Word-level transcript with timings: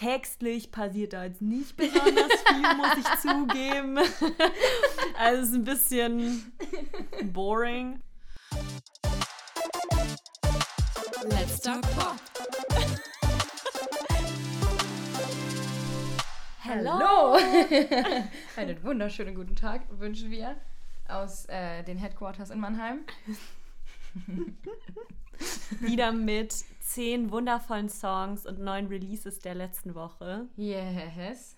Textlich 0.00 0.72
passiert 0.72 1.12
da 1.12 1.24
jetzt 1.24 1.42
nicht 1.42 1.76
besonders 1.76 2.32
viel, 2.48 2.74
muss 2.74 2.96
ich 2.96 3.20
zugeben. 3.20 3.98
Also 5.18 5.42
es 5.42 5.48
ist 5.50 5.54
ein 5.54 5.64
bisschen 5.64 6.52
boring. 7.24 8.00
Let's 11.24 11.60
Talk 11.60 11.82
Pop. 11.82 12.16
Hallo! 16.64 17.36
Einen 18.56 18.82
wunderschönen 18.82 19.34
guten 19.34 19.54
Tag 19.54 19.82
wünschen 19.90 20.30
wir 20.30 20.56
aus 21.08 21.44
äh, 21.50 21.82
den 21.82 21.98
Headquarters 21.98 22.48
in 22.48 22.58
Mannheim. 22.58 23.00
Wieder 25.80 26.10
mit 26.12 26.54
zehn 26.90 27.30
wundervollen 27.30 27.88
Songs 27.88 28.46
und 28.46 28.58
neun 28.58 28.86
Releases 28.86 29.38
der 29.38 29.54
letzten 29.54 29.94
Woche. 29.94 30.48
Yes. 30.56 31.56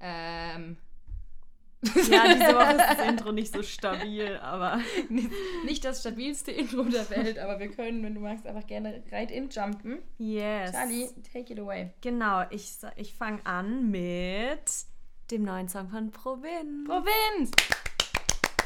Ähm. 0.00 0.78
Ja, 1.82 2.34
diese 2.34 2.54
Woche 2.54 2.72
ist 2.72 2.98
das 2.98 3.08
Intro 3.08 3.32
nicht 3.32 3.52
so 3.52 3.62
stabil, 3.62 4.36
aber. 4.38 4.80
Nicht 5.64 5.84
das 5.84 6.00
stabilste 6.00 6.50
Intro 6.50 6.82
der 6.84 7.08
Welt, 7.10 7.38
aber 7.38 7.60
wir 7.60 7.70
können, 7.70 8.02
wenn 8.02 8.14
du 8.14 8.20
magst, 8.20 8.46
einfach 8.46 8.66
gerne 8.66 9.02
right 9.12 9.30
in 9.30 9.50
jumpen. 9.50 9.98
Yes. 10.18 10.72
Charlie, 10.72 11.08
take 11.32 11.52
it 11.52 11.60
away. 11.60 11.92
Genau, 12.00 12.44
ich, 12.50 12.72
ich 12.96 13.14
fange 13.14 13.44
an 13.44 13.90
mit 13.90 14.86
dem 15.30 15.42
neuen 15.42 15.68
Song 15.68 15.90
von 15.90 16.10
Provinz. 16.10 16.88
Provinz! 16.88 17.52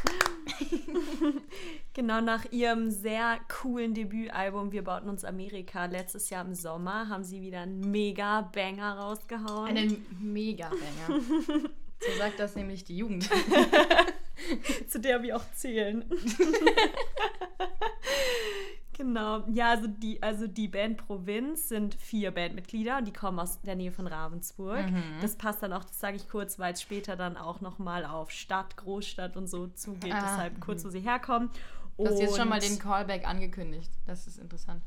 Genau 1.93 2.21
nach 2.21 2.51
ihrem 2.53 2.91
sehr 2.91 3.41
coolen 3.49 3.95
Debütalbum 3.95 4.71
Wir 4.73 4.85
bauten 4.85 5.09
uns 5.09 5.25
Amerika 5.25 5.87
letztes 5.87 6.31
Jahr 6.31 6.45
im 6.45 6.55
Sommer 6.55 7.09
haben 7.09 7.25
sie 7.25 7.41
wieder 7.41 7.61
einen 7.61 7.91
mega 7.91 8.43
Banger 8.43 8.97
rausgehauen. 8.97 9.77
Einen 9.77 10.07
Mega-Banger. 10.21 11.21
so 12.01 12.19
sagt 12.19 12.39
das 12.39 12.55
nämlich 12.55 12.85
die 12.85 12.97
Jugend. 12.97 13.29
zu 14.89 15.01
der 15.01 15.23
wir 15.23 15.37
auch 15.37 15.45
zählen. 15.55 16.05
Genau. 18.97 19.45
Ja, 19.53 19.71
also 19.71 19.87
die, 19.87 20.23
also 20.23 20.47
die 20.47 20.69
Band 20.69 20.99
Provinz 21.07 21.69
sind 21.69 21.95
vier 21.95 22.31
Bandmitglieder 22.31 22.99
und 22.99 23.07
die 23.07 23.13
kommen 23.13 23.39
aus 23.39 23.61
der 23.63 23.77
Nähe 23.77 23.93
von 23.93 24.07
Ravensburg. 24.07 24.85
Das 25.21 25.37
passt 25.37 25.63
dann 25.63 25.73
auch, 25.73 25.85
das 25.85 25.99
sage 25.99 26.17
ich 26.17 26.29
kurz, 26.29 26.59
weil 26.59 26.73
es 26.75 26.83
später 26.83 27.17
dann 27.17 27.37
auch 27.37 27.61
nochmal 27.61 28.05
auf 28.05 28.31
Stadt, 28.31 28.77
Großstadt 28.77 29.37
und 29.37 29.49
so 29.49 29.69
zugeht. 29.69 30.13
Ah, 30.15 30.21
Deshalb 30.21 30.61
kurz, 30.61 30.85
wo 30.85 30.89
sie 30.91 31.01
herkommen. 31.01 31.51
Du 31.97 32.07
hast 32.07 32.21
jetzt 32.21 32.37
schon 32.37 32.49
mal 32.49 32.61
den 32.61 32.79
Callback 32.79 33.27
angekündigt. 33.27 33.91
Das 34.07 34.27
ist 34.27 34.39
interessant. 34.39 34.83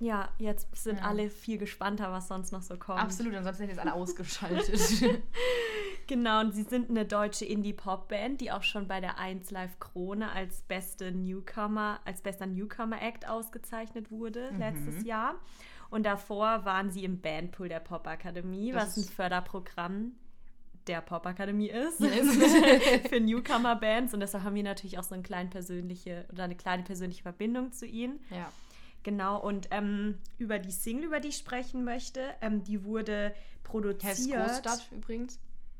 Ja, 0.00 0.28
jetzt 0.38 0.68
sind 0.76 0.98
Ja. 1.00 1.06
alle 1.06 1.28
viel 1.28 1.58
gespannter, 1.58 2.12
was 2.12 2.28
sonst 2.28 2.52
noch 2.52 2.62
so 2.62 2.76
kommt. 2.76 3.00
Absolut, 3.00 3.34
ansonsten 3.34 3.64
ich 3.64 3.70
jetzt 3.70 3.80
alle 3.80 3.94
ausgeschaltet. 3.94 4.80
Genau, 6.06 6.40
und 6.40 6.54
sie 6.54 6.62
sind 6.62 6.88
eine 6.88 7.04
deutsche 7.04 7.44
Indie-Pop-Band, 7.44 8.40
die 8.40 8.50
auch 8.50 8.62
schon 8.62 8.88
bei 8.88 8.98
der 8.98 9.18
1 9.18 9.50
Live 9.50 9.78
Krone 9.78 10.32
als 10.32 10.62
beste 10.62 11.12
Newcomer, 11.12 12.00
als 12.06 12.22
bester 12.22 12.46
Newcomer-Act 12.46 13.28
ausgezeichnet 13.28 14.10
wurde 14.10 14.50
Mhm. 14.52 14.58
letztes 14.58 15.04
Jahr. 15.04 15.34
Und 15.90 16.06
davor 16.06 16.64
waren 16.64 16.90
sie 16.90 17.04
im 17.04 17.20
Bandpool 17.20 17.68
der 17.68 17.80
Popakademie, 17.80 18.72
was 18.72 18.96
ein 18.96 19.00
ist- 19.02 19.12
Förderprogramm 19.12 20.12
der 20.86 21.02
Popakademie 21.02 21.68
ist 21.68 22.00
Yes. 22.00 22.26
für 23.10 23.20
Newcomer-Bands. 23.20 24.14
Und 24.14 24.20
deshalb 24.20 24.44
haben 24.44 24.54
wir 24.54 24.62
natürlich 24.62 24.98
auch 24.98 25.02
so 25.04 25.12
eine 25.14 25.22
kleine 25.22 25.50
persönliche 25.50 26.24
oder 26.32 26.44
eine 26.44 26.56
kleine 26.56 26.84
persönliche 26.84 27.22
Verbindung 27.22 27.72
zu 27.72 27.84
ihnen. 27.84 28.18
ja. 28.30 28.50
Genau, 29.08 29.40
und 29.40 29.68
ähm, 29.70 30.18
über 30.36 30.58
die 30.58 30.70
Single, 30.70 31.04
über 31.06 31.18
die 31.20 31.28
ich 31.28 31.38
sprechen 31.38 31.82
möchte, 31.84 32.20
ähm, 32.42 32.62
die 32.62 32.84
wurde 32.84 33.28
Heißt 33.28 33.62
produziert. 33.64 34.46
Großstadt 34.46 34.88
übrigens. 34.92 35.38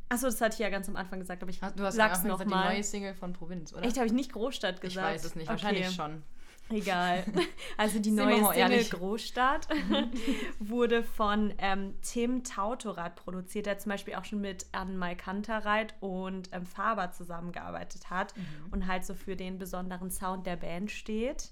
Achso, 0.08 0.24
das 0.28 0.40
hatte 0.40 0.54
ich 0.54 0.60
ja 0.60 0.70
ganz 0.70 0.88
am 0.88 0.96
Anfang 0.96 1.20
gesagt, 1.20 1.42
aber 1.42 1.50
ich 1.50 1.60
Du 1.60 1.82
hast 1.84 1.94
sag's 1.96 2.20
am 2.20 2.24
Anfang 2.24 2.28
noch 2.30 2.38
gesagt, 2.38 2.50
mal. 2.50 2.68
die 2.70 2.74
neue 2.76 2.82
Single 2.84 3.14
von 3.14 3.34
Provinz, 3.34 3.74
oder? 3.74 3.84
Echt, 3.84 3.96
habe 3.98 4.06
ich 4.06 4.12
nicht 4.14 4.32
Großstadt 4.32 4.76
ich 4.76 4.80
gesagt? 4.80 5.06
weiß 5.14 5.24
es 5.24 5.34
nicht, 5.34 5.44
Okay, 5.50 5.50
wahrscheinlich 5.62 5.90
schon. 5.90 6.22
Egal. 6.70 7.24
Also 7.76 7.98
die 7.98 8.10
neue 8.10 8.36
Single 8.36 8.56
ehrlich. 8.56 8.90
Großstadt 8.90 9.68
wurde 10.58 11.02
von 11.02 11.52
ähm, 11.58 11.94
Tim 12.02 12.44
Tautorat 12.44 13.16
produziert, 13.16 13.66
der 13.66 13.78
zum 13.78 13.90
Beispiel 13.90 14.14
auch 14.14 14.24
schon 14.24 14.40
mit 14.40 14.64
Anne 14.72 15.16
Kantereit 15.16 15.94
und 16.00 16.48
ähm, 16.52 16.64
Faber 16.66 17.12
zusammengearbeitet 17.12 18.08
hat 18.10 18.34
Mhm. 18.36 18.42
und 18.72 18.86
halt 18.86 19.04
so 19.04 19.12
für 19.14 19.36
den 19.36 19.58
besonderen 19.58 20.10
Sound 20.10 20.46
der 20.46 20.56
Band 20.56 20.90
steht. 20.90 21.50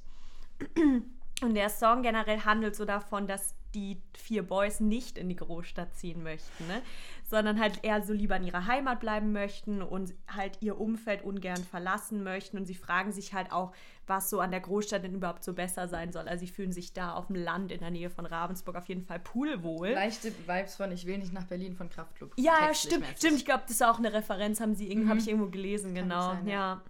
Und 1.42 1.54
der 1.54 1.68
Song 1.68 2.02
generell 2.02 2.40
handelt 2.40 2.74
so 2.76 2.84
davon, 2.86 3.26
dass 3.26 3.54
die 3.74 4.00
vier 4.16 4.42
Boys 4.42 4.80
nicht 4.80 5.18
in 5.18 5.28
die 5.28 5.36
Großstadt 5.36 5.94
ziehen 5.94 6.22
möchten, 6.22 6.66
ne? 6.66 6.80
sondern 7.28 7.60
halt 7.60 7.84
eher 7.84 8.00
so 8.00 8.14
lieber 8.14 8.36
in 8.36 8.44
ihrer 8.44 8.66
Heimat 8.66 9.00
bleiben 9.00 9.32
möchten 9.32 9.82
und 9.82 10.14
halt 10.34 10.56
ihr 10.62 10.80
Umfeld 10.80 11.22
ungern 11.22 11.62
verlassen 11.62 12.22
möchten. 12.22 12.56
Und 12.56 12.64
sie 12.64 12.74
fragen 12.74 13.12
sich 13.12 13.34
halt 13.34 13.52
auch, 13.52 13.72
was 14.06 14.30
so 14.30 14.40
an 14.40 14.50
der 14.50 14.60
Großstadt 14.60 15.04
denn 15.04 15.14
überhaupt 15.14 15.44
so 15.44 15.52
besser 15.52 15.88
sein 15.88 16.10
soll. 16.10 16.26
Also 16.26 16.46
sie 16.46 16.50
fühlen 16.50 16.72
sich 16.72 16.94
da 16.94 17.12
auf 17.12 17.26
dem 17.26 17.36
Land 17.36 17.70
in 17.70 17.80
der 17.80 17.90
Nähe 17.90 18.08
von 18.08 18.24
Ravensburg 18.24 18.76
auf 18.76 18.88
jeden 18.88 19.02
Fall 19.02 19.18
pudelwohl. 19.18 19.90
Leichte 19.90 20.32
Vibes 20.46 20.76
von 20.76 20.90
Ich 20.90 21.04
will 21.04 21.18
nicht 21.18 21.34
nach 21.34 21.44
Berlin 21.44 21.74
von 21.74 21.90
Kraftklub. 21.90 22.32
Ja, 22.38 22.44
ja, 22.44 22.66
Textlich 22.68 22.92
stimmt. 22.94 23.00
mäßig. 23.02 23.16
Stimmt, 23.18 23.36
ich 23.36 23.44
glaube, 23.44 23.62
das 23.64 23.72
ist 23.72 23.84
auch 23.84 23.98
eine 23.98 24.10
Referenz, 24.14 24.60
haben 24.60 24.74
sie, 24.74 24.94
Mhm. 24.96 25.08
habe 25.10 25.18
ich 25.18 25.28
irgendwo 25.28 25.50
gelesen, 25.50 25.92
Kann 25.94 26.04
genau. 26.08 26.30
sein, 26.30 26.46
ja. 26.46 26.52
ja. 26.54 26.82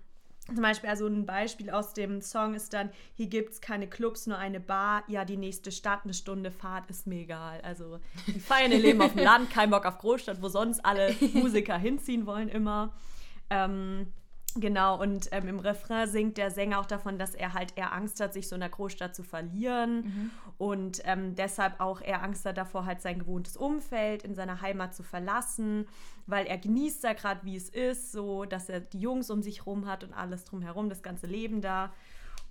Zum 0.46 0.62
Beispiel, 0.62 0.88
also 0.88 1.06
ein 1.08 1.26
Beispiel 1.26 1.70
aus 1.70 1.92
dem 1.92 2.20
Song 2.20 2.54
ist 2.54 2.72
dann, 2.72 2.90
hier 3.14 3.26
gibt 3.26 3.54
es 3.54 3.60
keine 3.60 3.88
Clubs, 3.88 4.28
nur 4.28 4.38
eine 4.38 4.60
Bar. 4.60 5.02
Ja, 5.08 5.24
die 5.24 5.36
nächste 5.36 5.72
Stadt, 5.72 6.00
eine 6.04 6.14
Stunde 6.14 6.52
Fahrt, 6.52 6.88
ist 6.88 7.06
mir 7.08 7.22
egal. 7.22 7.60
Also, 7.62 7.98
die 8.28 8.38
feiern 8.38 8.70
ihr 8.70 8.78
Leben 8.78 9.02
auf 9.02 9.12
dem 9.12 9.24
Land, 9.24 9.50
kein 9.50 9.70
Bock 9.70 9.84
auf 9.84 9.98
Großstadt, 9.98 10.40
wo 10.40 10.48
sonst 10.48 10.84
alle 10.84 11.14
Musiker 11.34 11.76
hinziehen 11.76 12.26
wollen 12.26 12.48
immer. 12.48 12.92
Ähm, 13.50 14.12
genau, 14.58 15.00
und 15.00 15.28
ähm, 15.32 15.48
im 15.48 15.58
Refrain 15.58 16.08
singt 16.08 16.36
der 16.36 16.50
Sänger 16.50 16.80
auch 16.80 16.86
davon, 16.86 17.18
dass 17.18 17.34
er 17.34 17.54
halt 17.54 17.76
eher 17.76 17.92
Angst 17.92 18.20
hat, 18.20 18.32
sich 18.32 18.48
so 18.48 18.54
in 18.56 18.60
der 18.60 18.70
Großstadt 18.70 19.14
zu 19.14 19.22
verlieren 19.22 20.30
und 20.58 21.00
ähm, 21.04 21.34
deshalb 21.34 21.80
auch 21.80 22.00
eher 22.00 22.22
Angst 22.22 22.44
hat 22.46 22.56
davor, 22.56 22.84
halt 22.86 23.00
sein 23.02 23.18
gewohntes 23.18 23.56
Umfeld 23.56 24.22
in 24.22 24.34
seiner 24.34 24.60
Heimat 24.60 24.94
zu 24.94 25.02
verlassen, 25.02 25.86
weil 26.26 26.46
er 26.46 26.58
genießt 26.58 27.04
da 27.04 27.12
gerade, 27.12 27.40
wie 27.44 27.56
es 27.56 27.68
ist, 27.68 28.12
so, 28.12 28.44
dass 28.44 28.68
er 28.68 28.80
die 28.80 29.00
Jungs 29.00 29.30
um 29.30 29.42
sich 29.42 29.66
rum 29.66 29.86
hat 29.86 30.04
und 30.04 30.12
alles 30.12 30.44
drumherum, 30.44 30.88
das 30.88 31.02
ganze 31.02 31.26
Leben 31.26 31.60
da. 31.60 31.92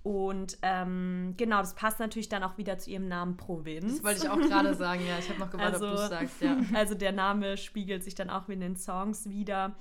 Und 0.02 0.58
ähm, 0.62 1.34
genau, 1.36 1.58
das 1.58 1.74
passt 1.74 1.98
natürlich 1.98 2.28
dann 2.28 2.44
auch 2.44 2.56
wieder 2.58 2.78
zu 2.78 2.90
ihrem 2.90 3.08
Namen 3.08 3.36
Provinz. 3.36 3.94
Das 3.96 4.04
wollte 4.04 4.20
ich 4.22 4.30
auch 4.30 4.38
gerade 4.38 4.72
sagen, 4.74 5.00
ja. 5.04 5.18
Ich 5.18 5.28
habe 5.28 5.40
noch 5.40 5.50
gewartet, 5.50 5.82
ob 5.82 5.88
du 5.88 5.94
es 5.94 6.00
Also- 6.02 6.14
sagst, 6.14 6.40
ja. 6.42 6.56
Also 6.74 6.94
der 6.94 7.10
Name 7.10 7.56
spiegelt 7.56 8.04
sich 8.04 8.14
dann 8.14 8.30
auch 8.30 8.48
in 8.48 8.60
den 8.60 8.76
Songs 8.76 9.28
wieder. 9.28 9.74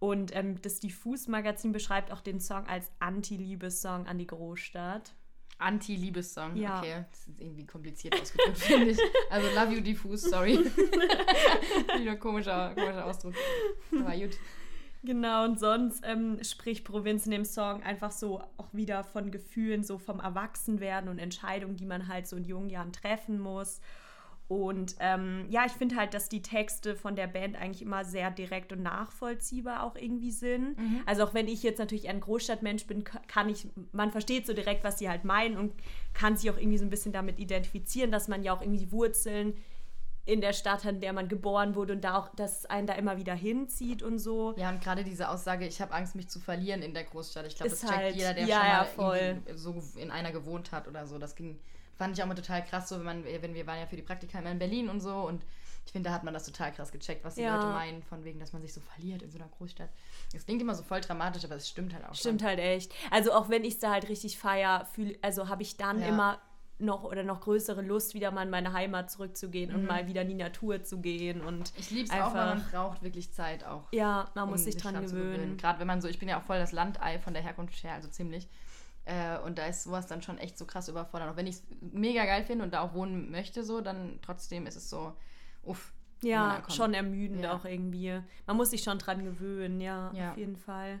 Und 0.00 0.34
ähm, 0.36 0.60
das 0.62 0.80
Diffus-Magazin 0.80 1.72
beschreibt 1.72 2.12
auch 2.12 2.20
den 2.20 2.40
Song 2.40 2.66
als 2.66 2.90
Anti-Liebessong 3.00 4.06
an 4.06 4.18
die 4.18 4.26
Großstadt. 4.26 5.14
Anti-Liebessong. 5.58 6.56
Ja. 6.56 6.78
Okay, 6.78 7.04
das 7.10 7.26
ist 7.26 7.40
irgendwie 7.40 7.66
kompliziert 7.66 8.20
ausgedrückt, 8.20 8.58
finde 8.58 8.90
ich. 8.90 8.98
Also 9.30 9.48
Love 9.54 9.74
You 9.74 9.80
Diffus, 9.80 10.22
sorry. 10.22 10.56
Wieder 11.98 12.16
komischer, 12.16 12.74
komischer 12.74 13.06
Ausdruck. 13.06 13.34
Aber 13.92 14.16
gut. 14.16 14.38
Genau, 15.04 15.44
und 15.44 15.60
sonst 15.60 16.02
ähm, 16.04 16.42
spricht 16.42 16.84
Provinz 16.84 17.24
in 17.24 17.30
dem 17.30 17.44
Song 17.44 17.82
einfach 17.82 18.10
so 18.10 18.40
auch 18.56 18.72
wieder 18.72 19.04
von 19.04 19.30
Gefühlen, 19.30 19.84
so 19.84 19.98
vom 19.98 20.18
Erwachsenwerden 20.18 21.08
und 21.08 21.18
Entscheidungen, 21.18 21.76
die 21.76 21.86
man 21.86 22.08
halt 22.08 22.26
so 22.26 22.36
in 22.36 22.44
jungen 22.44 22.68
Jahren 22.68 22.92
treffen 22.92 23.38
muss. 23.38 23.80
Und 24.48 24.96
ähm, 24.98 25.44
ja, 25.50 25.64
ich 25.66 25.72
finde 25.72 25.96
halt, 25.96 26.14
dass 26.14 26.30
die 26.30 26.40
Texte 26.40 26.96
von 26.96 27.14
der 27.16 27.26
Band 27.26 27.54
eigentlich 27.56 27.82
immer 27.82 28.04
sehr 28.06 28.30
direkt 28.30 28.72
und 28.72 28.82
nachvollziehbar 28.82 29.82
auch 29.82 29.94
irgendwie 29.94 30.30
sind. 30.30 30.76
Also 31.04 31.24
auch 31.24 31.34
wenn 31.34 31.48
ich 31.48 31.62
jetzt 31.62 31.78
natürlich 31.78 32.08
ein 32.08 32.20
Großstadtmensch 32.20 32.86
bin, 32.86 33.04
ka- 33.04 33.20
kann 33.28 33.50
ich, 33.50 33.68
man 33.92 34.10
versteht 34.10 34.46
so 34.46 34.54
direkt, 34.54 34.84
was 34.84 34.98
sie 34.98 35.10
halt 35.10 35.24
meinen 35.24 35.58
und 35.58 35.74
kann 36.14 36.34
sich 36.36 36.50
auch 36.50 36.56
irgendwie 36.56 36.78
so 36.78 36.84
ein 36.86 36.90
bisschen 36.90 37.12
damit 37.12 37.38
identifizieren, 37.38 38.10
dass 38.10 38.26
man 38.26 38.42
ja 38.42 38.54
auch 38.54 38.62
irgendwie 38.62 38.90
Wurzeln 38.90 39.52
in 40.24 40.40
der 40.42 40.52
Stadt 40.54 40.84
hat, 40.84 40.94
in 40.94 41.00
der 41.00 41.12
man 41.12 41.28
geboren 41.28 41.74
wurde 41.74 41.92
und 41.94 42.02
da 42.02 42.16
auch, 42.18 42.28
dass 42.34 42.64
einen 42.66 42.86
da 42.86 42.94
immer 42.94 43.16
wieder 43.18 43.34
hinzieht 43.34 44.02
und 44.02 44.18
so. 44.18 44.54
Ja, 44.56 44.68
und 44.70 44.82
gerade 44.82 45.04
diese 45.04 45.28
Aussage, 45.28 45.66
ich 45.66 45.80
habe 45.82 45.92
Angst, 45.92 46.14
mich 46.16 46.28
zu 46.28 46.38
verlieren 46.40 46.80
in 46.82 46.92
der 46.94 47.04
Großstadt. 47.04 47.46
Ich 47.46 47.56
glaube, 47.56 47.70
das 47.70 47.80
checkt 47.80 47.92
halt- 47.92 48.14
jeder, 48.16 48.34
der 48.34 48.46
ja, 48.46 48.86
schon 48.86 49.04
ja, 49.04 49.12
mal 49.12 49.14
irgendwie 49.34 49.58
so 49.58 49.82
in 49.96 50.10
einer 50.10 50.32
gewohnt 50.32 50.70
hat 50.72 50.86
oder 50.88 51.06
so. 51.06 51.18
Das 51.18 51.34
ging, 51.34 51.58
fand 51.98 52.16
ich 52.16 52.22
auch 52.22 52.28
mal 52.28 52.34
total 52.34 52.64
krass, 52.64 52.88
so 52.88 52.96
wenn 52.98 53.04
man, 53.04 53.24
wenn 53.24 53.54
wir 53.54 53.66
waren 53.66 53.78
ja 53.80 53.86
für 53.86 53.96
die 53.96 54.02
Praktika 54.02 54.38
immer 54.38 54.50
in 54.52 54.58
Berlin 54.58 54.88
und 54.88 55.00
so 55.00 55.14
und 55.26 55.44
ich 55.84 55.92
finde, 55.92 56.10
da 56.10 56.14
hat 56.14 56.22
man 56.22 56.32
das 56.34 56.44
total 56.44 56.70
krass 56.72 56.92
gecheckt, 56.92 57.24
was 57.24 57.34
die 57.34 57.42
Ja. 57.42 57.54
Leute 57.56 57.66
meinen, 57.68 58.02
von 58.02 58.22
wegen, 58.24 58.38
dass 58.38 58.52
man 58.52 58.60
sich 58.62 58.72
so 58.74 58.80
verliert 58.80 59.22
in 59.22 59.30
so 59.30 59.38
einer 59.38 59.48
Großstadt. 59.48 59.88
Es 60.34 60.44
klingt 60.44 60.60
immer 60.62 60.74
so 60.74 60.82
voll 60.82 61.00
dramatisch, 61.00 61.44
aber 61.44 61.56
es 61.56 61.68
stimmt 61.68 61.94
halt 61.94 62.04
auch. 62.04 62.14
Stimmt 62.14 62.40
schon. 62.42 62.48
halt 62.48 62.58
echt. 62.60 62.92
Also 63.10 63.32
auch 63.32 63.48
wenn 63.48 63.64
ich 63.64 63.74
es 63.74 63.80
da 63.80 63.90
halt 63.92 64.08
richtig 64.08 64.38
feier, 64.38 64.84
fühl, 64.94 65.18
also 65.22 65.48
habe 65.48 65.62
ich 65.62 65.76
dann 65.76 66.00
Ja. 66.00 66.06
immer 66.08 66.38
noch 66.80 67.02
oder 67.02 67.24
noch 67.24 67.40
größere 67.40 67.82
Lust, 67.82 68.14
wieder 68.14 68.30
mal 68.30 68.42
in 68.44 68.50
meine 68.50 68.72
Heimat 68.72 69.10
zurückzugehen 69.10 69.74
und 69.74 69.84
mal 69.84 70.06
wieder 70.06 70.22
in 70.22 70.28
die 70.28 70.34
Natur 70.34 70.84
zu 70.84 71.00
gehen 71.00 71.40
und 71.40 71.58
Mhm. 71.58 71.64
Ich 71.78 71.90
liebe 71.90 72.04
es 72.04 72.12
auch, 72.12 72.34
weil 72.34 72.54
man 72.54 72.64
braucht 72.70 73.02
wirklich 73.02 73.32
Zeit 73.32 73.64
auch. 73.64 73.84
ja, 73.92 74.30
man 74.34 74.48
muss 74.48 74.60
um 74.60 74.64
sich 74.66 74.76
dran 74.76 74.92
dran 74.94 75.08
zu 75.08 75.14
gewöhnen. 75.16 75.56
Gerade 75.56 75.80
wenn 75.80 75.86
man 75.88 76.00
so, 76.00 76.06
ich 76.06 76.18
bin 76.20 76.28
ja 76.28 76.38
auch 76.38 76.44
voll 76.44 76.58
das 76.58 76.70
Landei 76.72 77.18
von 77.18 77.32
der 77.34 77.42
Herkunft 77.42 77.82
her, 77.82 77.94
also 77.94 78.08
ziemlich. 78.08 78.46
Äh, 79.08 79.38
und 79.38 79.56
da 79.58 79.66
ist 79.66 79.84
sowas 79.84 80.06
dann 80.06 80.20
schon 80.20 80.36
echt 80.36 80.58
so 80.58 80.66
krass 80.66 80.88
überfordert. 80.88 81.30
Auch 81.30 81.36
wenn 81.36 81.46
ich 81.46 81.56
es 81.56 81.62
mega 81.80 82.26
geil 82.26 82.44
finde 82.44 82.64
und 82.64 82.74
da 82.74 82.82
auch 82.82 82.92
wohnen 82.92 83.30
möchte, 83.30 83.64
so, 83.64 83.80
dann 83.80 84.18
trotzdem 84.20 84.66
ist 84.66 84.76
es 84.76 84.90
so, 84.90 85.14
uff, 85.62 85.94
Ja, 86.22 86.62
schon 86.68 86.92
ermüdend 86.92 87.44
ja. 87.44 87.54
auch 87.54 87.64
irgendwie. 87.64 88.20
Man 88.46 88.56
muss 88.58 88.70
sich 88.70 88.82
schon 88.82 88.98
dran 88.98 89.24
gewöhnen, 89.24 89.80
ja, 89.80 90.12
ja. 90.12 90.32
auf 90.32 90.36
jeden 90.36 90.56
Fall. 90.56 91.00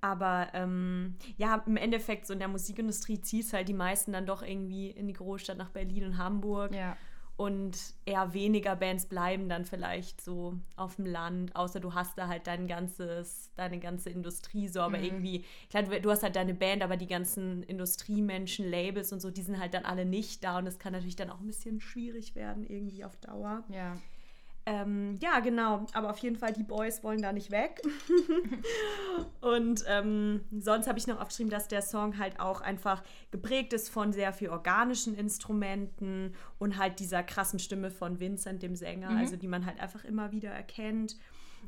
Aber 0.00 0.48
ähm, 0.52 1.16
ja, 1.36 1.62
im 1.66 1.76
Endeffekt, 1.76 2.26
so 2.26 2.34
in 2.34 2.38
der 2.38 2.48
Musikindustrie 2.48 3.20
zieht 3.20 3.46
es 3.46 3.52
halt 3.52 3.68
die 3.68 3.74
meisten 3.74 4.12
dann 4.12 4.26
doch 4.26 4.42
irgendwie 4.42 4.90
in 4.90 5.08
die 5.08 5.14
Großstadt 5.14 5.56
nach 5.56 5.70
Berlin 5.70 6.04
und 6.04 6.18
Hamburg. 6.18 6.72
Ja. 6.74 6.96
Und 7.36 7.76
eher 8.04 8.32
weniger 8.32 8.76
Bands 8.76 9.06
bleiben 9.06 9.48
dann 9.48 9.64
vielleicht 9.64 10.20
so 10.20 10.54
auf 10.76 10.96
dem 10.96 11.06
Land, 11.06 11.56
außer 11.56 11.80
du 11.80 11.92
hast 11.92 12.16
da 12.16 12.28
halt 12.28 12.46
dein 12.46 12.68
ganzes, 12.68 13.50
deine 13.56 13.80
ganze 13.80 14.10
Industrie 14.10 14.68
so, 14.68 14.80
aber 14.80 14.98
mhm. 14.98 15.04
irgendwie, 15.04 15.44
klar, 15.68 15.82
du, 15.82 16.00
du, 16.00 16.10
hast 16.12 16.22
halt 16.22 16.36
deine 16.36 16.54
Band, 16.54 16.84
aber 16.84 16.96
die 16.96 17.08
ganzen 17.08 17.64
Industriemenschen, 17.64 18.70
Labels 18.70 19.12
und 19.12 19.18
so, 19.18 19.32
die 19.32 19.42
sind 19.42 19.58
halt 19.58 19.74
dann 19.74 19.84
alle 19.84 20.04
nicht 20.04 20.44
da 20.44 20.58
und 20.58 20.68
es 20.68 20.78
kann 20.78 20.92
natürlich 20.92 21.16
dann 21.16 21.30
auch 21.30 21.40
ein 21.40 21.46
bisschen 21.46 21.80
schwierig 21.80 22.36
werden, 22.36 22.64
irgendwie 22.64 23.04
auf 23.04 23.16
Dauer. 23.16 23.64
Ja. 23.68 23.96
Ähm, 24.66 25.18
ja, 25.20 25.40
genau. 25.40 25.86
Aber 25.92 26.10
auf 26.10 26.18
jeden 26.18 26.36
Fall, 26.36 26.52
die 26.52 26.62
Boys 26.62 27.04
wollen 27.04 27.20
da 27.20 27.32
nicht 27.32 27.50
weg. 27.50 27.82
und 29.40 29.84
ähm, 29.86 30.40
sonst 30.58 30.86
habe 30.86 30.98
ich 30.98 31.06
noch 31.06 31.20
aufgeschrieben, 31.20 31.50
dass 31.50 31.68
der 31.68 31.82
Song 31.82 32.18
halt 32.18 32.40
auch 32.40 32.60
einfach 32.60 33.02
geprägt 33.30 33.72
ist 33.74 33.90
von 33.90 34.12
sehr 34.12 34.32
viel 34.32 34.48
organischen 34.48 35.14
Instrumenten 35.14 36.34
und 36.58 36.78
halt 36.78 36.98
dieser 36.98 37.22
krassen 37.22 37.58
Stimme 37.58 37.90
von 37.90 38.20
Vincent, 38.20 38.62
dem 38.62 38.74
Sänger, 38.74 39.10
mhm. 39.10 39.18
also 39.18 39.36
die 39.36 39.48
man 39.48 39.66
halt 39.66 39.80
einfach 39.80 40.04
immer 40.04 40.32
wieder 40.32 40.50
erkennt. 40.50 41.16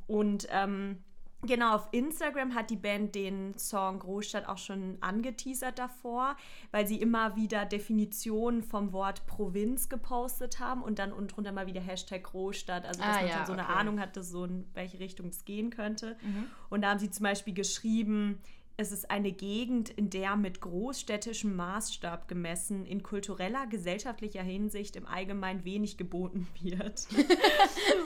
Und 0.06 0.46
ähm, 0.50 1.02
Genau, 1.46 1.74
auf 1.74 1.88
Instagram 1.92 2.54
hat 2.54 2.70
die 2.70 2.76
Band 2.76 3.14
den 3.14 3.56
Song 3.58 3.98
Großstadt 4.00 4.48
auch 4.48 4.58
schon 4.58 4.98
angeteasert 5.00 5.78
davor, 5.78 6.36
weil 6.70 6.86
sie 6.86 7.00
immer 7.00 7.36
wieder 7.36 7.64
Definitionen 7.64 8.62
vom 8.62 8.92
Wort 8.92 9.26
Provinz 9.26 9.88
gepostet 9.88 10.60
haben 10.60 10.82
und 10.82 10.98
dann 10.98 11.12
unten 11.12 11.28
drunter 11.28 11.52
mal 11.52 11.66
wieder 11.66 11.80
Hashtag 11.80 12.24
Großstadt, 12.24 12.84
also 12.84 13.00
dass 13.00 13.08
ah, 13.08 13.20
man 13.20 13.28
ja, 13.28 13.36
schon 13.36 13.46
so 13.46 13.52
eine 13.52 13.68
Ahnung 13.68 14.00
hatte, 14.00 14.22
so 14.22 14.44
in 14.44 14.66
welche 14.74 14.98
Richtung 14.98 15.28
es 15.28 15.44
gehen 15.44 15.70
könnte. 15.70 16.16
Mhm. 16.22 16.46
Und 16.68 16.82
da 16.82 16.90
haben 16.90 16.98
sie 16.98 17.10
zum 17.10 17.24
Beispiel 17.24 17.54
geschrieben, 17.54 18.40
es 18.78 18.92
ist 18.92 19.10
eine 19.10 19.32
Gegend, 19.32 19.88
in 19.88 20.10
der 20.10 20.36
mit 20.36 20.60
großstädtischem 20.60 21.56
Maßstab 21.56 22.28
gemessen, 22.28 22.84
in 22.84 23.02
kultureller, 23.02 23.66
gesellschaftlicher 23.66 24.42
Hinsicht 24.42 24.96
im 24.96 25.06
Allgemeinen 25.06 25.64
wenig 25.64 25.96
geboten 25.96 26.46
wird. 26.60 27.06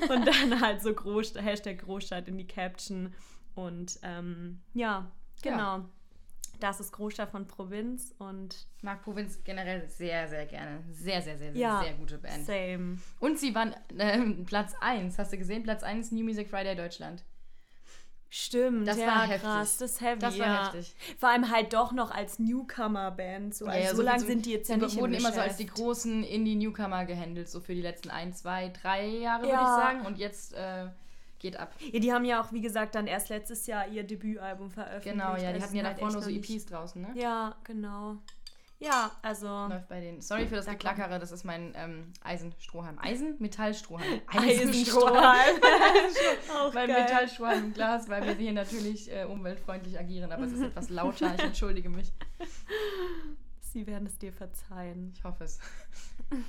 und 0.08 0.26
dann 0.26 0.60
halt 0.60 0.80
so 0.82 0.94
Groß 0.94 1.34
Hashtag 1.36 1.78
Großstadt 1.78 2.28
in 2.28 2.38
die 2.38 2.46
Caption. 2.46 3.12
Und 3.54 3.98
ähm, 4.02 4.60
ja, 4.74 5.10
genau. 5.42 5.78
Ja. 5.78 5.88
Das 6.60 6.78
ist 6.78 6.92
Großstadt 6.92 7.30
von 7.30 7.48
Provinz 7.48 8.14
und. 8.18 8.66
Ich 8.76 8.82
mag 8.82 9.02
Provinz 9.02 9.42
generell 9.44 9.88
sehr, 9.88 10.28
sehr 10.28 10.44
gerne. 10.44 10.84
Sehr, 10.90 11.22
sehr, 11.22 11.38
sehr, 11.38 11.52
sehr, 11.52 11.60
ja, 11.60 11.80
sehr 11.82 11.94
gute 11.94 12.18
Band. 12.18 12.44
Same. 12.44 12.98
Und 13.18 13.38
sie 13.38 13.54
waren 13.54 13.74
äh, 13.96 14.20
Platz 14.44 14.74
1. 14.80 15.18
Hast 15.18 15.32
du 15.32 15.38
gesehen? 15.38 15.62
Platz 15.62 15.82
1 15.82 16.12
New 16.12 16.22
Music 16.22 16.50
Friday 16.50 16.76
Deutschland. 16.76 17.24
Stimmt, 18.32 18.86
das 18.86 18.96
ja, 18.96 19.06
war 19.08 19.26
heftig. 19.26 19.42
krass, 19.42 19.76
das 19.78 19.90
ist 19.90 20.00
heavy. 20.00 20.20
Das 20.20 20.38
war 20.38 20.46
ja. 20.46 20.64
heftig. 20.66 20.94
Vor 21.18 21.30
allem 21.30 21.50
halt 21.50 21.72
doch 21.72 21.90
noch 21.90 22.12
als 22.12 22.38
Newcomer-Band. 22.38 23.52
So, 23.56 23.66
also 23.66 23.78
ja, 23.78 23.90
so, 23.90 23.96
so 23.96 24.02
lange 24.02 24.20
sind 24.20 24.46
die 24.46 24.52
jetzt 24.52 24.70
ja 24.70 24.76
nicht 24.76 24.96
wurden 24.96 25.14
immer 25.14 25.32
so 25.32 25.40
als 25.40 25.56
die 25.56 25.66
großen 25.66 26.22
Indie-Newcomer 26.22 27.06
gehandelt, 27.06 27.48
so 27.48 27.58
für 27.58 27.74
die 27.74 27.82
letzten 27.82 28.10
ein, 28.10 28.32
zwei, 28.32 28.68
drei 28.68 29.04
Jahre, 29.06 29.42
würde 29.42 29.54
ich 29.54 29.60
sagen. 29.60 30.06
Und 30.06 30.18
jetzt 30.18 30.54
äh, 30.54 30.86
geht 31.40 31.58
ab. 31.58 31.74
Ja, 31.92 31.98
die 31.98 32.12
haben 32.12 32.24
ja 32.24 32.40
auch, 32.40 32.52
wie 32.52 32.60
gesagt, 32.60 32.94
dann 32.94 33.08
erst 33.08 33.30
letztes 33.30 33.66
Jahr 33.66 33.88
ihr 33.88 34.04
Debütalbum 34.04 34.70
veröffentlicht. 34.70 35.12
Genau, 35.12 35.36
ja, 35.36 35.52
die 35.52 35.60
hatten 35.60 35.74
ja 35.74 35.82
davor 35.82 36.12
nur 36.12 36.22
so 36.22 36.30
EPs 36.30 36.66
draußen, 36.66 37.02
ne? 37.02 37.08
Ja, 37.16 37.56
genau. 37.64 38.18
Ja, 38.80 39.10
also. 39.20 39.46
Läuft 39.68 39.88
bei 39.88 40.00
denen. 40.00 40.22
Sorry 40.22 40.46
für 40.46 40.56
das 40.56 40.64
da 40.64 40.72
Geklackere, 40.72 41.18
das 41.18 41.32
ist 41.32 41.44
mein 41.44 41.74
ähm, 41.76 42.12
Eisenstrohhalm. 42.22 42.98
Eisen? 42.98 43.36
Metallstrohhalm. 43.38 44.22
Eisenstrohhalm. 44.26 45.60
Auch 46.56 46.72
mein 46.72 46.88
Metallstrohhalm 46.88 47.64
im 47.66 47.74
Glas, 47.74 48.08
weil 48.08 48.26
wir 48.26 48.32
hier 48.32 48.52
natürlich 48.52 49.12
äh, 49.12 49.24
umweltfreundlich 49.24 49.98
agieren, 49.98 50.32
aber 50.32 50.44
es 50.44 50.52
ist 50.52 50.62
etwas 50.62 50.88
lauter. 50.88 51.34
Ich 51.34 51.42
entschuldige 51.42 51.90
mich. 51.90 52.10
Sie 53.60 53.86
werden 53.86 54.06
es 54.06 54.16
dir 54.16 54.32
verzeihen. 54.32 55.12
Ich 55.14 55.24
hoffe 55.24 55.44
es. 55.44 55.58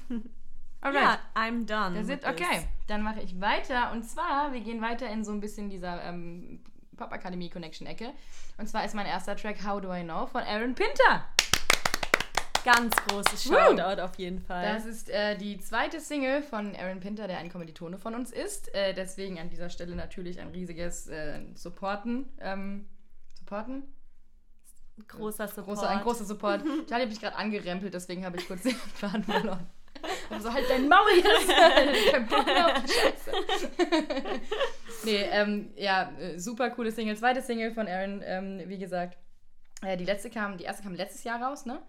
Alright. 0.81 1.03
Ja, 1.03 1.19
I'm 1.35 1.65
done. 1.65 1.99
Das 1.99 2.07
ist, 2.07 2.25
okay, 2.25 2.65
dann 2.87 3.03
mache 3.03 3.19
ich 3.19 3.39
weiter. 3.41 3.91
Und 3.91 4.03
zwar, 4.03 4.53
wir 4.53 4.61
gehen 4.61 4.81
weiter 4.81 5.09
in 5.09 5.25
so 5.25 5.33
ein 5.33 5.41
bisschen 5.41 5.69
dieser 5.69 6.01
ähm, 6.05 6.63
Pop 6.95 7.11
Academy 7.11 7.49
Connection 7.49 7.85
Ecke. 7.87 8.13
Und 8.57 8.67
zwar 8.67 8.85
ist 8.85 8.95
mein 8.95 9.05
erster 9.05 9.35
Track 9.35 9.65
How 9.67 9.81
Do 9.81 9.93
I 9.93 10.03
Know 10.03 10.27
von 10.27 10.43
Aaron 10.43 10.73
Pinter. 10.73 11.25
Ganz 12.63 12.95
großes 13.07 13.43
Shoutout 13.43 14.01
auf 14.01 14.15
jeden 14.17 14.39
Fall. 14.39 14.73
Das 14.73 14.85
ist 14.85 15.09
äh, 15.09 15.35
die 15.35 15.59
zweite 15.59 15.99
Single 15.99 16.43
von 16.43 16.75
Aaron 16.75 16.99
Pinter, 16.99 17.27
der 17.27 17.39
ein 17.39 17.51
Kommilitone 17.51 17.97
von 17.97 18.13
uns 18.13 18.31
ist. 18.31 18.73
Äh, 18.75 18.93
deswegen 18.93 19.39
an 19.39 19.49
dieser 19.49 19.69
Stelle 19.69 19.95
natürlich 19.95 20.39
ein 20.39 20.49
riesiges 20.49 21.07
äh, 21.07 21.39
Supporten. 21.55 22.29
Ähm, 22.39 22.87
supporten? 23.39 23.83
Großer 25.07 25.47
Support. 25.47 25.65
Großer, 25.65 25.89
ein 25.89 26.01
großer 26.01 26.25
Support. 26.25 26.61
Charlie 26.87 27.03
habe 27.03 27.07
mich 27.07 27.21
gerade 27.21 27.35
angerempelt, 27.35 27.93
deswegen 27.93 28.25
habe 28.25 28.37
ich 28.37 28.47
kurz 28.47 28.61
den 28.61 28.75
Faden 28.95 29.23
verloren. 29.23 29.67
Also 30.29 30.53
halt 30.53 30.65
dein 30.69 30.87
Maul 30.87 31.09
jetzt. 31.15 32.11
Kein 32.11 32.27
Bock 32.27 32.45
mehr 32.45 32.67
auf 32.67 32.83
die 32.83 32.91
Scheiße. 32.91 33.31
nee, 35.03 35.23
ähm, 35.31 35.71
ja, 35.75 36.11
äh, 36.19 36.39
super 36.39 36.69
coole 36.69 36.91
Single. 36.91 37.17
Zweite 37.17 37.41
Single 37.41 37.71
von 37.71 37.87
Aaron, 37.87 38.21
ähm, 38.23 38.61
wie 38.65 38.77
gesagt. 38.77 39.17
Äh, 39.83 39.97
die 39.97 40.05
letzte 40.05 40.29
kam, 40.29 40.57
die 40.57 40.63
erste 40.63 40.83
kam 40.83 40.93
letztes 40.93 41.23
Jahr 41.23 41.41
raus, 41.41 41.65
ne? 41.65 41.81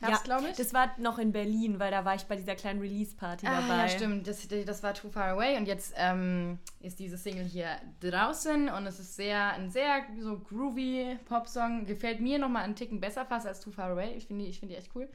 Herbst, 0.00 0.26
ja, 0.26 0.36
glaube 0.36 0.50
ich. 0.50 0.56
Das 0.56 0.74
war 0.74 0.90
noch 0.98 1.18
in 1.18 1.32
Berlin, 1.32 1.78
weil 1.78 1.90
da 1.90 2.04
war 2.04 2.14
ich 2.14 2.24
bei 2.24 2.36
dieser 2.36 2.54
kleinen 2.54 2.80
Release-Party 2.80 3.46
ah, 3.46 3.60
dabei. 3.60 3.82
Ja, 3.82 3.88
stimmt. 3.88 4.26
Das, 4.26 4.46
das 4.48 4.82
war 4.82 4.94
Too 4.94 5.08
Far 5.08 5.28
Away 5.28 5.56
und 5.56 5.66
jetzt 5.66 5.94
ähm, 5.96 6.58
ist 6.80 6.98
diese 6.98 7.16
Single 7.16 7.44
hier 7.44 7.68
draußen 8.00 8.68
und 8.68 8.86
es 8.86 8.98
ist 8.98 9.16
sehr 9.16 9.52
ein 9.52 9.70
sehr 9.70 10.04
so 10.20 10.38
groovy 10.38 11.18
Pop-Song. 11.26 11.86
Gefällt 11.86 12.20
mir 12.20 12.38
nochmal 12.38 12.64
einen 12.64 12.76
Ticken 12.76 13.00
besser 13.00 13.24
fast 13.24 13.46
als 13.46 13.60
Too 13.60 13.70
Far 13.70 13.90
Away. 13.90 14.14
Ich 14.16 14.26
finde 14.26 14.44
die, 14.44 14.52
find 14.52 14.72
die 14.72 14.76
echt 14.76 14.90
cool. 14.94 15.08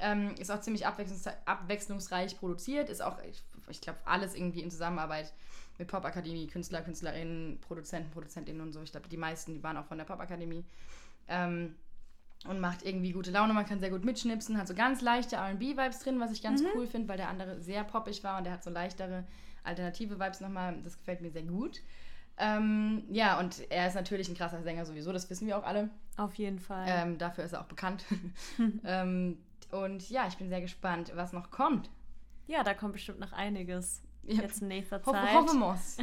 Ähm, 0.00 0.34
ist 0.38 0.50
auch 0.50 0.60
ziemlich 0.60 0.86
abwechslungsreich, 0.86 1.36
abwechslungsreich 1.44 2.38
produziert. 2.38 2.88
Ist 2.88 3.02
auch, 3.02 3.18
ich, 3.22 3.42
ich 3.68 3.80
glaube, 3.80 3.98
alles 4.04 4.34
irgendwie 4.34 4.60
in 4.60 4.70
Zusammenarbeit 4.70 5.32
mit 5.78 5.88
Pop-Akademie, 5.88 6.46
Künstler, 6.46 6.82
Künstlerinnen, 6.82 7.60
Produzenten, 7.60 8.10
Produzentinnen 8.10 8.60
und 8.60 8.72
so. 8.72 8.82
Ich 8.82 8.92
glaube, 8.92 9.08
die 9.08 9.16
meisten, 9.16 9.54
die 9.54 9.62
waren 9.62 9.76
auch 9.76 9.86
von 9.86 9.98
der 9.98 10.04
Pop-Akademie. 10.04 10.64
Ähm, 11.28 11.74
und 12.46 12.60
macht 12.60 12.84
irgendwie 12.84 13.12
gute 13.12 13.30
Laune. 13.30 13.52
Man 13.52 13.66
kann 13.66 13.80
sehr 13.80 13.90
gut 13.90 14.04
mitschnipsen, 14.04 14.58
hat 14.58 14.68
so 14.68 14.74
ganz 14.74 15.00
leichte 15.00 15.36
RB-Vibes 15.36 16.00
drin, 16.00 16.20
was 16.20 16.32
ich 16.32 16.42
ganz 16.42 16.62
mhm. 16.62 16.68
cool 16.74 16.86
finde, 16.86 17.08
weil 17.08 17.16
der 17.16 17.28
andere 17.28 17.60
sehr 17.60 17.84
poppig 17.84 18.22
war 18.24 18.38
und 18.38 18.44
der 18.44 18.52
hat 18.52 18.62
so 18.62 18.70
leichtere 18.70 19.24
alternative 19.62 20.20
Vibes 20.20 20.40
nochmal. 20.40 20.76
Das 20.82 20.98
gefällt 20.98 21.20
mir 21.20 21.30
sehr 21.30 21.42
gut. 21.42 21.80
Ähm, 22.36 23.04
ja, 23.10 23.38
und 23.38 23.62
er 23.70 23.86
ist 23.86 23.94
natürlich 23.94 24.28
ein 24.28 24.36
krasser 24.36 24.62
Sänger 24.62 24.84
sowieso, 24.84 25.12
das 25.12 25.30
wissen 25.30 25.46
wir 25.46 25.56
auch 25.56 25.64
alle. 25.64 25.90
Auf 26.16 26.34
jeden 26.34 26.58
Fall. 26.58 26.86
Ähm, 26.88 27.18
dafür 27.18 27.44
ist 27.44 27.52
er 27.52 27.60
auch 27.60 27.66
bekannt. 27.66 28.04
ähm, 28.84 29.38
und 29.70 30.10
ja, 30.10 30.26
ich 30.26 30.36
bin 30.36 30.48
sehr 30.48 30.60
gespannt, 30.60 31.12
was 31.14 31.32
noch 31.32 31.50
kommt. 31.50 31.90
Ja, 32.46 32.62
da 32.62 32.74
kommt 32.74 32.92
bestimmt 32.94 33.20
noch 33.20 33.32
einiges. 33.32 34.02
Ja. 34.24 34.42
Jetzt 34.42 34.62
in 34.62 34.68
nächster 34.68 35.02
Zeit. 35.02 35.14
Hoffe, 35.14 35.34
hoffemos. 35.34 35.96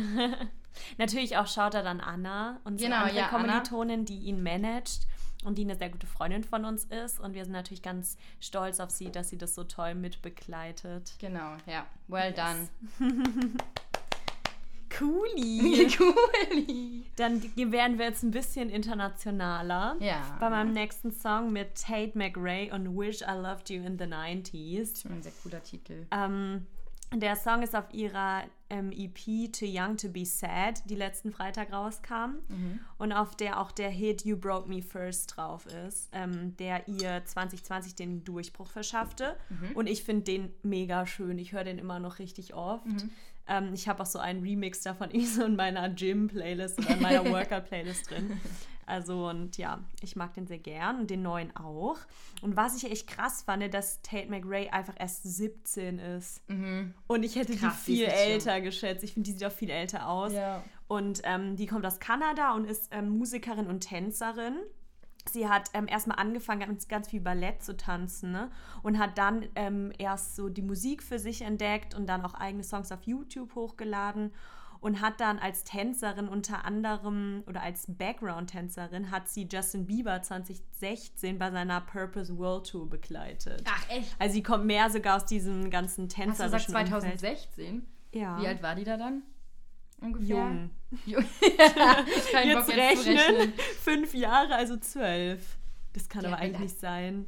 Natürlich 0.98 1.38
auch 1.38 1.48
schaut 1.48 1.74
er 1.74 1.84
dann 1.84 2.00
Anna, 2.00 2.60
unsere 2.64 2.90
genau, 2.90 3.04
andere 3.04 3.18
ja, 3.18 3.28
Kommilitonin, 3.28 4.00
Anna. 4.00 4.06
die 4.06 4.20
ihn 4.20 4.42
managt 4.42 5.08
und 5.44 5.58
die 5.58 5.64
eine 5.64 5.76
sehr 5.76 5.90
gute 5.90 6.08
Freundin 6.08 6.44
von 6.44 6.66
uns 6.66 6.86
ist. 6.86 7.20
Und 7.20 7.34
wir 7.34 7.44
sind 7.44 7.54
natürlich 7.54 7.82
ganz 7.82 8.18
stolz 8.40 8.80
auf 8.80 8.90
sie, 8.90 9.12
dass 9.12 9.30
sie 9.30 9.38
das 9.38 9.56
so 9.56 9.64
toll 9.64 9.96
mitbegleitet. 9.96 11.14
Genau, 11.20 11.58
ja. 11.66 11.86
Well 12.08 12.34
yes. 12.36 12.70
done. 13.00 13.54
Cooli. 14.98 15.88
Cooli. 15.98 17.06
Dann 17.16 17.42
werden 17.56 17.98
wir 17.98 18.06
jetzt 18.06 18.24
ein 18.24 18.32
bisschen 18.32 18.70
internationaler. 18.70 19.96
Ja. 20.00 20.38
Bei 20.40 20.50
meinem 20.50 20.74
nächsten 20.74 21.12
Song 21.12 21.52
mit 21.52 21.82
Tate 21.82 22.18
McRae 22.18 22.72
und 22.72 22.98
Wish 22.98 23.22
I 23.22 23.36
Loved 23.36 23.70
You 23.70 23.84
in 23.84 23.98
the 23.98 24.06
90s. 24.06 25.10
Ein 25.10 25.24
sehr 25.24 25.32
cooler 25.44 25.64
Titel. 25.64 26.06
Ähm, 26.12 26.68
der 27.14 27.36
Song 27.36 27.62
ist 27.62 27.76
auf 27.76 27.94
ihrer 27.94 28.44
ähm, 28.70 28.92
EP 28.92 29.52
Too 29.52 29.66
Young 29.66 29.98
to 29.98 30.10
Be 30.10 30.26
Sad, 30.26 30.82
die 30.90 30.96
letzten 30.96 31.32
Freitag 31.32 31.74
rauskam. 31.74 32.40
Mhm. 32.48 32.80
Und 32.98 33.12
auf 33.12 33.36
der 33.36 33.60
auch 33.60 33.72
der 33.72 33.90
Hit 33.90 34.24
You 34.24 34.38
Broke 34.38 34.70
Me 34.70 34.82
First 34.82 35.36
drauf 35.36 35.66
ist, 35.66 36.10
ähm, 36.14 36.56
der 36.58 36.88
ihr 36.88 37.24
2020 37.26 37.96
den 37.96 38.24
Durchbruch 38.24 38.70
verschaffte. 38.70 39.36
Mhm. 39.50 39.76
Und 39.76 39.88
ich 39.88 40.04
finde 40.04 40.24
den 40.24 40.54
mega 40.64 41.06
schön. 41.06 41.38
Ich 41.38 41.52
höre 41.52 41.66
den 41.66 41.80
immer 41.80 42.00
noch 42.00 42.20
richtig 42.20 42.54
oft. 42.54 42.86
Mhm. 42.86 43.10
Ähm, 43.48 43.74
ich 43.74 43.90
habe 43.90 44.04
auch 44.04 44.08
so 44.08 44.20
einen 44.20 44.42
Remix 44.42 44.82
davon 44.82 45.10
so 45.26 45.44
in 45.44 45.58
meiner 45.58 45.90
Gym-Playlist 45.90 46.80
oder 46.80 46.92
in 46.92 47.02
meiner 47.02 47.26
Workout-Playlist 47.30 48.10
drin. 48.10 48.40
Also 48.92 49.30
und 49.30 49.58
ja, 49.58 49.80
ich 50.02 50.18
mag 50.18 50.34
den 50.34 50.48
sehr 50.48 50.60
gern 50.60 51.00
und 51.00 51.10
den 51.10 51.22
neuen 51.22 51.56
auch. 51.56 51.98
Und 52.42 52.58
was 52.58 52.76
ich 52.76 52.92
echt 52.92 53.08
krass 53.08 53.42
fand, 53.42 53.74
dass 53.74 54.02
Tate 54.02 54.30
McRae 54.30 54.70
einfach 54.70 54.96
erst 55.00 55.24
17 55.24 55.98
ist. 55.98 56.48
Mhm. 56.50 56.94
Und 57.08 57.24
ich 57.24 57.38
hätte 57.38 57.56
krass, 57.56 57.86
die 57.86 57.96
viel 57.96 58.06
älter 58.06 58.56
schon. 58.56 58.64
geschätzt. 58.64 59.04
Ich 59.06 59.14
finde, 59.14 59.28
die 59.28 59.38
sieht 59.38 59.46
auch 59.46 59.52
viel 59.52 59.70
älter 59.70 60.10
aus. 60.10 60.34
Ja. 60.34 60.62
Und 60.90 61.22
ähm, 61.24 61.56
die 61.56 61.68
kommt 61.68 61.86
aus 61.86 62.02
Kanada 62.02 62.54
und 62.54 62.66
ist 62.66 62.90
ähm, 62.92 63.18
Musikerin 63.18 63.68
und 63.68 63.80
Tänzerin. 63.80 64.58
sie 65.32 65.48
hat 65.48 65.70
ähm, 65.74 65.88
erstmal 65.88 66.20
angefangen, 66.20 66.60
ganz, 66.60 66.90
ganz 66.90 67.08
viel 67.08 67.22
Ballett 67.22 67.64
zu 67.64 67.78
tanzen 67.78 68.34
ne? 68.34 68.52
und 68.84 69.00
hat 69.00 69.18
dann 69.18 69.48
ähm, 69.56 69.94
erst 70.00 70.36
so 70.36 70.50
die 70.50 70.64
Musik 70.64 71.02
für 71.02 71.18
sich 71.18 71.44
entdeckt 71.44 71.96
und 71.96 72.08
dann 72.08 72.26
auch 72.26 72.34
eigene 72.34 72.66
Songs 72.66 72.92
auf 72.92 73.04
YouTube 73.04 73.56
hochgeladen 73.56 74.34
und 74.82 75.00
hat 75.00 75.22
dann 75.22 75.40
als 75.40 75.64
Tänzerin 75.64 76.28
unter 76.28 76.66
anderem 76.66 77.44
oder 77.48 77.62
als 77.62 77.86
Background-Tänzerin 77.88 79.12
hat 79.12 79.30
sie 79.30 79.48
Justin 79.50 79.86
Bieber 79.86 80.22
2016 80.22 81.38
bei 81.38 81.52
seiner 81.52 81.82
Purpose 81.82 82.36
World 82.38 82.68
Tour 82.68 82.90
begleitet. 82.90 83.64
Ach, 83.66 83.90
echt? 83.90 84.14
Also 84.20 84.34
sie 84.34 84.44
kommt 84.44 84.66
mehr 84.66 84.90
sogar 84.90 85.18
aus 85.18 85.26
diesem 85.26 85.70
ganzen 85.70 86.06
Hast 86.06 86.18
du 86.18 86.22
tänzerischen 86.24 86.74
gesagt 86.74 86.92
Umfeld. 86.92 87.20
2016? 87.20 87.88
Ja. 88.14 88.42
Wie 88.42 88.48
alt 88.48 88.62
war 88.64 88.76
die 88.76 88.84
da 88.84 88.98
dann? 88.98 89.22
Ungefähr? 90.02 90.28
Jung. 90.36 90.72
Jung. 91.06 91.24
Kein 92.32 92.48
Jetzt 92.50 92.66
Bock 92.68 92.76
rechnen. 92.76 93.16
jetzt 93.16 93.26
zu 93.28 93.34
rechnen. 93.36 93.54
Fünf 93.84 94.14
Jahre, 94.16 94.56
also 94.56 94.78
zwölf. 94.78 95.58
Das 95.94 96.10
kann 96.10 96.24
Ja, 96.24 96.30
aber 96.30 96.40
eigentlich 96.40 96.60
nicht 96.60 96.80
sein. 96.80 97.28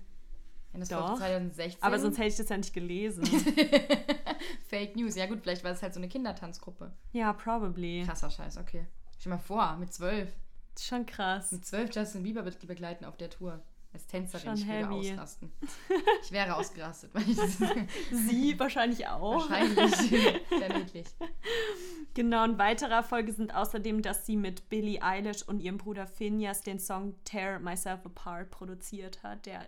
Ja, 0.73 0.79
das 0.79 0.89
Doch. 0.89 1.01
war 1.09 1.17
2016. 1.17 1.83
Aber 1.83 1.99
sonst 1.99 2.17
hätte 2.17 2.29
ich 2.29 2.35
das 2.37 2.49
ja 2.49 2.57
nicht 2.57 2.73
gelesen. 2.73 3.23
Fake 4.93 4.95
News. 4.97 5.15
Ja 5.15 5.25
gut, 5.25 5.39
vielleicht 5.41 5.63
war 5.63 5.71
es 5.71 5.81
halt 5.81 5.93
so 5.93 5.99
eine 5.99 6.07
Kindertanzgruppe. 6.09 6.91
ja, 7.11 7.33
probably. 7.33 8.03
Krasser 8.05 8.29
Scheiß, 8.29 8.57
okay. 8.57 8.85
Stell 9.19 9.31
mal 9.31 9.37
vor, 9.39 9.75
mit 9.77 9.93
zwölf. 9.93 10.29
Schon 10.79 11.05
krass. 11.05 11.51
Mit 11.51 11.65
zwölf 11.65 11.93
Justin 11.95 12.23
Bieber 12.23 12.41
be- 12.43 12.51
begleiten 12.65 13.05
auf 13.05 13.15
der 13.17 13.29
Tour. 13.29 13.61
Als 13.93 14.07
Tänzerin. 14.07 14.43
Schon 14.43 14.53
ich 14.55 14.65
würde 14.67 14.89
heavy. 14.89 15.11
ausrasten. 15.11 15.51
Ich 16.23 16.31
wäre 16.31 16.55
ausgerastet. 16.55 17.13
Weil 17.13 17.29
ich 17.29 17.35
das 17.37 17.57
Sie 18.11 18.59
wahrscheinlich 18.59 19.07
auch. 19.07 19.47
wahrscheinlich. 19.47 19.93
Genau, 22.15 22.43
ein 22.43 22.59
weiterer 22.59 22.93
Erfolge 22.95 23.31
sind 23.33 23.55
außerdem, 23.55 24.01
dass 24.03 24.25
sie 24.25 24.35
mit 24.37 24.69
Billie 24.69 25.01
Eilish 25.01 25.41
und 25.43 25.59
ihrem 25.59 25.77
Bruder 25.79 26.05
Phineas 26.05 26.61
den 26.61 26.79
Song 26.79 27.15
Tear 27.23 27.59
Myself 27.59 28.05
Apart 28.05 28.51
produziert 28.51 29.23
hat, 29.23 29.45
der 29.47 29.67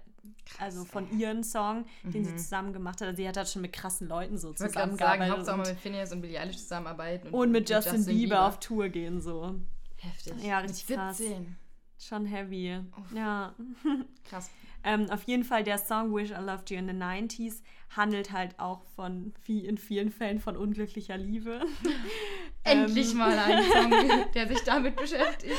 also 0.59 0.85
von 0.85 1.17
ihren 1.17 1.43
Song, 1.43 1.85
den 2.03 2.23
sie 2.25 2.35
zusammen 2.35 2.73
gemacht 2.73 3.01
hat. 3.01 3.07
Also 3.09 3.17
sie 3.17 3.27
hat 3.27 3.37
halt 3.37 3.49
schon 3.49 3.61
mit 3.61 3.73
krassen 3.73 4.07
Leuten 4.07 4.37
so 4.37 4.51
Ich 4.51 4.57
zusammengearbeitet 4.57 5.31
Hauptsache 5.33 5.57
mal 5.57 5.63
und, 5.63 5.69
mit 5.69 5.79
Phineas 5.79 6.11
und 6.11 6.21
Billie 6.21 6.39
Eilish 6.39 6.57
zusammenarbeiten. 6.57 7.29
und 7.29 7.51
mit 7.51 7.69
Justin, 7.69 8.05
Bieber, 8.05 8.45
auf 8.45 8.59
Tour 8.59 8.89
gehen 8.89 9.21
so. 9.21 9.55
Heftig. 9.97 10.33
Ja, 10.43 10.59
richtig 10.59 10.87
mit 10.89 10.97
krass. 10.97 11.17
17. 11.17 11.57
Schon 11.97 12.25
heavy. 12.25 12.79
Ja. 13.13 13.55
Krass. 14.25 14.51
Ähm, 14.83 15.09
auf 15.09 15.23
jeden 15.23 15.43
Fall 15.43 15.63
der 15.63 15.77
Song 15.79 16.13
Wish 16.13 16.29
I 16.29 16.35
Loved 16.35 16.69
You 16.69 16.77
in 16.77 16.87
the 16.87 16.93
90s 16.93 17.63
handelt 17.89 18.31
halt 18.31 18.59
auch 18.59 18.83
von, 18.95 19.33
wie 19.45 19.65
in 19.65 19.77
vielen 19.77 20.11
Fällen, 20.11 20.39
von 20.39 20.57
unglücklicher 20.57 21.17
Liebe. 21.17 21.61
Endlich 22.65 23.11
Ähm, 23.11 23.17
mal 23.17 23.37
ein 23.37 23.63
Song, 23.71 24.31
der 24.33 24.47
sich 24.47 24.61
damit 24.63 24.95
beschäftigt. 24.95 25.55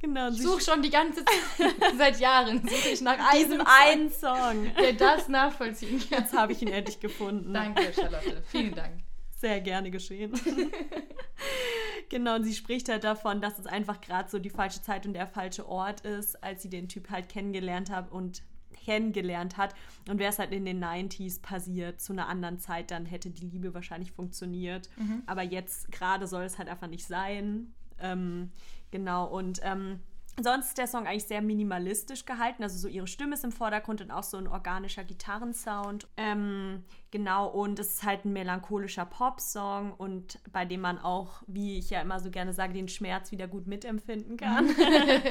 Genau, 0.00 0.30
Ich 0.30 0.40
suche 0.40 0.62
schon 0.62 0.80
die 0.80 0.90
ganze 0.90 1.24
Zeit, 1.24 1.74
seit 1.98 2.20
Jahren, 2.20 2.62
suche 2.66 2.88
ich 2.88 3.00
nach 3.02 3.32
diesem 3.32 3.60
einen 3.60 4.10
Song. 4.10 4.36
Song, 4.36 4.74
der 4.80 4.92
das 4.94 5.28
nachvollziehen 5.28 5.98
kann. 6.08 6.20
Jetzt 6.20 6.32
habe 6.32 6.52
ich 6.52 6.62
ihn 6.62 6.68
endlich 6.68 7.00
gefunden. 7.00 7.52
Danke, 7.52 7.92
Charlotte. 7.92 8.42
Vielen 8.46 8.74
Dank. 8.74 9.02
Sehr 9.36 9.60
gerne 9.60 9.90
geschehen. 9.90 10.32
genau, 12.08 12.36
und 12.36 12.44
sie 12.44 12.54
spricht 12.54 12.88
halt 12.88 13.04
davon, 13.04 13.40
dass 13.40 13.58
es 13.58 13.66
einfach 13.66 14.00
gerade 14.00 14.30
so 14.30 14.38
die 14.38 14.50
falsche 14.50 14.82
Zeit 14.82 15.06
und 15.06 15.14
der 15.14 15.26
falsche 15.26 15.68
Ort 15.68 16.02
ist, 16.02 16.42
als 16.42 16.62
sie 16.62 16.70
den 16.70 16.88
Typ 16.88 17.10
halt 17.10 17.28
kennengelernt 17.28 17.90
hat 17.90 18.10
und 18.10 18.42
kennengelernt 18.84 19.56
hat. 19.56 19.74
Und 20.08 20.18
wäre 20.18 20.30
es 20.30 20.38
halt 20.38 20.52
in 20.52 20.64
den 20.64 20.82
90s 20.82 21.40
passiert, 21.40 22.00
zu 22.00 22.12
einer 22.12 22.28
anderen 22.28 22.58
Zeit, 22.58 22.90
dann 22.90 23.06
hätte 23.06 23.30
die 23.30 23.46
Liebe 23.46 23.74
wahrscheinlich 23.74 24.12
funktioniert. 24.12 24.88
Aber 25.26 25.42
jetzt 25.42 25.90
gerade 25.92 26.26
soll 26.26 26.44
es 26.44 26.58
halt 26.58 26.68
einfach 26.68 26.88
nicht 26.88 27.06
sein. 27.06 27.72
Ähm, 27.98 28.50
genau, 28.90 29.26
und 29.26 29.60
ähm, 29.62 30.00
Sonst 30.42 30.68
ist 30.68 30.78
der 30.78 30.86
Song 30.86 31.06
eigentlich 31.06 31.26
sehr 31.26 31.42
minimalistisch 31.42 32.24
gehalten. 32.24 32.62
Also 32.62 32.78
so 32.78 32.88
ihre 32.88 33.06
Stimme 33.06 33.34
ist 33.34 33.44
im 33.44 33.52
Vordergrund 33.52 34.00
und 34.00 34.10
auch 34.10 34.22
so 34.22 34.36
ein 34.36 34.46
organischer 34.46 35.04
Gitarrensound. 35.04 36.06
Ähm, 36.16 36.84
genau, 37.10 37.48
und 37.48 37.78
es 37.78 37.94
ist 37.94 38.02
halt 38.04 38.24
ein 38.24 38.32
melancholischer 38.32 39.04
Popsong 39.04 39.92
und 39.92 40.38
bei 40.52 40.64
dem 40.64 40.80
man 40.80 40.98
auch, 40.98 41.42
wie 41.46 41.78
ich 41.78 41.90
ja 41.90 42.00
immer 42.00 42.20
so 42.20 42.30
gerne 42.30 42.52
sage, 42.52 42.72
den 42.72 42.88
Schmerz 42.88 43.32
wieder 43.32 43.48
gut 43.48 43.66
mitempfinden 43.66 44.36
kann. 44.36 44.70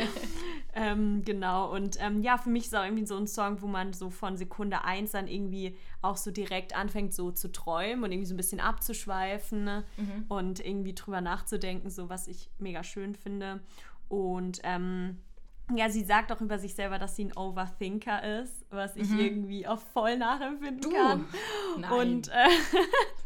ähm, 0.74 1.24
genau, 1.24 1.74
und 1.74 1.98
ähm, 2.02 2.22
ja, 2.22 2.38
für 2.38 2.50
mich 2.50 2.66
ist 2.66 2.76
auch 2.76 2.84
irgendwie 2.84 3.06
so 3.06 3.18
ein 3.18 3.28
Song, 3.28 3.62
wo 3.62 3.68
man 3.68 3.94
so 3.94 4.10
von 4.10 4.38
Sekunde 4.38 4.84
1 4.84 5.12
dann 5.12 5.28
irgendwie 5.28 5.78
auch 6.02 6.18
so 6.18 6.32
direkt 6.32 6.76
anfängt, 6.76 7.14
so 7.14 7.32
zu 7.32 7.52
träumen 7.52 8.04
und 8.04 8.12
irgendwie 8.12 8.28
so 8.28 8.34
ein 8.34 8.38
bisschen 8.38 8.60
abzuschweifen 8.60 9.64
ne? 9.64 9.84
und 10.28 10.66
irgendwie 10.66 10.94
drüber 10.94 11.22
nachzudenken, 11.22 11.90
so 11.90 12.10
was 12.10 12.28
ich 12.28 12.50
mega 12.60 12.84
schön 12.84 13.16
finde. 13.16 13.62
Und 14.10 14.60
ähm, 14.64 15.18
ja, 15.76 15.88
sie 15.88 16.04
sagt 16.04 16.32
auch 16.32 16.42
über 16.42 16.58
sich 16.58 16.74
selber, 16.74 16.98
dass 16.98 17.16
sie 17.16 17.26
ein 17.26 17.38
Overthinker 17.38 18.42
ist, 18.42 18.66
was 18.72 18.96
ich 18.96 19.10
irgendwie 19.12 19.68
auch 19.68 19.80
voll 19.80 20.18
nachempfinden 20.18 20.82
Du? 20.82 20.90
kann. 20.92 21.26
Nein. 21.78 21.92
Und 21.92 22.28
äh, 22.30 22.48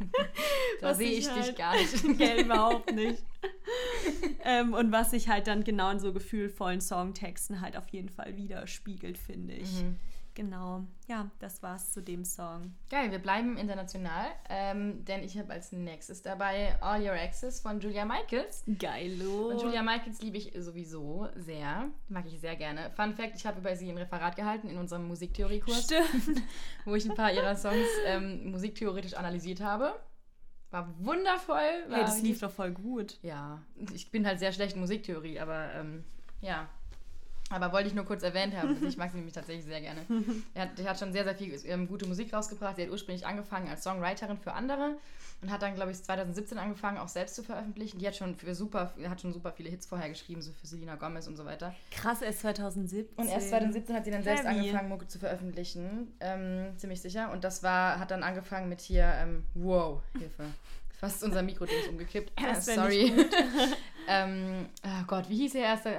da 0.82 0.94
sehe 0.94 1.12
ich 1.12 1.20
ich 1.20 1.28
dich 1.30 1.44
halt- 1.44 1.58
gar 1.58 1.74
nicht. 1.76 2.04
Gell, 2.18 2.42
überhaupt 2.46 2.92
nicht. 2.96 3.24
ähm, 4.44 4.74
und 4.74 4.92
was 4.92 5.12
sich 5.12 5.30
halt 5.30 5.48
dann 5.48 5.64
genau 5.64 5.90
in 5.92 6.00
so 6.00 6.12
gefühlvollen 6.14 6.82
Songtexten 6.82 7.62
halt 7.62 7.78
auf 7.78 7.88
jeden 7.90 8.10
Fall 8.10 8.36
widerspiegelt, 8.36 9.18
finde 9.18 9.54
ich. 9.54 9.82
Mhm. 9.84 9.96
Genau. 10.36 10.84
Ja, 11.08 11.30
das 11.40 11.62
war's 11.62 11.92
zu 11.92 12.02
dem 12.02 12.26
Song. 12.26 12.74
Geil, 12.90 13.12
wir 13.12 13.20
bleiben 13.20 13.58
international, 13.58 14.26
ähm, 14.50 15.06
denn 15.06 15.24
ich 15.24 15.38
habe 15.38 15.54
als 15.54 15.72
nächstes 15.72 16.24
dabei 16.24 16.76
All 16.82 17.02
Your 17.02 17.14
Exes 17.14 17.60
von 17.60 17.80
Julia 17.80 18.04
Michaels. 18.04 18.64
Geilo. 18.80 19.50
Und 19.50 19.62
Julia 19.62 19.84
Michaels 19.84 20.22
liebe 20.22 20.38
ich 20.38 20.54
sowieso 20.58 21.28
sehr, 21.36 21.90
mag 22.10 22.26
ich 22.26 22.40
sehr 22.40 22.56
gerne. 22.56 22.90
Fun 22.96 23.14
Fact, 23.14 23.36
ich 23.36 23.46
habe 23.46 23.60
über 23.60 23.76
sie 23.76 23.90
ein 23.90 23.98
Referat 23.98 24.36
gehalten 24.36 24.70
in 24.70 24.78
unserem 24.78 25.08
Musiktheoriekurs, 25.08 25.84
Stimmt. 25.84 26.42
wo 26.86 26.96
ich 26.96 27.08
ein 27.08 27.16
paar 27.16 27.32
ihrer 27.32 27.56
Songs 27.56 27.88
ähm, 28.06 28.50
musiktheoretisch 28.50 29.14
analysiert 29.14 29.62
habe. 29.62 29.94
War 30.72 30.92
wundervoll. 30.98 31.86
War 31.90 31.98
Hey, 31.98 32.06
das 32.06 32.22
lief 32.24 32.40
doch 32.40 32.50
voll 32.50 32.72
gut. 32.72 33.20
Ja, 33.22 33.62
ich 33.94 34.10
bin 34.10 34.26
halt 34.26 34.40
sehr 34.40 34.52
schlecht 34.52 34.74
in 34.74 34.82
Musiktheorie, 34.82 35.40
aber 35.40 35.72
ähm, 35.76 36.04
ja. 36.42 36.68
Aber 37.54 37.72
wollte 37.72 37.88
ich 37.88 37.94
nur 37.94 38.06
kurz 38.06 38.24
erwähnt 38.24 38.56
haben. 38.56 38.78
Ich 38.88 38.98
mag 38.98 39.12
sie 39.12 39.18
nämlich 39.18 39.34
tatsächlich 39.34 39.66
sehr 39.66 39.82
gerne. 39.82 40.02
Er 40.54 40.64
hat, 40.64 40.86
hat 40.86 41.00
schon 41.00 41.14
sehr, 41.14 41.24
sehr 41.24 41.36
viel 41.36 41.60
ähm, 41.66 41.88
gute 41.88 42.06
Musik 42.08 42.34
rausgebracht. 42.34 42.76
Sie 42.76 42.84
hat 42.84 42.90
ursprünglich 42.90 43.26
angefangen 43.26 43.70
als 43.70 43.84
Songwriterin 43.84 44.38
für 44.38 44.54
andere 44.54 44.98
und 45.44 45.52
hat 45.52 45.62
dann, 45.62 45.76
glaube 45.76 45.92
ich, 45.92 46.02
2017 46.02 46.58
angefangen, 46.58 46.98
auch 46.98 47.08
selbst 47.08 47.36
zu 47.36 47.44
veröffentlichen. 47.44 48.00
Die 48.00 48.08
hat 48.08 48.16
schon 48.16 48.36
für 48.36 48.56
super, 48.56 48.94
hat 49.08 49.22
schon 49.22 49.34
super 49.34 49.52
viele 49.52 49.70
Hits 49.70 49.86
vorher 49.86 50.10
geschrieben, 50.10 50.42
so 50.42 50.52
für 50.54 50.66
Selena 50.66 50.96
Gomez 50.96 51.28
und 51.28 51.36
so 51.36 51.46
weiter. 51.46 51.76
Krass, 51.92 52.22
erst 52.22 52.40
2017. 52.40 53.18
Und 53.18 53.28
erst 53.28 53.50
2017 53.50 53.96
hat 53.96 54.06
sie 54.06 54.12
dann 54.12 54.24
selbst 54.24 54.46
Heavy. 54.46 54.60
angefangen, 54.60 54.90
Mucke 54.90 55.08
zu 55.08 55.20
veröffentlichen. 55.20 56.14
Ähm, 56.20 56.78
ziemlich 56.78 57.02
sicher. 57.02 57.32
Und 57.32 57.44
das 57.44 57.62
war, 57.62 58.00
hat 58.00 58.12
dann 58.12 58.24
angefangen 58.24 58.70
mit 58.70 58.82
hier, 58.82 59.14
ähm, 59.22 59.44
wow, 59.54 60.02
Hilfe. 60.18 60.46
Fast 61.04 61.22
unser 61.22 61.42
Mikroding 61.42 61.78
ist 61.80 61.90
umgekippt. 61.90 62.32
Wär 62.42 62.62
Sorry. 62.62 63.12
ähm, 64.08 64.70
oh 64.86 65.04
Gott, 65.06 65.30
wie 65.30 65.36
hieß 65.36 65.52
der 65.52 65.64
erste? 65.64 65.98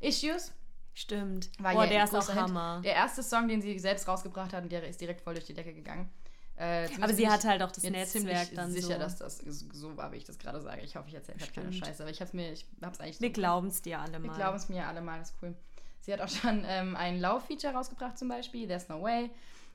Issues? 0.00 0.54
Stimmt. 0.94 1.50
War 1.58 1.74
Boah, 1.74 1.84
ja 1.84 1.90
der 1.90 2.04
ist 2.04 2.14
auch 2.14 2.26
Hit. 2.26 2.34
Hammer. 2.34 2.80
Der 2.82 2.94
erste 2.94 3.22
Song, 3.22 3.46
den 3.46 3.60
sie 3.60 3.78
selbst 3.78 4.08
rausgebracht 4.08 4.54
hat, 4.54 4.62
und 4.62 4.72
der 4.72 4.88
ist 4.88 4.98
direkt 5.02 5.20
voll 5.20 5.34
durch 5.34 5.44
die 5.44 5.52
Decke 5.52 5.74
gegangen. 5.74 6.08
Äh, 6.56 6.88
Aber 7.02 7.12
sie 7.12 7.28
hatte 7.28 7.46
ich 7.46 7.50
halt 7.50 7.62
auch 7.62 7.70
das 7.70 7.84
Netzwerk 7.84 8.54
dann 8.54 8.72
sicher, 8.72 8.94
so. 8.94 9.00
dass 9.00 9.16
das 9.16 9.44
so 9.74 9.94
war, 9.98 10.12
wie 10.12 10.16
ich 10.16 10.24
das 10.24 10.38
gerade 10.38 10.62
sage. 10.62 10.80
Ich 10.80 10.96
hoffe, 10.96 11.08
ich 11.08 11.14
erzähle 11.14 11.38
halt 11.38 11.54
keine. 11.54 11.70
Scheiße, 11.70 12.02
aber 12.02 12.10
ich 12.10 12.22
hab's 12.22 12.32
mir, 12.32 12.50
ich 12.50 12.64
hab's 12.80 13.00
eigentlich 13.00 13.20
Wir 13.20 13.28
so 13.28 13.34
glauben 13.34 13.68
es 13.68 13.82
dir 13.82 14.00
alle 14.00 14.14
wir 14.14 14.30
mal. 14.30 14.34
glauben 14.36 14.56
es 14.56 14.70
mir 14.70 14.86
alle 14.86 15.02
mal, 15.02 15.18
das 15.18 15.32
ist 15.32 15.36
cool. 15.42 15.54
Sie 16.00 16.12
hat 16.14 16.22
auch 16.22 16.28
schon 16.28 16.64
ähm, 16.66 16.96
ein 16.96 17.20
Lauf-Feature 17.20 17.74
rausgebracht 17.74 18.18
zum 18.18 18.28
Beispiel, 18.28 18.66
There's 18.66 18.88
No 18.88 19.02
Way. 19.02 19.30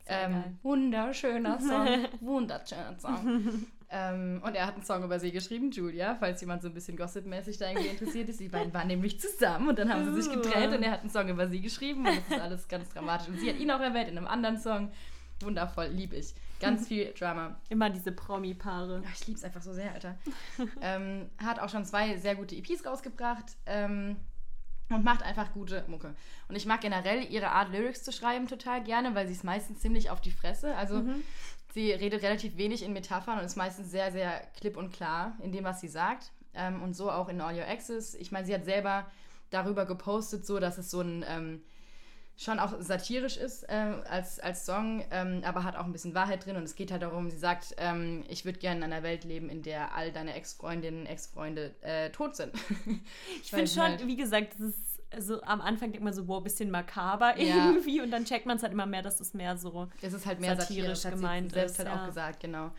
Ähm, 0.06 0.60
wunderschöner 0.64 1.62
Song, 1.62 1.88
wunderschöner 2.22 3.00
Song. 3.00 3.68
Ähm, 3.96 4.42
und 4.44 4.56
er 4.56 4.66
hat 4.66 4.74
einen 4.74 4.84
Song 4.84 5.04
über 5.04 5.20
sie 5.20 5.32
geschrieben, 5.32 5.70
Julia, 5.70 6.16
falls 6.16 6.42
jemand 6.42 6.64
so 6.64 6.68
ein 6.68 6.74
bisschen 6.74 6.98
gossipmäßig 6.98 7.60
da 7.60 7.70
irgendwie 7.70 7.90
interessiert 7.90 8.28
ist. 8.28 8.40
Die 8.40 8.50
beiden 8.50 8.74
waren 8.74 8.88
nämlich 8.88 9.20
zusammen 9.20 9.70
und 9.70 9.78
dann 9.78 9.94
haben 9.94 10.04
sie 10.04 10.20
sich 10.20 10.34
getrennt 10.34 10.76
und 10.76 10.82
er 10.82 10.92
hat 10.92 11.02
einen 11.02 11.12
Song 11.12 11.30
über 11.30 11.48
sie 11.48 11.62
geschrieben 11.62 12.00
und 12.00 12.18
das 12.18 12.28
ist 12.28 12.42
alles 12.42 12.68
ganz 12.68 12.90
dramatisch. 12.90 13.28
Und 13.28 13.40
sie 13.40 13.48
hat 13.48 13.60
ihn 13.60 13.70
auch 13.70 13.80
erwähnt 13.80 14.10
in 14.10 14.18
einem 14.18 14.26
anderen 14.26 14.58
Song. 14.58 14.92
Wundervoll, 15.42 15.88
lieb 15.88 16.14
ich. 16.14 16.34
Ganz 16.60 16.88
viel 16.88 17.14
Drama. 17.14 17.56
Immer 17.70 17.92
diese 17.92 18.12
Promi-Paare. 18.12 19.04
Ich 19.14 19.28
liebe 19.28 19.38
es 19.38 19.44
einfach 19.44 19.62
so 19.62 19.74
sehr, 19.74 19.94
Alter. 19.94 20.18
ähm, 20.82 21.30
hat 21.38 21.60
auch 21.60 21.70
schon 21.70 21.86
zwei 21.86 22.18
sehr 22.18 22.36
gute 22.36 22.56
EPs 22.56 22.88
rausgebracht 22.88 23.46
ähm, 23.68 24.16
und 24.90 25.04
macht 25.04 25.22
einfach 25.22 25.54
gute 25.54 25.84
Mucke. 25.88 26.16
Und 26.48 26.56
ich 26.56 26.66
mag 26.66 26.82
generell 26.82 27.24
ihre 27.30 27.50
Art, 27.50 27.72
Lyrics 27.72 28.04
zu 28.04 28.12
schreiben, 28.12 28.48
total 28.48 28.84
gerne, 28.84 29.14
weil 29.14 29.28
sie 29.28 29.34
ist 29.34 29.44
meistens 29.44 29.82
ziemlich 29.82 30.10
auf 30.10 30.20
die 30.20 30.32
Fresse. 30.32 30.76
Also 30.76 31.04
sie 31.74 31.92
redet 31.92 32.24
relativ 32.24 32.58
wenig 32.58 32.84
in 32.84 32.94
Metaphern 32.94 33.40
und 33.40 33.46
ist 33.46 33.58
meistens 33.58 33.92
sehr, 33.92 34.12
sehr 34.12 34.42
klipp 34.60 34.78
und 34.78 34.94
klar 34.94 35.36
in 35.42 35.52
dem, 35.52 35.64
was 35.64 35.82
sie 35.82 35.88
sagt. 35.88 36.32
Ähm, 36.54 36.84
und 36.84 36.96
so 36.96 37.12
auch 37.12 37.30
in 37.30 37.42
All 37.42 37.56
Your 37.56 37.68
Exes. 37.68 38.14
Ich 38.16 38.32
meine, 38.32 38.46
sie 38.46 38.54
hat 38.54 38.66
selber 38.66 39.08
darüber 39.50 39.86
gepostet, 39.86 40.46
so 40.46 40.60
dass 40.60 40.78
es 40.78 40.92
so 40.92 41.02
ein 41.02 41.26
ähm, 41.28 41.64
schon 42.38 42.60
auch 42.60 42.74
satirisch 42.80 43.38
ist 43.38 43.64
äh, 43.70 43.94
als, 44.10 44.40
als 44.40 44.66
Song, 44.66 45.04
ähm, 45.12 45.42
aber 45.44 45.64
hat 45.64 45.76
auch 45.76 45.86
ein 45.86 45.92
bisschen 45.92 46.16
Wahrheit 46.16 46.46
drin 46.46 46.56
und 46.56 46.64
es 46.64 46.76
geht 46.76 46.92
halt 46.92 47.04
darum, 47.04 47.30
sie 47.30 47.38
sagt, 47.38 47.76
ähm, 47.78 48.24
ich 48.28 48.44
würde 48.44 48.60
gerne 48.60 48.78
in 48.78 48.92
einer 48.92 49.04
Welt 49.04 49.24
leben, 49.24 49.50
in 49.50 49.62
der 49.62 49.96
all 49.96 50.12
deine 50.12 50.34
Ex-Freundinnen, 50.34 51.06
Ex-Freunde 51.06 51.76
äh, 51.82 52.10
tot 52.10 52.36
sind. 52.36 52.54
Ich 53.44 53.50
finde 53.50 53.68
schon, 53.68 54.08
wie 54.08 54.16
gesagt, 54.16 54.54
das 54.54 54.70
ist 54.70 54.93
so 55.20 55.42
am 55.44 55.62
Anfang 55.62 55.92
denkt 55.92 56.04
man 56.04 56.14
so, 56.14 56.28
wow, 56.28 56.44
bisschen 56.44 56.72
makaber 56.72 57.40
Ja. 57.40 57.68
irgendwie 57.68 58.02
und 58.02 58.12
dann 58.12 58.26
checkt 58.26 58.46
man 58.46 58.58
es 58.58 58.64
halt 58.64 58.74
immer 58.74 58.86
mehr, 58.86 59.02
dass 59.02 59.20
es 59.20 59.34
mehr 59.34 59.58
so. 59.58 59.90
Es 60.02 60.14
ist 60.14 60.26
halt 60.26 60.40
mehr 60.40 60.56
satirisch 60.56 61.00
satirisch, 61.00 61.06
hat 61.06 61.14
gemeint 61.14 61.50
sie 61.50 61.56
selbst 61.56 61.74
ist, 61.74 61.80
halt 61.80 61.90
ja. 61.90 62.02
auch 62.02 62.08
gesagt, 62.08 62.40
genau. 62.40 62.72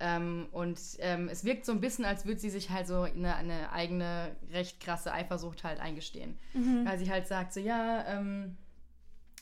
Ähm, 0.00 0.48
und 0.50 0.78
ähm, 0.98 1.28
es 1.28 1.44
wirkt 1.44 1.64
so 1.64 1.72
ein 1.72 1.80
bisschen, 1.80 2.04
als 2.04 2.26
würde 2.26 2.40
sie 2.40 2.50
sich 2.50 2.70
halt 2.70 2.86
so 2.86 3.02
eine, 3.02 3.36
eine 3.36 3.70
eigene, 3.72 4.34
recht 4.52 4.80
krasse 4.80 5.12
Eifersucht 5.12 5.62
halt 5.64 5.80
eingestehen. 5.80 6.36
Mhm. 6.52 6.84
Weil 6.84 6.98
sie 6.98 7.10
halt 7.10 7.26
sagt 7.28 7.52
so, 7.52 7.60
ja, 7.60 8.04
ähm, 8.08 8.56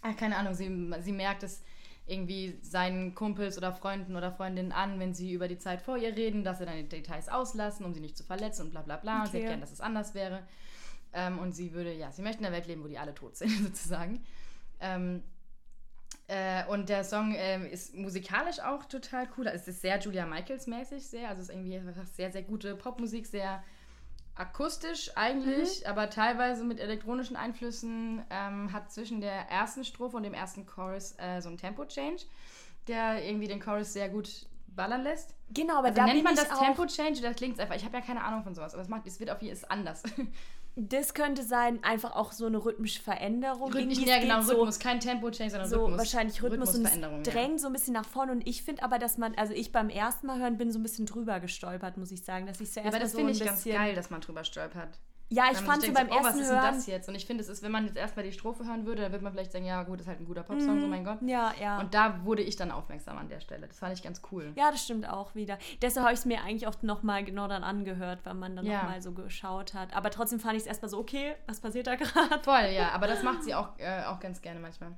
ah, 0.03 0.13
keine 0.13 0.37
Ahnung, 0.37 0.55
sie, 0.55 0.93
sie 1.01 1.13
merkt 1.13 1.43
es 1.43 1.63
irgendwie 2.07 2.59
seinen 2.63 3.15
Kumpels 3.15 3.57
oder 3.57 3.73
Freunden 3.73 4.17
oder 4.17 4.33
Freundinnen 4.33 4.73
an, 4.73 4.99
wenn 4.99 5.15
sie 5.15 5.33
über 5.33 5.49
die 5.49 5.59
Zeit 5.59 5.81
vor 5.81 5.97
ihr 5.97 6.15
reden, 6.17 6.45
dass 6.45 6.59
sie 6.59 6.67
dann 6.67 6.77
die 6.77 6.89
Details 6.89 7.29
auslassen, 7.29 7.87
um 7.87 7.95
sie 7.95 8.01
nicht 8.01 8.17
zu 8.19 8.25
verletzen 8.25 8.67
und 8.67 8.71
bla 8.73 8.83
bla 8.83 8.97
bla. 8.97 9.21
Und 9.21 9.27
sie 9.27 9.37
Okay. 9.37 9.41
erklären, 9.43 9.61
dass 9.61 9.73
es 9.73 9.81
anders 9.81 10.15
wäre. 10.15 10.43
Ähm, 11.13 11.39
und 11.39 11.53
sie 11.53 11.73
würde, 11.73 11.93
ja, 11.93 12.11
sie 12.11 12.23
möchte 12.23 12.41
in 12.41 12.47
einer 12.47 12.55
Welt 12.55 12.67
leben, 12.67 12.83
wo 12.83 12.89
die 12.89 12.99
alle 12.99 13.15
tot 13.15 13.37
sind, 13.37 13.51
sozusagen. 13.63 14.25
Ähm, 14.81 15.23
äh, 16.29 16.65
und 16.67 16.89
der 16.89 17.05
Song 17.05 17.35
ähm, 17.37 17.67
ist 17.67 17.95
musikalisch 17.95 18.61
auch 18.61 18.85
total 18.87 19.29
cool. 19.37 19.47
Es 19.49 19.69
ist 19.69 19.83
sehr 19.83 19.99
Julia 19.99 20.25
Michaels-mäßig, 20.25 21.07
sehr. 21.07 21.29
Also 21.29 21.43
es 21.43 21.49
ist 21.49 21.55
irgendwie 21.55 21.81
sehr, 22.15 22.33
sehr 22.33 22.43
gute 22.43 22.75
Popmusik, 22.75 23.27
sehr 23.27 23.63
akustisch 24.35 25.11
eigentlich, 25.15 25.87
aber 25.87 26.09
teilweise 26.09 26.65
mit 26.65 26.81
elektronischen 26.81 27.37
Einflüssen. 27.37 28.23
Ähm, 28.31 28.73
hat 28.73 28.91
zwischen 28.91 29.21
der 29.21 29.51
ersten 29.51 29.85
Strophe 29.85 30.17
und 30.17 30.23
dem 30.23 30.35
ersten 30.35 30.65
Chorus 30.65 31.15
äh, 31.19 31.41
so 31.41 31.49
einen 31.49 31.59
Tempo-Change, 31.59 32.25
der 32.89 33.25
irgendwie 33.25 33.49
den 33.49 33.61
Chorus 33.61 33.93
sehr 33.93 34.09
gut 34.09 34.47
ballern 34.69 35.03
lässt. 35.03 35.35
Genau, 35.53 35.79
aber 35.79 35.89
Also 35.89 36.01
da 36.01 36.07
nennt 36.07 36.25
man 36.25 36.35
das 36.35 36.51
auch, 36.51 36.65
Tempo-Change 36.65 37.21
oder 37.21 37.35
klingt 37.35 37.61
einfach? 37.61 37.75
Ich 37.75 37.85
habe 37.85 37.99
ja 37.99 38.03
keine 38.03 38.25
Ahnung 38.25 38.43
von 38.43 38.55
sowas, 38.55 38.73
aber 38.73 38.83
es, 38.83 38.89
macht, 38.89 39.07
es 39.07 39.21
wird 39.21 39.31
auf 39.31 39.43
jeden 39.43 39.57
Fall 39.57 39.69
anders. 39.71 40.03
das 40.75 41.13
könnte 41.15 41.43
sein, 41.43 41.83
einfach 41.85 42.17
auch 42.17 42.33
so 42.33 42.47
eine 42.47 42.65
rhythmische 42.65 43.03
Veränderung. 43.03 43.73
Rhythmisch, 43.73 43.99
ja 43.99 44.19
genau, 44.21 44.39
geht 44.39 44.47
so- 44.49 44.55
Rhythmus, 44.55 44.79
kein 44.79 45.01
Tempo-Change, 45.01 45.51
sondern 45.51 45.69
so 45.69 45.81
Rhythmus. 45.81 45.99
wahrscheinlich 45.99 46.43
Rhythmus 46.43 46.71
und 46.71 46.87
Rhythmusveränderung, 46.87 47.21
es 47.21 47.27
ja. 47.27 47.33
drängt 47.33 47.61
so 47.61 47.67
ein 47.67 47.73
bisschen 47.73 47.93
nach 47.93 48.07
vorne 48.07 48.33
und 48.33 48.47
ich 48.47 48.63
finde 48.63 48.83
aber, 48.83 48.99
dass 48.99 49.19
man, 49.19 49.35
also 49.35 49.53
ich 49.53 49.73
beim 49.73 49.91
ersten 49.91 50.27
Mal 50.27 50.39
hören 50.39 50.57
bin 50.57 50.73
so 50.73 50.79
ein 50.79 50.83
bisschen 50.83 51.07
drüber 51.07 51.41
gestolpert, 51.41 51.97
muss 51.99 52.11
ich 52.11 52.25
sagen, 52.25 52.47
dass 52.47 52.61
ich 52.61 52.73
zuerst 52.73 52.89
Aber 52.89 52.99
das 52.99 53.13
so 53.13 53.19
finde 53.19 53.33
ich 53.33 53.45
ganz 53.45 53.65
geil, 53.65 53.95
dass 53.95 54.11
man 54.11 54.21
drüber 54.21 54.45
stolpert. 54.45 54.99
Ja, 55.33 55.45
ich 55.51 55.59
fand 55.59 55.83
so 55.83 55.93
denkt 55.93 55.95
beim 55.95 56.09
oh, 56.11 56.21
was 56.21 56.27
ersten 56.27 56.41
ist 56.41 56.49
denn 56.51 56.61
Hören, 56.61 56.75
das 56.75 56.87
jetzt? 56.87 57.09
Und 57.09 57.15
ich 57.15 57.27
finde, 57.27 57.43
es 57.43 57.49
ist, 57.49 57.63
wenn 57.63 57.73
man 57.73 57.87
jetzt 57.87 57.97
erstmal 57.97 58.25
die 58.25 58.33
Strophe 58.33 58.65
hören 58.67 58.85
würde, 58.87 59.03
dann 59.03 59.13
würde 59.13 59.25
man 59.25 59.33
vielleicht 59.33 59.53
sagen, 59.53 59.65
ja 59.65 59.83
gut, 59.83 59.95
das 59.99 60.03
ist 60.03 60.09
halt 60.09 60.21
ein 60.21 60.27
guter 60.27 60.43
Popsong, 60.43 60.81
so 60.81 60.87
mein 60.87 61.05
Gott. 61.05 61.19
ja, 61.23 61.53
ja. 61.61 61.81
Und 61.81 61.95
da 61.95 62.25
wurde 62.25 62.43
ich 62.43 62.57
dann 62.57 62.71
aufmerksam 62.71 63.17
an 63.19 63.29
der 63.29 63.41
Stelle. 63.41 63.67
Das 63.67 63.79
fand 63.79 63.93
ich 63.97 64.03
ganz 64.03 64.21
cool. 64.31 64.53
ja, 64.57 64.71
das 64.71 64.85
stimmt 64.85 65.09
auch 65.09 65.35
wieder. 65.35 65.59
Deshalb 65.81 66.05
habe 66.05 66.13
ich 66.15 66.21
es 66.21 66.27
mir 66.27 66.43
eigentlich 66.43 66.67
oft 66.69 66.83
nochmal 66.83 67.25
genau 67.25 67.49
dann 67.49 67.65
angehört, 67.65 68.21
weil 68.25 68.35
man 68.35 68.57
dann 68.57 68.67
Ja. 68.67 68.83
nochmal 68.83 69.01
so 69.03 69.13
geschaut 69.13 69.75
hat. 69.75 69.95
Aber 69.97 70.11
trotzdem 70.11 70.39
fand 70.41 70.55
ich 70.55 70.61
es 70.63 70.67
erstmal 70.67 70.89
so, 70.91 70.99
okay, 70.99 71.35
was 71.47 71.61
passiert 71.61 71.87
da 71.87 71.95
gerade? 71.97 72.39
Voll, 72.43 72.71
ja, 72.75 72.91
aber 72.91 73.07
das 73.07 73.23
macht 73.23 73.43
sie 73.45 73.55
auch, 73.55 73.71
äh, 73.79 74.05
auch 74.05 74.21
ganz 74.21 74.43
gerne 74.43 74.61
manchmal. 74.61 74.93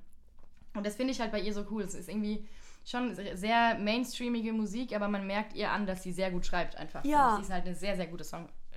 Und 0.77 0.85
das 0.85 0.97
finde 0.97 1.13
ich 1.13 1.21
halt 1.21 1.31
bei 1.31 1.41
ihr 1.41 1.55
so 1.55 1.65
cool. 1.71 1.83
Es 1.83 1.95
ist 1.95 2.09
irgendwie 2.09 2.47
schon 2.85 3.15
sehr 3.35 3.77
mainstreamige 3.79 4.53
Musik, 4.53 4.95
aber 4.95 5.09
man 5.09 5.27
merkt 5.27 5.55
ihr 5.55 5.71
an, 5.71 5.87
dass 5.87 6.03
sie 6.03 6.13
sehr 6.13 6.31
gut 6.31 6.45
schreibt 6.45 6.77
einfach. 6.77 7.05
Ja. 7.05 7.37
Sie 7.37 7.43
ist 7.43 7.51
halt 7.53 7.65
eine 7.65 7.75
sehr, 7.75 7.97
sehr 7.97 8.07
gute 8.09 8.25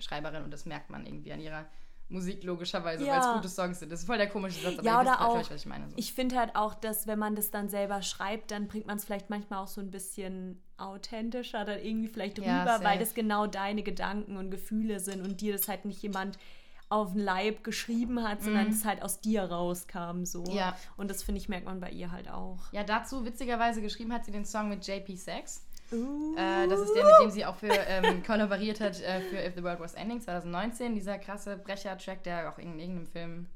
Songschreiberin 0.02 0.44
und 0.44 0.52
das 0.52 0.66
merkt 0.66 0.90
man 0.90 1.06
irgendwie 1.06 1.34
an 1.34 1.40
ihrer 1.40 1.66
Musik 2.10 2.44
logischerweise, 2.46 3.06
Ja. 3.06 3.14
weil 3.14 3.20
es 3.20 3.34
gute 3.34 3.50
Songs 3.50 3.80
sind. 3.80 3.92
Das 3.92 4.00
ist 4.00 4.06
voll 4.06 4.18
der 4.18 4.30
komische 4.30 4.62
Satz, 4.62 4.76
aber 4.80 4.86
Ja, 4.88 5.02
oder 5.02 5.22
auch, 5.28 5.42
ich, 5.42 5.50
was 5.52 5.60
ich 5.62 5.66
meine. 5.66 5.90
So. 5.90 5.94
ich 5.98 6.14
finde 6.14 6.38
halt 6.38 6.56
auch, 6.56 6.74
dass 6.74 7.06
wenn 7.06 7.20
man 7.20 7.36
das 7.36 7.52
dann 7.52 7.68
selber 7.68 8.02
schreibt, 8.02 8.52
dann 8.52 8.68
bringt 8.70 8.88
man 8.88 8.96
es 8.98 9.04
vielleicht 9.04 9.30
manchmal 9.30 9.60
auch 9.64 9.68
so 9.68 9.82
ein 9.82 9.92
bisschen 9.92 10.62
authentischer 10.78 11.66
dann 11.66 11.80
irgendwie 11.80 12.08
vielleicht 12.08 12.38
Ja, 12.40 12.62
rüber, 12.62 12.76
weil 12.84 12.94
safe. 12.94 13.00
das 13.00 13.14
genau 13.14 13.46
deine 13.46 13.84
Gedanken 13.84 14.38
und 14.38 14.52
Gefühle 14.52 15.02
sind 15.02 15.22
und 15.22 15.42
dir 15.42 15.52
das 15.52 15.68
halt 15.68 15.84
nicht 15.84 16.02
jemand 16.02 16.38
auf 16.90 17.12
den 17.12 17.20
Leib 17.22 17.66
geschrieben 17.66 18.24
hat, 18.26 18.42
sondern 18.42 18.70
es 18.70 18.86
halt 18.86 19.02
aus 19.02 19.20
dir 19.20 19.44
rauskam 19.44 20.24
so. 20.24 20.44
Mhm. 20.44 20.52
Ja. 20.52 20.78
Und 20.96 21.10
das 21.12 21.22
finde 21.24 21.42
ich 21.42 21.50
merkt 21.50 21.66
man 21.66 21.82
bei 21.82 21.90
ihr 21.92 22.14
halt 22.14 22.30
auch. 22.30 22.72
ja, 22.72 22.86
dazu 22.86 23.26
witzigerweise 23.26 23.82
geschrieben 23.82 24.14
hat 24.14 24.24
sie 24.24 24.32
den 24.32 24.46
Song 24.46 24.70
mit 24.70 24.88
JP 24.88 25.18
Sachs. 25.18 25.67
Uh. 25.92 26.36
Äh, 26.36 26.68
das 26.68 26.82
ist 26.82 26.94
der, 26.94 27.06
mit 27.06 27.14
dem 27.24 27.30
sie 27.30 27.46
auch 27.46 27.56
für 27.56 27.72
ähm, 27.72 28.24
kollaboriert 28.24 28.82
hat 28.82 29.02
äh, 29.02 29.22
für 29.22 29.38
If 29.38 29.56
the 29.56 29.64
World 29.64 29.80
Was 29.80 29.94
Ending 29.94 30.22
2019. 30.22 30.96
Dieser 30.96 31.18
krasse 31.18 31.58
Brecher-Track, 31.58 32.24
der 32.24 32.50
auch 32.50 32.58
in 32.58 32.80
irgendeinem 32.80 33.08
Film. 33.08 33.48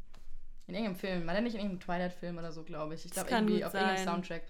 In 0.68 0.76
irgendeinem 0.76 0.96
Film. 0.96 1.28
War 1.28 1.34
der 1.34 1.44
nicht 1.44 1.56
in 1.56 1.62
irgendeinem 1.62 1.82
Twilight-Film 1.82 2.38
oder 2.38 2.52
so, 2.52 2.64
glaube 2.64 2.96
ich. 2.96 3.06
Ich 3.06 3.12
glaube, 3.12 3.30
irgendwie 3.30 3.66
auf 3.66 3.74
irgendeinem 3.74 3.98
sein. 3.98 4.08
Soundtrack. 4.08 4.44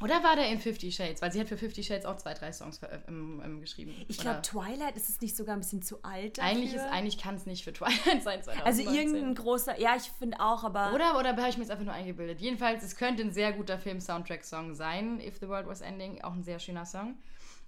Oder 0.00 0.22
war 0.22 0.36
der 0.36 0.48
in 0.48 0.60
Fifty 0.60 0.92
Shades? 0.92 1.20
Weil 1.20 1.32
sie 1.32 1.40
hat 1.40 1.48
für 1.48 1.56
Fifty 1.56 1.82
Shades 1.82 2.06
auch 2.06 2.16
zwei, 2.16 2.34
drei 2.34 2.52
Songs 2.52 2.80
ähm, 3.08 3.42
ähm, 3.44 3.60
geschrieben. 3.60 3.94
Ich 4.06 4.18
glaube, 4.18 4.42
Twilight 4.42 4.96
ist 4.96 5.08
es 5.08 5.20
nicht 5.20 5.36
sogar 5.36 5.56
ein 5.56 5.60
bisschen 5.60 5.82
zu 5.82 6.02
alt 6.02 6.38
dafür? 6.38 6.50
Eigentlich, 6.50 6.74
ist, 6.74 6.82
eigentlich 6.82 7.18
kann 7.18 7.34
es 7.34 7.46
nicht 7.46 7.64
für 7.64 7.72
Twilight 7.72 8.22
sein. 8.22 8.42
2019. 8.42 8.64
Also 8.64 8.82
irgendein 8.82 9.34
großer, 9.34 9.80
ja, 9.80 9.96
ich 9.96 10.10
finde 10.18 10.38
auch, 10.40 10.62
aber 10.62 10.92
Oder, 10.94 11.18
oder 11.18 11.30
habe 11.30 11.48
ich 11.48 11.56
mir 11.56 11.64
jetzt 11.64 11.70
einfach 11.72 11.84
nur 11.84 11.94
eingebildet? 11.94 12.40
Jedenfalls, 12.40 12.84
es 12.84 12.96
könnte 12.96 13.22
ein 13.22 13.32
sehr 13.32 13.52
guter 13.52 13.78
Film-Soundtrack-Song 13.78 14.74
sein, 14.74 15.20
If 15.20 15.38
the 15.40 15.48
World 15.48 15.66
Was 15.66 15.80
Ending. 15.80 16.22
Auch 16.22 16.32
ein 16.32 16.44
sehr 16.44 16.58
schöner 16.58 16.86
Song. 16.86 17.16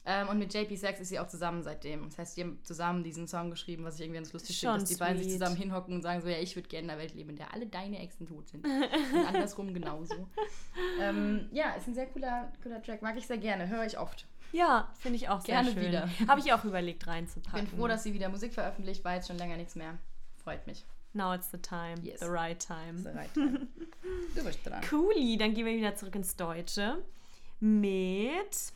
Ähm, 0.06 0.28
und 0.28 0.38
mit 0.38 0.52
JP 0.54 0.74
Sachs 0.76 1.00
ist 1.00 1.10
sie 1.10 1.18
auch 1.18 1.28
zusammen 1.28 1.62
seitdem. 1.62 2.04
Das 2.04 2.18
heißt, 2.18 2.36
die 2.36 2.42
haben 2.42 2.58
zusammen 2.62 3.04
diesen 3.04 3.28
Song 3.28 3.50
geschrieben, 3.50 3.84
was 3.84 3.96
ich 3.96 4.02
irgendwie 4.02 4.18
ganz 4.18 4.32
lustig 4.32 4.58
finde, 4.58 4.78
dass 4.78 4.88
die 4.88 4.96
beiden 4.96 5.22
sich 5.22 5.32
zusammen 5.32 5.56
hinhocken 5.56 5.94
und 5.94 6.02
sagen 6.02 6.22
so, 6.22 6.28
ja, 6.28 6.38
ich 6.38 6.56
würde 6.56 6.68
gerne 6.68 6.84
in 6.84 6.90
einer 6.90 7.00
Welt 7.00 7.14
leben, 7.14 7.30
in 7.30 7.36
der 7.36 7.52
alle 7.52 7.66
deine 7.66 8.00
Exen 8.00 8.26
tot 8.26 8.48
sind. 8.48 8.64
und 8.64 9.26
andersrum 9.26 9.74
genauso. 9.74 10.26
ähm, 11.00 11.48
ja, 11.52 11.74
ist 11.74 11.86
ein 11.86 11.94
sehr 11.94 12.06
cooler, 12.06 12.19
cooler 12.62 12.82
Track. 12.82 13.02
Mag 13.02 13.16
ich 13.16 13.26
sehr 13.26 13.38
gerne, 13.38 13.68
höre 13.68 13.84
ich 13.86 13.98
oft. 13.98 14.26
ja, 14.52 14.88
finde 14.98 15.16
ich 15.16 15.28
auch 15.28 15.40
sehr 15.40 15.56
Gerne 15.62 15.72
schön. 15.72 15.86
wieder. 15.86 16.08
Habe 16.28 16.40
ich 16.40 16.52
auch 16.52 16.64
überlegt 16.64 17.06
reinzupacken. 17.06 17.66
Bin 17.66 17.78
froh, 17.78 17.86
dass 17.88 18.02
sie 18.02 18.14
wieder 18.14 18.28
Musik 18.28 18.52
veröffentlicht, 18.54 19.04
war 19.04 19.14
jetzt 19.14 19.28
schon 19.28 19.38
länger 19.38 19.56
nichts 19.56 19.74
mehr. 19.76 19.98
Freut 20.42 20.66
mich. 20.66 20.84
Now 21.12 21.34
it's 21.34 21.50
the 21.50 21.58
time, 21.58 21.96
Yes. 22.02 22.20
the 22.20 22.26
right 22.26 22.58
time. 22.64 22.98
So 22.98 23.10
right. 23.10 23.30
du 23.34 24.44
bist 24.44 24.64
dran. 24.64 24.80
Cooli, 24.88 25.36
dann 25.36 25.54
gehen 25.54 25.66
wir 25.66 25.76
wieder 25.76 25.94
zurück 25.96 26.14
ins 26.14 26.36
Deutsche 26.36 27.02
mit 27.58 28.72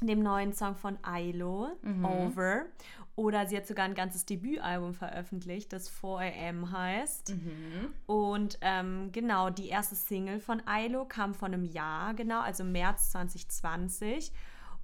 dem 0.00 0.22
neuen 0.22 0.52
Song 0.52 0.76
von 0.76 0.98
Ailo, 1.02 1.70
Mhm. 1.82 2.04
Over. 2.04 2.66
Oder 3.16 3.46
sie 3.46 3.56
hat 3.56 3.66
sogar 3.66 3.86
ein 3.86 3.94
ganzes 3.94 4.26
Debütalbum 4.26 4.92
veröffentlicht, 4.92 5.72
das 5.72 5.90
4am 5.90 6.70
heißt. 6.70 7.30
Mhm. 7.30 7.94
Und 8.04 8.58
ähm, 8.60 9.10
genau, 9.10 9.48
die 9.48 9.68
erste 9.68 9.96
Single 9.96 10.38
von 10.38 10.62
Ailo 10.66 11.06
kam 11.06 11.34
vor 11.34 11.48
einem 11.48 11.64
Jahr, 11.64 12.12
genau, 12.12 12.40
also 12.40 12.62
März 12.62 13.12
2020. 13.12 14.32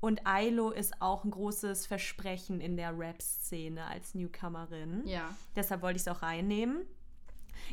Und 0.00 0.26
Ailo 0.26 0.70
ist 0.70 1.00
auch 1.00 1.24
ein 1.24 1.30
großes 1.30 1.86
Versprechen 1.86 2.60
in 2.60 2.76
der 2.76 2.98
Rap-Szene 2.98 3.86
als 3.86 4.14
Newcomerin. 4.14 5.06
Ja. 5.06 5.28
Deshalb 5.54 5.82
wollte 5.82 5.96
ich 5.96 6.02
es 6.02 6.08
auch 6.08 6.22
reinnehmen. 6.22 6.86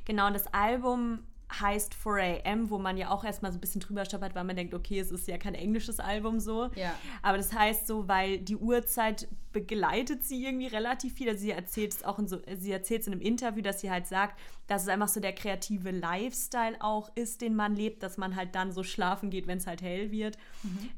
Genau, 0.06 0.28
und 0.28 0.34
das 0.34 0.54
Album 0.54 1.24
heißt 1.52 1.96
4am, 1.96 2.70
wo 2.70 2.78
man 2.78 2.98
ja 2.98 3.10
auch 3.10 3.24
erstmal 3.24 3.52
so 3.52 3.58
ein 3.58 3.62
bisschen 3.62 3.82
drüber 3.82 4.06
stolpert, 4.06 4.36
weil 4.36 4.44
man 4.44 4.56
denkt, 4.56 4.74
okay, 4.74 5.00
es 5.00 5.12
ist 5.12 5.28
ja 5.28 5.38
kein 5.38 5.56
englisches 5.56 6.00
Album 6.00 6.40
so. 6.40 6.70
Ja. 6.76 6.94
Aber 7.22 7.38
das 7.38 7.54
heißt 7.54 7.88
so, 7.88 8.08
weil 8.08 8.40
die 8.40 8.56
Uhrzeit 8.56 9.28
begleitet 9.52 10.24
sie 10.24 10.46
irgendwie 10.46 10.68
relativ 10.68 11.16
viel. 11.16 11.30
Also 11.30 11.42
sie 11.42 11.52
erzählt 11.52 11.94
es 11.94 12.04
auch 12.04 12.20
in 12.20 12.28
so, 12.28 12.40
sie 12.58 12.72
erzählt 12.72 13.02
es 13.02 13.08
in 13.08 13.14
einem 13.14 13.22
Interview, 13.22 13.64
dass 13.64 13.82
sie 13.82 13.90
halt 13.90 14.06
sagt, 14.06 14.40
dass 14.68 14.84
es 14.84 14.88
einfach 14.90 15.08
so 15.08 15.20
der 15.20 15.34
kreative 15.34 15.90
Lifestyle 15.92 16.78
auch 16.80 17.10
ist, 17.16 17.42
den 17.42 17.56
man 17.56 17.76
lebt, 17.76 18.04
dass 18.04 18.18
man 18.18 18.36
halt 18.36 18.54
dann 18.54 18.72
so 18.72 18.84
schlafen 18.84 19.32
geht, 19.32 19.48
wenn 19.48 19.58
es 19.58 19.66
halt 19.66 19.82
hell 19.82 20.12
wird. 20.12 20.38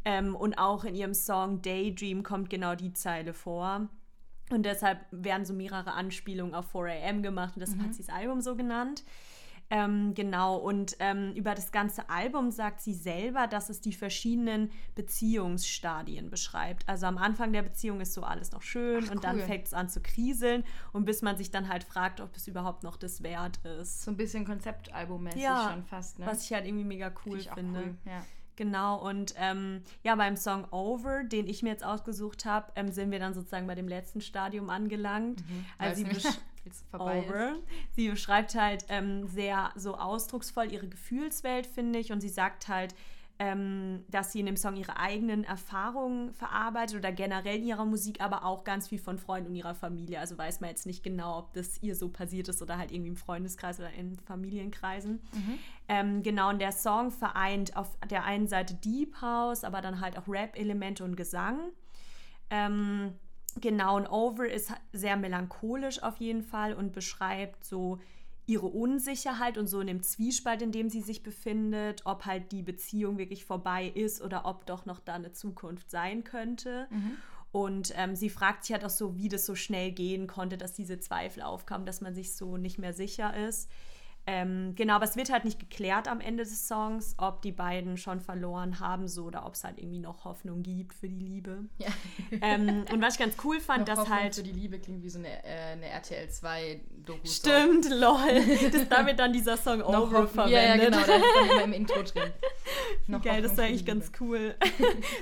Ähm, 0.04 0.36
und 0.36 0.58
auch 0.58 0.84
in 0.84 0.96
ihrem 0.96 1.14
Song 1.14 1.62
Daydream 1.62 2.24
kommt 2.24 2.50
genau 2.50 2.76
die 2.76 2.92
Zeile 2.92 3.34
vor. 3.34 3.88
Und 4.50 4.66
deshalb 4.66 5.00
werden 5.12 5.46
so 5.46 5.54
mehrere 5.54 5.94
Anspielungen 5.94 6.54
auf 6.54 6.76
4am 6.76 7.22
gemacht 7.22 7.56
und 7.56 7.62
deshalb 7.62 7.82
hat 7.82 7.94
sie 7.94 8.04
das 8.04 8.14
Album 8.14 8.42
so 8.42 8.58
genannt. 8.58 9.04
Ähm, 9.72 10.14
genau, 10.14 10.58
und 10.58 10.96
ähm, 11.00 11.32
über 11.34 11.56
das 11.56 11.72
ganze 11.72 12.10
Album 12.10 12.52
sagt 12.52 12.82
sie 12.82 12.94
selber, 12.94 13.48
dass 13.48 13.70
es 13.70 13.80
die 13.82 13.94
verschiedenen 13.94 14.70
Beziehungsstadien 14.96 16.30
beschreibt. 16.30 16.88
Also 16.90 17.06
am 17.06 17.18
Anfang 17.18 17.54
der 17.54 17.62
Beziehung 17.62 18.02
ist 18.02 18.14
so 18.14 18.24
alles 18.24 18.52
noch 18.52 18.62
schön 18.62 19.06
Ach, 19.08 19.12
und 19.12 19.24
dann 19.24 19.38
cool. 19.38 19.44
fängt 19.44 19.68
es 19.68 19.74
an 19.74 19.88
zu 19.90 20.02
kriseln 20.02 20.64
und 20.92 21.06
bis 21.06 21.22
man 21.22 21.38
sich 21.38 21.52
dann 21.52 21.70
halt 21.70 21.84
fragt, 21.84 22.20
ob 22.22 22.36
es 22.36 22.48
überhaupt 22.48 22.84
noch 22.84 22.98
das 22.98 23.24
wert 23.24 23.58
ist. 23.80 24.04
So 24.04 24.12
ein 24.12 24.18
bisschen 24.18 24.46
Konzeptalbummäßig 24.46 25.42
Ja, 25.42 25.70
schon 25.72 25.84
fast, 25.84 26.20
ne? 26.20 26.26
Was 26.26 26.44
ich 26.44 26.54
halt 26.54 26.66
irgendwie 26.66 26.84
mega 26.86 27.12
cool 27.26 27.40
auch 27.50 27.54
finde. 27.54 27.80
cool, 27.82 27.96
ja. 28.06 28.26
Genau, 28.58 28.98
und 29.08 29.34
ähm, 29.38 29.82
ja, 30.04 30.14
beim 30.16 30.36
Song 30.36 30.66
Over, 30.72 31.24
den 31.24 31.48
ich 31.48 31.64
mir 31.64 31.70
jetzt 31.70 31.84
ausgesucht 31.86 32.46
habe, 32.46 32.72
ähm, 32.76 32.92
sind 32.92 33.10
wir 33.10 33.18
dann 33.18 33.34
sozusagen 33.34 33.66
bei 33.66 33.76
dem 33.76 33.88
letzten 33.88 34.20
Stadium 34.22 34.70
angelangt. 34.70 35.42
Weil 35.80 35.90
Also 35.90 36.04
sie 36.04 36.10
besch- 36.12 36.38
jetzt 36.66 36.86
vorbei 36.90 37.24
Over. 37.28 37.56
Sie 37.92 38.10
beschreibt 38.10 38.56
halt 38.56 38.86
ähm, 38.90 39.28
sehr 39.28 39.72
so 39.76 39.96
ausdrucksvoll 39.96 40.72
ihre 40.72 40.88
Gefühlswelt, 40.88 41.66
finde 41.66 42.00
ich. 42.00 42.12
Und 42.12 42.22
sie 42.22 42.30
sagt 42.30 42.68
halt, 42.68 42.96
ähm, 43.42 44.04
dass 44.08 44.32
sie 44.32 44.40
in 44.40 44.46
dem 44.46 44.56
Song 44.56 44.76
ihre 44.76 44.98
eigenen 44.98 45.44
Erfahrungen 45.44 46.32
verarbeitet 46.32 46.98
oder 46.98 47.12
generell 47.12 47.58
in 47.58 47.64
ihrer 47.64 47.86
Musik, 47.86 48.22
aber 48.22 48.46
auch 48.46 48.64
ganz 48.64 48.88
viel 48.88 49.00
von 49.00 49.18
Freunden 49.18 49.50
und 49.50 49.56
ihrer 49.56 49.74
Familie. 49.74 50.20
Also 50.20 50.38
weiß 50.38 50.62
man 50.62 50.70
jetzt 50.70 50.86
nicht 50.86 51.02
genau, 51.04 51.40
ob 51.40 51.54
das 51.54 51.82
ihr 51.82 51.96
so 51.96 52.10
passiert 52.10 52.50
ist 52.50 52.62
oder 52.62 52.78
halt 52.78 52.92
irgendwie 52.92 53.10
im 53.10 53.16
Freundeskreis 53.16 53.80
oder 53.80 53.92
in 53.94 54.20
Familienkreisen. 54.20 55.22
Ähm, 55.88 56.22
genau, 56.22 56.50
und 56.50 56.60
der 56.60 56.72
Song 56.72 57.10
vereint 57.10 57.76
auf 57.76 57.98
der 58.08 58.26
einen 58.26 58.46
Seite 58.48 58.76
Deep 58.76 59.20
House, 59.22 59.64
aber 59.64 59.82
dann 59.82 60.02
halt 60.02 60.20
auch 60.20 60.28
Rap-Elemente 60.28 61.04
und 61.04 61.16
Gesang. 61.16 61.72
Ähm, 62.52 63.14
genau, 63.60 63.98
und 63.98 64.08
Over 64.08 64.50
ist 64.50 64.72
sehr 64.94 65.18
melancholisch 65.18 66.02
auf 66.04 66.18
jeden 66.18 66.44
Fall 66.44 66.74
und 66.74 66.94
beschreibt 66.94 67.64
so 67.64 68.00
ihre 68.46 68.68
Unsicherheit 68.68 69.58
und 69.58 69.68
so 69.68 69.80
in 69.80 69.88
dem 69.88 70.04
Zwiespalt, 70.04 70.62
in 70.62 70.72
dem 70.72 70.90
sie 70.90 71.02
sich 71.02 71.24
befindet, 71.24 72.02
ob 72.06 72.26
halt 72.26 72.52
die 72.52 72.64
Beziehung 72.64 73.18
wirklich 73.18 73.46
vorbei 73.46 73.88
ist 73.88 74.22
oder 74.22 74.46
ob 74.46 74.66
doch 74.66 74.86
noch 74.86 75.00
da 75.00 75.14
eine 75.14 75.32
Zukunft 75.32 75.90
sein 75.90 76.24
könnte. 76.24 76.88
Mhm. 76.90 77.18
Und 77.52 77.94
ähm, 77.98 78.16
sie 78.16 78.30
fragt 78.30 78.64
sich 78.64 78.74
halt 78.74 78.86
auch 78.86 78.90
so, 78.90 79.18
wie 79.18 79.30
das 79.30 79.46
so 79.46 79.56
schnell 79.56 79.92
gehen 79.92 80.28
konnte, 80.28 80.58
dass 80.58 80.74
diese 80.74 81.00
Zweifel 81.00 81.44
aufkamen, 81.44 81.86
dass 81.86 82.02
man 82.02 82.16
sich 82.16 82.36
so 82.36 82.58
nicht 82.58 82.78
mehr 82.78 82.94
sicher 82.94 83.36
ist. 83.36 83.70
Ähm, 84.28 84.76
genau, 84.76 84.96
aber 84.96 85.06
es 85.06 85.16
wird 85.16 85.32
halt 85.32 85.46
nicht 85.46 85.60
geklärt 85.60 86.08
am 86.08 86.22
Ende 86.22 86.44
des 86.44 86.68
Songs, 86.68 87.16
ob 87.18 87.42
die 87.42 87.52
beiden 87.52 87.98
schon 87.98 88.20
verloren 88.20 88.80
haben 88.80 89.08
so 89.08 89.26
oder 89.26 89.48
ob 89.48 89.56
es 89.56 89.64
halt 89.64 89.80
irgendwie 89.80 90.00
noch 90.00 90.26
Hoffnung 90.26 90.62
gibt 90.62 90.94
für 90.94 91.10
die 91.10 91.20
Liebe. 91.20 91.66
Ja. 91.80 91.88
Ähm, 92.42 92.86
und 92.92 93.02
was 93.02 93.16
ich 93.16 93.20
ganz 93.20 93.36
cool 93.44 93.60
fand, 93.60 93.88
dass 93.88 94.00
Hoffnung 94.00 94.20
halt 94.20 94.36
für 94.36 94.44
die 94.44 94.52
Liebe 94.52 94.80
klingt 94.80 95.02
wie 95.04 95.10
so 95.10 95.18
eine, 95.18 95.44
äh, 95.44 95.74
eine 95.74 95.88
RTL 95.88 96.30
2 96.30 96.82
Doku. 97.06 97.28
Stimmt, 97.28 97.90
lol. 97.90 98.18
Das, 98.72 98.88
da 98.88 99.06
wird 99.06 99.20
dann 99.20 99.34
dieser 99.34 99.58
Song 99.58 99.82
Over 99.82 100.28
verwendet. 100.28 100.54
Ja, 100.54 100.76
ja, 100.76 100.78
genau, 100.78 101.00
da 101.06 101.16
ist 101.16 101.52
immer 101.52 101.64
im 101.64 101.74
Intro 101.74 102.04
drin. 102.04 102.32
Noch 103.08 103.22
geil, 103.22 103.42
das 103.42 103.54
ist 103.54 103.60
eigentlich 103.60 103.86
ganz 103.86 104.12
cool. 104.20 104.56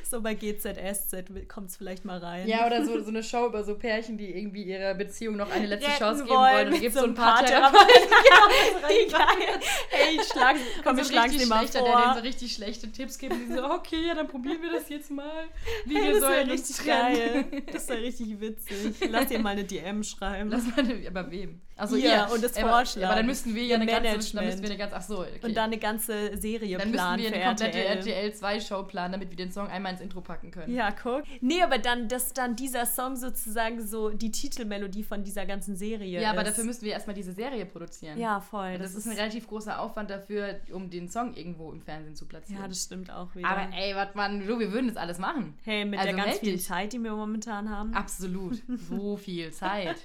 so 0.04 0.22
bei 0.22 0.34
GZSZ 0.36 1.48
kommt 1.48 1.70
es 1.70 1.78
vielleicht 1.78 2.06
mal 2.06 2.20
rein. 2.20 2.48
Ja, 2.48 2.68
oder 2.68 2.86
so, 2.86 3.02
so 3.02 3.10
eine 3.10 3.24
Show 3.24 3.48
über 3.48 3.64
so 3.64 3.76
Pärchen, 3.76 4.18
die 4.18 4.30
irgendwie 4.36 4.64
ihrer 4.64 4.94
Beziehung 4.94 5.38
noch 5.38 5.50
eine 5.50 5.66
letzte 5.68 5.90
Chance 5.92 6.26
geben 6.26 6.36
wollen. 6.36 6.74
Und 6.74 6.80
gibt 6.80 6.96
so 6.96 7.04
ein 7.04 7.14
paar 7.14 7.38
Paartherapeuten. 7.38 7.88
Therapeuten. 7.88 8.89
Geil. 9.12 9.60
Hey, 9.90 10.16
ich 10.20 10.24
schlag, 10.28 10.56
komm, 10.84 10.98
wir 10.98 11.04
so 11.04 11.10
sie 11.10 11.46
mal 11.46 11.60
schlechter, 11.60 11.80
der 11.84 11.92
denen 11.92 12.04
so 12.08 12.14
vor. 12.14 12.24
richtig 12.24 12.54
schlechte 12.54 12.92
Tipps 12.92 13.18
gibt. 13.18 13.34
Und 13.34 13.48
die 13.50 13.54
so, 13.56 13.64
okay, 13.72 14.08
ja, 14.08 14.16
dann 14.16 14.28
probieren 14.28 14.62
wir 14.62 14.72
das 14.72 14.90
jetzt 14.90 15.12
mal. 15.12 15.46
Wie 15.86 15.96
Hey, 15.96 16.14
wir 16.14 16.20
sollen 16.20 16.50
uns 16.52 16.70
richtig 16.70 16.86
trennen. 16.86 17.50
geil. 17.52 17.64
Das 17.74 17.88
wäre 17.90 18.02
richtig 18.02 18.40
witzig. 18.40 18.96
Lass 19.10 19.28
dir 19.28 19.40
mal 19.40 19.50
eine 19.52 19.64
DM 19.64 20.04
schreiben. 20.04 20.50
Lass 20.50 20.64
mal, 20.68 20.80
eine- 20.80 21.08
aber 21.08 21.30
wem? 21.32 21.62
Also 21.76 21.96
Ihr 21.96 22.10
ihr. 22.10 22.28
und 22.34 22.44
das 22.44 22.58
aber, 22.58 22.70
Vorschlagen. 22.72 23.06
Aber 23.06 23.16
dann 23.16 23.26
müssten 23.26 23.56
wir 23.56 23.64
ja 23.64 23.76
eine 23.78 23.86
ganze, 23.86 24.36
dann 24.36 24.46
wir 24.46 24.52
eine 24.70 24.78
ganze, 24.78 24.96
ach 24.98 25.02
so, 25.02 25.20
okay. 25.22 25.40
Und 25.44 25.56
dann 25.56 25.66
eine 25.66 25.78
ganze 25.78 26.38
Serie 26.38 26.78
dann 26.78 26.92
planen 26.92 27.22
wir 27.24 27.30
für 27.30 27.36
eine 27.36 27.46
komplette 27.46 27.78
RTL. 27.86 27.98
RTL 28.26 28.34
2 28.34 28.60
Show 28.60 28.84
planen, 28.84 29.14
damit 29.14 29.30
wir 29.30 29.38
den 29.38 29.50
Song 29.54 29.68
einmal 29.70 29.94
ins 29.94 30.02
Intro 30.02 30.20
packen 30.20 30.52
können. 30.52 30.76
Ja, 30.76 30.92
guck. 30.92 31.24
Nee, 31.40 31.62
aber 31.64 31.78
dann, 31.78 32.10
dass 32.10 32.34
dann 32.34 32.58
dieser 32.58 32.86
Song 32.86 33.16
sozusagen 33.16 33.82
so 33.88 34.10
die 34.10 34.30
Titelmelodie 34.30 35.04
von 35.04 35.24
dieser 35.24 35.46
ganzen 35.46 35.78
Serie 35.78 36.20
Ja, 36.20 36.32
aber 36.32 36.42
ist. 36.42 36.50
dafür 36.50 36.66
müssten 36.66 36.84
wir 36.86 36.92
erstmal 36.92 37.14
diese 37.16 37.32
Serie 37.32 37.66
produzieren. 37.66 38.20
Ja, 38.20 38.42
voll. 38.42 38.78
Das, 38.80 38.96
ist 38.96 39.06
ein 39.08 39.14
relativ 39.14 39.48
großer 39.48 39.80
Aufwand 39.80 40.10
dafür, 40.10 40.60
um 40.72 40.90
den 40.90 41.10
Song 41.10 41.34
irgendwo 41.36 41.72
im 41.72 41.82
Fernsehen 41.82 42.16
zu 42.16 42.26
platzieren. 42.26 42.62
Ja, 42.62 42.68
das 42.68 42.84
stimmt 42.84 43.12
auch 43.12 43.36
wieder. 43.36 43.48
aber 43.48 43.74
ey, 43.76 43.96
was 43.96 44.16
man, 44.16 44.46
du, 44.46 44.60
wir 44.60 44.72
würden 44.72 44.88
das 44.88 44.98
alles 44.98 45.18
machen. 45.20 45.58
hey, 45.64 45.86
mit 45.86 46.00
also 46.00 46.16
der 46.16 46.26
ganz 46.26 46.40
vielen 46.40 46.56
dich. 46.58 46.66
Zeit, 46.66 46.94
die 46.94 47.00
wir 47.00 47.12
momentan 47.12 47.70
haben. 47.70 47.94
Absolut. 47.94 48.62
So 48.90 49.18
viel 49.18 49.52
Zeit. 49.52 49.98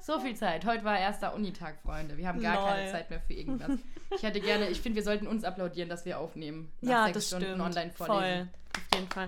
So 0.00 0.18
viel 0.20 0.34
Zeit. 0.34 0.64
Heute 0.64 0.84
war 0.84 0.98
erster 0.98 1.34
Unitag, 1.34 1.78
Freunde. 1.82 2.16
Wir 2.16 2.28
haben 2.28 2.40
gar 2.40 2.54
Lol. 2.54 2.64
keine 2.70 2.90
Zeit 2.90 3.10
mehr 3.10 3.20
für 3.20 3.34
irgendwas. 3.34 3.78
Ich 4.16 4.22
hätte 4.22 4.40
gerne, 4.40 4.68
ich 4.68 4.80
finde, 4.80 4.96
wir 4.96 5.02
sollten 5.02 5.26
uns 5.26 5.44
applaudieren, 5.44 5.88
dass 5.88 6.04
wir 6.04 6.18
aufnehmen. 6.18 6.70
Nach 6.80 6.90
ja, 6.90 7.04
sechs 7.04 7.14
das 7.14 7.26
Stunden 7.28 7.44
stimmt. 7.46 7.60
online 7.60 7.90
Voll. 7.92 8.06
vorlesen. 8.06 8.50
Auf 8.76 8.98
jeden 8.98 9.08
Fall. 9.08 9.26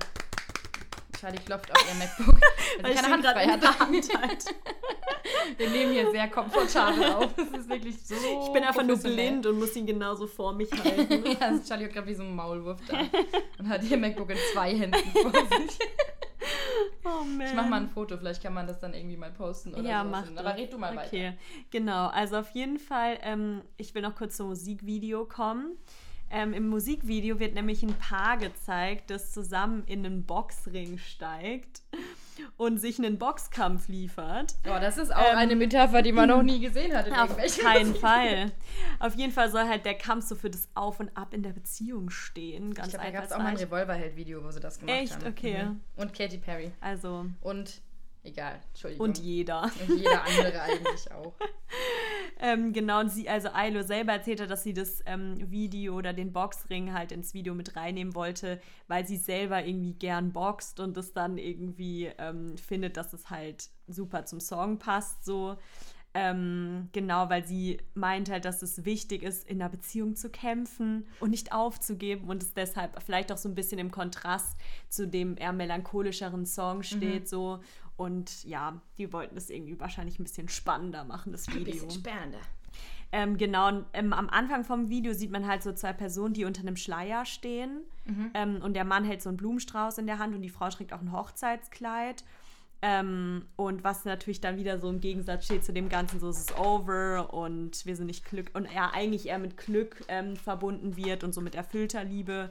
Charlie 1.23 1.39
klopft 1.39 1.71
auf 1.71 1.87
ihr 1.89 1.95
MacBook, 1.95 2.35
weil 2.83 2.93
sie 2.93 2.99
ich 2.99 3.01
keine 3.01 3.15
Hand 3.15 3.25
frei 3.25 3.47
hat. 3.47 3.79
Hand 3.79 4.21
halte. 4.21 4.51
Wir 5.57 5.71
nehmen 5.71 5.93
hier 5.93 6.11
sehr 6.11 6.29
komfortabel 6.29 7.05
auf. 7.13 7.33
Das 7.37 7.61
ist 7.61 7.69
wirklich 7.69 7.97
so. 8.05 8.17
Ich 8.45 8.53
bin 8.53 8.65
einfach 8.65 8.83
nur 8.83 8.97
blind 8.97 9.47
und 9.47 9.61
muss 9.61 9.77
ihn 9.77 9.87
genauso 9.87 10.27
vor 10.27 10.53
mich 10.53 10.69
halten. 10.85 11.25
ja, 11.25 11.39
also 11.39 11.63
Charlie 11.63 11.85
hat 11.85 11.93
gerade 11.93 12.09
wie 12.09 12.15
so 12.15 12.25
ein 12.25 12.35
Maulwurf 12.35 12.81
da 12.89 12.99
und 13.61 13.69
hat 13.69 13.85
ihr 13.85 13.99
MacBook 13.99 14.31
in 14.31 14.37
zwei 14.53 14.77
Händen 14.77 15.11
vor 15.13 15.31
sich. 15.31 15.79
Oh 17.05 17.25
man. 17.25 17.47
Ich 17.47 17.55
mach 17.55 17.69
mal 17.69 17.83
ein 17.83 17.89
Foto, 17.89 18.17
vielleicht 18.19 18.43
kann 18.43 18.55
man 18.55 18.67
das 18.67 18.81
dann 18.81 18.93
irgendwie 18.93 19.17
mal 19.17 19.31
posten 19.31 19.75
oder 19.75 19.83
ja, 19.89 20.03
so. 20.03 20.11
mach 20.11 20.25
Aber 20.37 20.57
red 20.57 20.73
du 20.73 20.79
mal 20.79 20.97
weiter. 20.97 21.07
Okay, 21.07 21.33
genau. 21.71 22.09
Also 22.09 22.39
auf 22.39 22.51
jeden 22.51 22.81
Fall, 22.81 23.19
ähm, 23.23 23.63
ich 23.77 23.95
will 23.95 24.03
noch 24.03 24.17
kurz 24.17 24.37
zum 24.37 24.49
Musikvideo 24.49 25.25
kommen. 25.25 25.77
Ähm, 26.35 26.55
Im 26.55 26.69
Musikvideo 26.69 27.39
wird 27.39 27.55
nämlich 27.55 27.83
ein 27.83 27.93
Paar 27.95 28.39
gezeigt, 28.39 29.11
das 29.11 29.33
zusammen 29.33 29.85
in 29.87 30.07
einen 30.07 30.25
Boxring 30.25 30.97
steigt 30.97 31.83
und 32.57 32.79
sich 32.79 32.99
einen 32.99 33.19
Boxkampf 33.19 33.89
liefert. 33.89 34.55
Oh, 34.65 34.79
das 34.81 34.97
ist 34.97 35.15
auch 35.15 35.21
Ähm, 35.33 35.37
eine 35.37 35.57
Metapher, 35.57 36.01
die 36.01 36.13
man 36.13 36.31
noch 36.31 36.43
nie 36.43 36.59
gesehen 36.61 36.97
hat. 36.97 37.11
Auf 37.13 37.37
keinen 37.63 37.95
Fall. 37.95 38.51
Auf 38.99 39.15
jeden 39.15 39.33
Fall 39.33 39.51
soll 39.51 39.69
halt 39.69 39.85
der 39.85 39.95
Kampf 39.95 40.25
so 40.27 40.35
für 40.35 40.49
das 40.49 40.69
Auf 40.75 41.01
und 41.01 41.15
Ab 41.17 41.35
in 41.35 41.43
der 41.43 41.51
Beziehung 41.53 42.09
stehen. 42.09 42.73
Ganz 42.73 42.89
Ich 42.89 42.95
glaube, 42.95 43.07
da 43.13 43.13
gab 43.13 43.25
es 43.27 43.33
auch 43.33 43.39
mal 43.39 43.49
ein. 43.49 43.57
Revolverheld-Video, 43.59 44.43
wo 44.43 44.51
sie 44.51 44.61
das 44.61 44.79
gemacht 44.81 44.97
Echt? 44.97 45.15
haben. 45.17 45.27
Okay. 45.27 45.65
Mhm. 45.65 45.81
Und 45.97 46.15
Katy 46.15 46.39
Perry. 46.39 46.71
Also, 46.81 47.27
Und, 47.43 47.83
egal, 48.23 48.61
Entschuldigung. 48.69 49.09
und 49.09 49.19
jeder. 49.19 49.71
Und 49.89 49.99
jeder 49.99 50.25
andere 50.25 50.63
eigentlich 50.63 51.13
auch. 51.13 51.35
Ähm, 52.45 52.73
genau, 52.73 52.99
und 52.99 53.09
sie, 53.09 53.29
also 53.29 53.51
Ailo 53.51 53.83
selber 53.83 54.15
erzählte, 54.15 54.49
dass 54.49 54.65
sie 54.65 54.75
das 54.75 55.01
ähm, 55.07 55.37
Video 55.49 55.95
oder 55.95 56.13
den 56.13 56.33
Boxring 56.33 56.93
halt 56.93 57.13
ins 57.13 57.35
Video 57.35 57.55
mit 57.55 57.77
reinnehmen 57.77 58.17
wollte, 58.17 58.61
weil 58.89 59.07
sie 59.07 59.17
selber 59.17 59.65
irgendwie 59.65 59.95
gern 59.95 60.33
boxt 60.33 60.81
und 60.81 60.97
es 60.97 61.13
dann 61.13 61.39
irgendwie 61.39 62.11
ähm, 62.19 62.59
findet, 62.59 62.97
dass 62.97 63.13
es 63.13 63.31
halt 63.31 63.71
super 63.87 64.25
zum 64.25 64.41
Song 64.41 64.79
passt, 64.79 65.25
so. 65.25 65.57
Ähm, 66.15 66.89
genau, 66.93 67.31
weil 67.31 67.47
sie 67.47 67.79
meint 67.95 68.29
halt, 68.29 68.45
dass 68.45 68.61
es 68.61 68.85
wichtig 68.85 69.23
ist, 69.23 69.49
in 69.49 69.63
einer 69.63 69.71
Beziehung 69.71 70.15
zu 70.15 70.29
kämpfen 70.29 71.07
und 71.21 71.31
nicht 71.31 71.53
aufzugeben 71.53 72.29
und 72.29 72.43
es 72.43 72.53
deshalb 72.53 73.01
vielleicht 73.03 73.33
auch 73.33 73.39
so 73.39 73.49
ein 73.49 73.55
bisschen 73.55 73.79
im 73.79 73.91
Kontrast 73.91 74.59
zu 74.91 75.09
dem 75.09 75.39
eher 75.39 75.53
melancholischeren 75.53 76.45
Song 76.45 76.83
steht, 76.83 77.29
so. 77.29 77.61
Und 78.03 78.43
ja, 78.43 78.81
die 78.99 79.13
wollten 79.13 79.37
das 79.37 79.49
irgendwie 79.49 79.79
wahrscheinlich 79.79 80.19
ein 80.19 80.25
bisschen 80.25 80.49
spannender 80.49 81.05
machen, 81.05 81.31
das 81.31 81.47
Ein 81.47 81.55
Video. 81.55 81.73
bisschen 81.73 81.91
spannender. 81.93 82.41
Ähm, 83.13 83.37
genau, 83.37 83.69
und, 83.69 83.85
ähm, 83.93 84.13
am 84.13 84.29
Anfang 84.29 84.65
vom 84.65 84.89
Video 84.89 85.13
sieht 85.13 85.31
man 85.31 85.47
halt 85.47 85.63
so 85.63 85.73
zwei 85.73 85.93
Personen, 85.93 86.35
die 86.35 86.45
unter 86.45 86.63
einem 86.63 86.75
Schleier 86.75 87.25
stehen. 87.25 87.83
Ähm, 88.35 88.61
und 88.61 88.75
der 88.75 88.85
Mann 88.85 89.05
hält 89.05 89.23
so 89.23 89.29
einen 89.29 89.37
Blumenstrauß 89.37 89.99
in 89.99 90.07
der 90.07 90.19
Hand 90.19 90.35
und 90.35 90.43
die 90.43 90.49
Frau 90.49 90.69
trägt 90.69 90.93
auch 90.93 91.01
ein 91.01 91.13
Hochzeitskleid. 91.13 92.25
Ähm, 92.85 93.45
und 93.55 93.85
was 93.85 94.05
natürlich 94.05 94.41
dann 94.41 94.57
wieder 94.57 94.81
so 94.81 94.89
im 94.91 95.01
Gegensatz 95.01 95.45
steht 95.45 95.65
zu 95.65 95.73
dem 95.73 95.89
Ganzen, 95.89 96.19
so 96.19 96.29
es 96.29 96.41
ist 96.41 96.59
over 96.59 97.33
und 97.33 97.87
wir 97.87 97.95
sind 97.95 98.07
nicht 98.07 98.25
Glück 98.25 98.51
und 98.55 98.65
er 98.65 98.95
eigentlich 98.95 99.29
eher 99.29 99.39
mit 99.39 99.57
Glück 99.57 100.03
ähm, 100.09 100.35
verbunden 100.35 100.97
wird 100.97 101.23
und 101.23 101.33
so 101.33 101.41
mit 101.41 101.55
erfüllter 101.55 102.03
Liebe. 102.03 102.51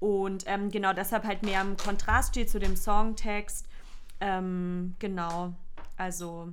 Und 0.00 0.44
ähm, 0.46 0.70
genau 0.70 0.94
deshalb 0.94 1.24
halt 1.24 1.42
mehr 1.42 1.60
im 1.60 1.76
Kontrast 1.76 2.30
steht 2.30 2.48
zu 2.48 2.58
dem 2.58 2.76
Songtext. 2.76 3.68
Ähm, 4.20 4.94
genau, 4.98 5.54
also 5.96 6.52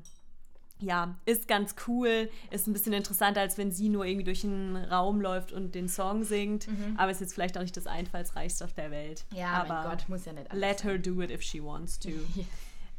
ja, 0.80 1.16
ist 1.26 1.48
ganz 1.48 1.76
cool, 1.88 2.30
ist 2.52 2.68
ein 2.68 2.74
bisschen 2.74 2.94
interessanter, 2.94 3.42
als 3.42 3.58
wenn 3.58 3.72
sie 3.72 3.90
nur 3.90 4.06
irgendwie 4.06 4.26
durch 4.26 4.42
den 4.42 4.76
Raum 4.76 5.22
läuft 5.22 5.54
und 5.54 5.76
den 5.76 5.88
Song 5.88 6.24
singt. 6.24 6.68
Aber 6.98 7.10
ist 7.10 7.22
jetzt 7.22 7.34
vielleicht 7.34 7.58
auch 7.58 7.62
nicht 7.62 7.78
das 7.78 7.88
einfallsreichste 7.88 8.66
auf 8.66 8.74
der 8.74 8.92
Welt. 8.92 9.24
Ja, 9.34 9.66
aber 9.66 9.90
Gott, 9.90 10.10
muss 10.10 10.26
ja 10.26 10.34
nicht 10.34 10.52
alles 10.52 10.62
let 10.62 10.84
her 10.84 10.98
do 10.98 11.22
it 11.22 11.32
if 11.32 11.42
she 11.42 11.64
wants 11.64 12.00
to. 12.00 12.10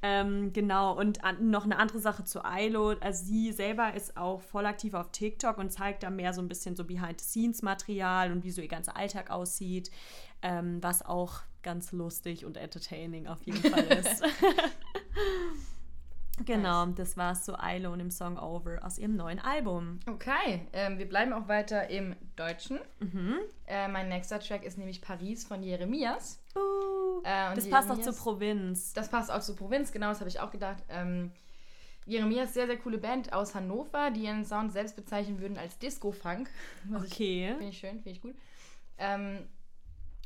Ähm, 0.07 0.53
genau, 0.53 0.93
und 0.93 1.25
an, 1.25 1.49
noch 1.49 1.65
eine 1.65 1.79
andere 1.79 1.99
Sache 1.99 2.25
zu 2.25 2.45
Ailo. 2.45 2.91
Also 3.01 3.25
sie 3.25 3.53
selber 3.53 3.95
ist 3.95 4.19
auch 4.19 4.43
voll 4.43 4.67
aktiv 4.67 4.93
auf 4.93 5.11
TikTok 5.13 5.57
und 5.57 5.73
zeigt 5.73 6.03
da 6.03 6.11
mehr 6.11 6.35
so 6.35 6.43
ein 6.43 6.49
bisschen 6.49 6.77
so 6.77 6.85
Behind-the-Scenes-Material 6.85 8.31
und 8.31 8.45
wie 8.45 8.51
so 8.51 8.61
ihr 8.61 8.69
ganzer 8.69 8.99
Alltag 8.99 9.31
aussieht, 9.31 9.91
ähm, 10.45 10.83
was 10.83 11.05
auch 11.05 11.41
ganz 11.63 11.93
lustig 11.93 12.45
und 12.45 12.57
entertaining 12.57 13.27
auf 13.27 13.43
jeden 13.43 13.63
Fall 13.71 13.85
ist. 13.99 14.23
genau, 16.45 16.87
das 16.87 17.17
war 17.17 17.33
es 17.33 17.45
zu 17.45 17.59
Ailo 17.59 17.93
und 17.93 17.99
dem 18.01 18.11
Song 18.11 18.39
Over 18.39 18.85
aus 18.85 18.99
ihrem 18.99 19.17
neuen 19.17 19.39
Album. 19.39 20.01
Okay, 20.07 20.67
ähm, 20.73 20.99
wir 20.99 21.09
bleiben 21.09 21.33
auch 21.33 21.49
weiter 21.49 21.89
im 21.91 22.15
Deutschen. 22.37 22.79
Mhm. 23.01 23.37
Äh, 23.67 23.89
mein 23.89 24.09
nächster 24.09 24.41
Track 24.41 24.65
ist 24.65 24.77
nämlich 24.77 25.01
Paris 25.01 25.45
von 25.45 25.63
Jeremias. 25.63 26.41
Uh, 26.57 27.21
Äh, 27.25 27.55
das 27.55 27.69
passt 27.71 27.89
auch 27.91 27.97
Jeremias- 27.97 28.17
zur 28.17 28.23
Provinz. 28.23 28.93
Das 28.93 29.09
passt 29.09 29.31
auch 29.31 29.41
zur 29.41 29.57
Provinz, 29.57 29.93
genau, 29.93 30.09
das 30.09 30.21
habe 30.21 30.29
ich 30.29 30.41
auch 30.41 30.51
gedacht. 30.51 30.83
Ähm, 30.91 31.31
Jeremias, 32.07 32.53
sehr, 32.53 32.67
sehr 32.67 32.77
coole 32.77 32.99
Band 32.99 33.33
aus 33.33 33.55
Hannover, 33.55 34.11
die 34.11 34.25
ihren 34.25 34.45
Sound 34.45 34.73
selbst 34.73 34.95
bezeichnen 34.97 35.41
würden 35.41 35.57
als 35.57 35.79
Disco-Funk. 35.79 36.51
Okay. 36.95 37.55
Finde 37.57 37.69
ich 37.71 37.79
schön, 37.79 37.93
finde 38.03 38.11
ich 38.11 38.21
gut. 38.21 38.35
Ähm, 38.99 39.39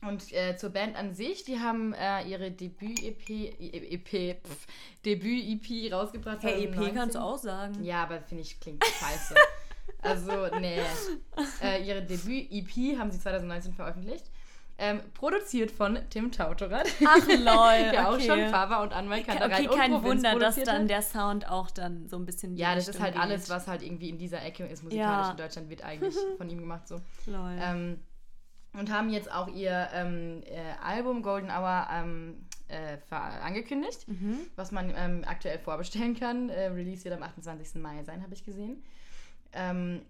und 0.06 0.32
äh, 0.32 0.56
zur 0.56 0.70
Band 0.70 0.96
an 0.96 1.14
sich, 1.14 1.44
die 1.44 1.58
haben 1.58 1.92
äh, 1.94 2.22
ihre 2.28 2.50
Debüt-EP, 2.50 3.28
E- 3.30 3.94
EP, 3.94 4.40
pff, 4.46 4.66
Debüt-EP 5.04 5.92
rausgebracht. 5.92 6.38
Hey, 6.42 6.64
EP 6.64 6.74
2019. 6.74 6.94
kannst 6.94 7.14
du 7.16 7.20
auch 7.20 7.38
sagen. 7.38 7.82
Ja, 7.82 8.02
aber 8.04 8.20
finde 8.20 8.42
ich 8.42 8.60
klingt 8.60 8.84
scheiße. 8.84 9.34
also, 10.02 10.46
nee. 10.60 10.78
Äh, 11.62 11.82
ihre 11.84 12.02
Debüt-EP 12.02 12.98
haben 12.98 13.10
sie 13.10 13.18
2019 13.18 13.74
veröffentlicht. 13.74 14.26
Ähm, 14.80 15.00
produziert 15.12 15.72
von 15.72 15.98
Tim 16.08 16.30
Tautorat. 16.30 16.86
Ach 17.04 17.26
lol, 17.26 17.98
auch 18.06 18.14
okay. 18.14 18.26
schon 18.28 18.48
Fava 18.48 18.80
und 18.84 18.92
Anwalt 18.92 19.22
Okay, 19.28 19.36
Kantereit 19.36 19.68
und 19.68 19.76
kein 19.76 20.02
Wunder, 20.04 20.38
dass 20.38 20.54
dann 20.62 20.86
der 20.86 21.02
Sound 21.02 21.48
auch 21.48 21.68
dann 21.72 22.06
so 22.08 22.14
ein 22.16 22.24
bisschen 22.24 22.56
Ja, 22.56 22.76
das 22.76 22.86
ist 22.86 23.00
halt 23.00 23.14
geht. 23.14 23.22
alles, 23.22 23.50
was 23.50 23.66
halt 23.66 23.82
irgendwie 23.82 24.08
in 24.08 24.18
dieser 24.18 24.40
Ecke 24.44 24.64
ist, 24.66 24.84
musikalisch 24.84 25.26
Ja. 25.26 25.30
in 25.32 25.36
Deutschland, 25.36 25.68
wird 25.68 25.82
eigentlich 25.82 26.14
von 26.36 26.48
ihm 26.48 26.60
gemacht 26.60 26.86
so. 26.86 27.00
Lol. 27.26 27.56
Ähm, 27.60 27.98
und 28.74 28.92
haben 28.92 29.10
jetzt 29.10 29.30
auch 29.32 29.48
ihr 29.48 29.88
ähm, 29.92 30.42
äh, 30.46 30.60
Album 30.82 31.22
Golden 31.22 31.50
Hour 31.50 31.86
ähm, 31.92 32.46
äh, 32.68 32.98
angekündigt, 33.10 34.06
Mhm. 34.08 34.38
was 34.56 34.72
man 34.72 34.92
ähm, 34.96 35.24
aktuell 35.26 35.58
vorbestellen 35.58 36.18
kann. 36.18 36.48
Äh, 36.50 36.66
Release 36.66 37.04
wird 37.04 37.14
am 37.14 37.22
28. 37.22 37.80
Mai 37.80 38.02
sein, 38.04 38.22
habe 38.22 38.34
ich 38.34 38.44
gesehen. 38.44 38.82
Ähm, 39.52 40.02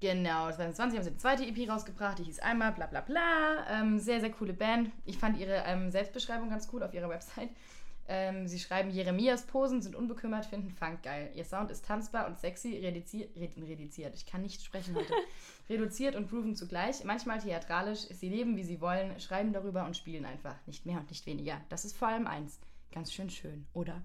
Genau, 0.00 0.50
2020 0.50 0.98
haben 0.98 1.02
sie 1.04 1.10
eine 1.10 1.16
zweite 1.16 1.46
EP 1.46 1.66
rausgebracht, 1.70 2.18
die 2.18 2.24
hieß 2.24 2.40
einmal 2.40 2.72
bla 2.72 2.86
bla 2.86 3.00
bla. 3.00 3.22
Sehr, 3.96 4.20
sehr 4.20 4.30
coole 4.32 4.52
Band. 4.52 4.90
Ich 5.06 5.16
fand 5.16 5.38
ihre 5.38 5.62
ähm, 5.66 5.90
Selbstbeschreibung 5.90 6.50
ganz 6.50 6.68
cool 6.74 6.82
auf 6.82 6.92
ihrer 6.92 7.08
Website. 7.08 7.48
Ähm, 8.06 8.46
sie 8.46 8.58
schreiben, 8.58 8.90
Jeremias 8.90 9.44
Posen 9.46 9.80
sind 9.80 9.96
unbekümmert, 9.96 10.44
finden 10.44 10.70
Funk 10.70 11.02
geil. 11.02 11.30
Ihr 11.34 11.44
Sound 11.44 11.70
ist 11.70 11.86
tanzbar 11.86 12.26
und 12.26 12.38
sexy, 12.38 12.78
reduziert, 12.78 13.30
reduziert. 13.36 14.14
Ich 14.14 14.26
kann 14.26 14.42
nicht 14.42 14.62
sprechen 14.62 14.94
heute. 14.94 15.12
reduziert 15.70 16.14
und 16.14 16.28
grooven 16.28 16.54
zugleich, 16.54 17.02
manchmal 17.04 17.40
theatralisch. 17.40 18.00
Sie 18.10 18.28
leben, 18.28 18.56
wie 18.56 18.64
sie 18.64 18.80
wollen, 18.80 19.18
schreiben 19.20 19.52
darüber 19.54 19.86
und 19.86 19.96
spielen 19.96 20.26
einfach. 20.26 20.54
Nicht 20.66 20.84
mehr 20.84 20.98
und 20.98 21.08
nicht 21.08 21.24
weniger. 21.24 21.60
Das 21.70 21.84
ist 21.86 21.96
vor 21.96 22.08
allem 22.08 22.26
eins. 22.26 22.58
Ganz 22.92 23.12
schön 23.12 23.30
schön, 23.30 23.66
oder? 23.72 24.02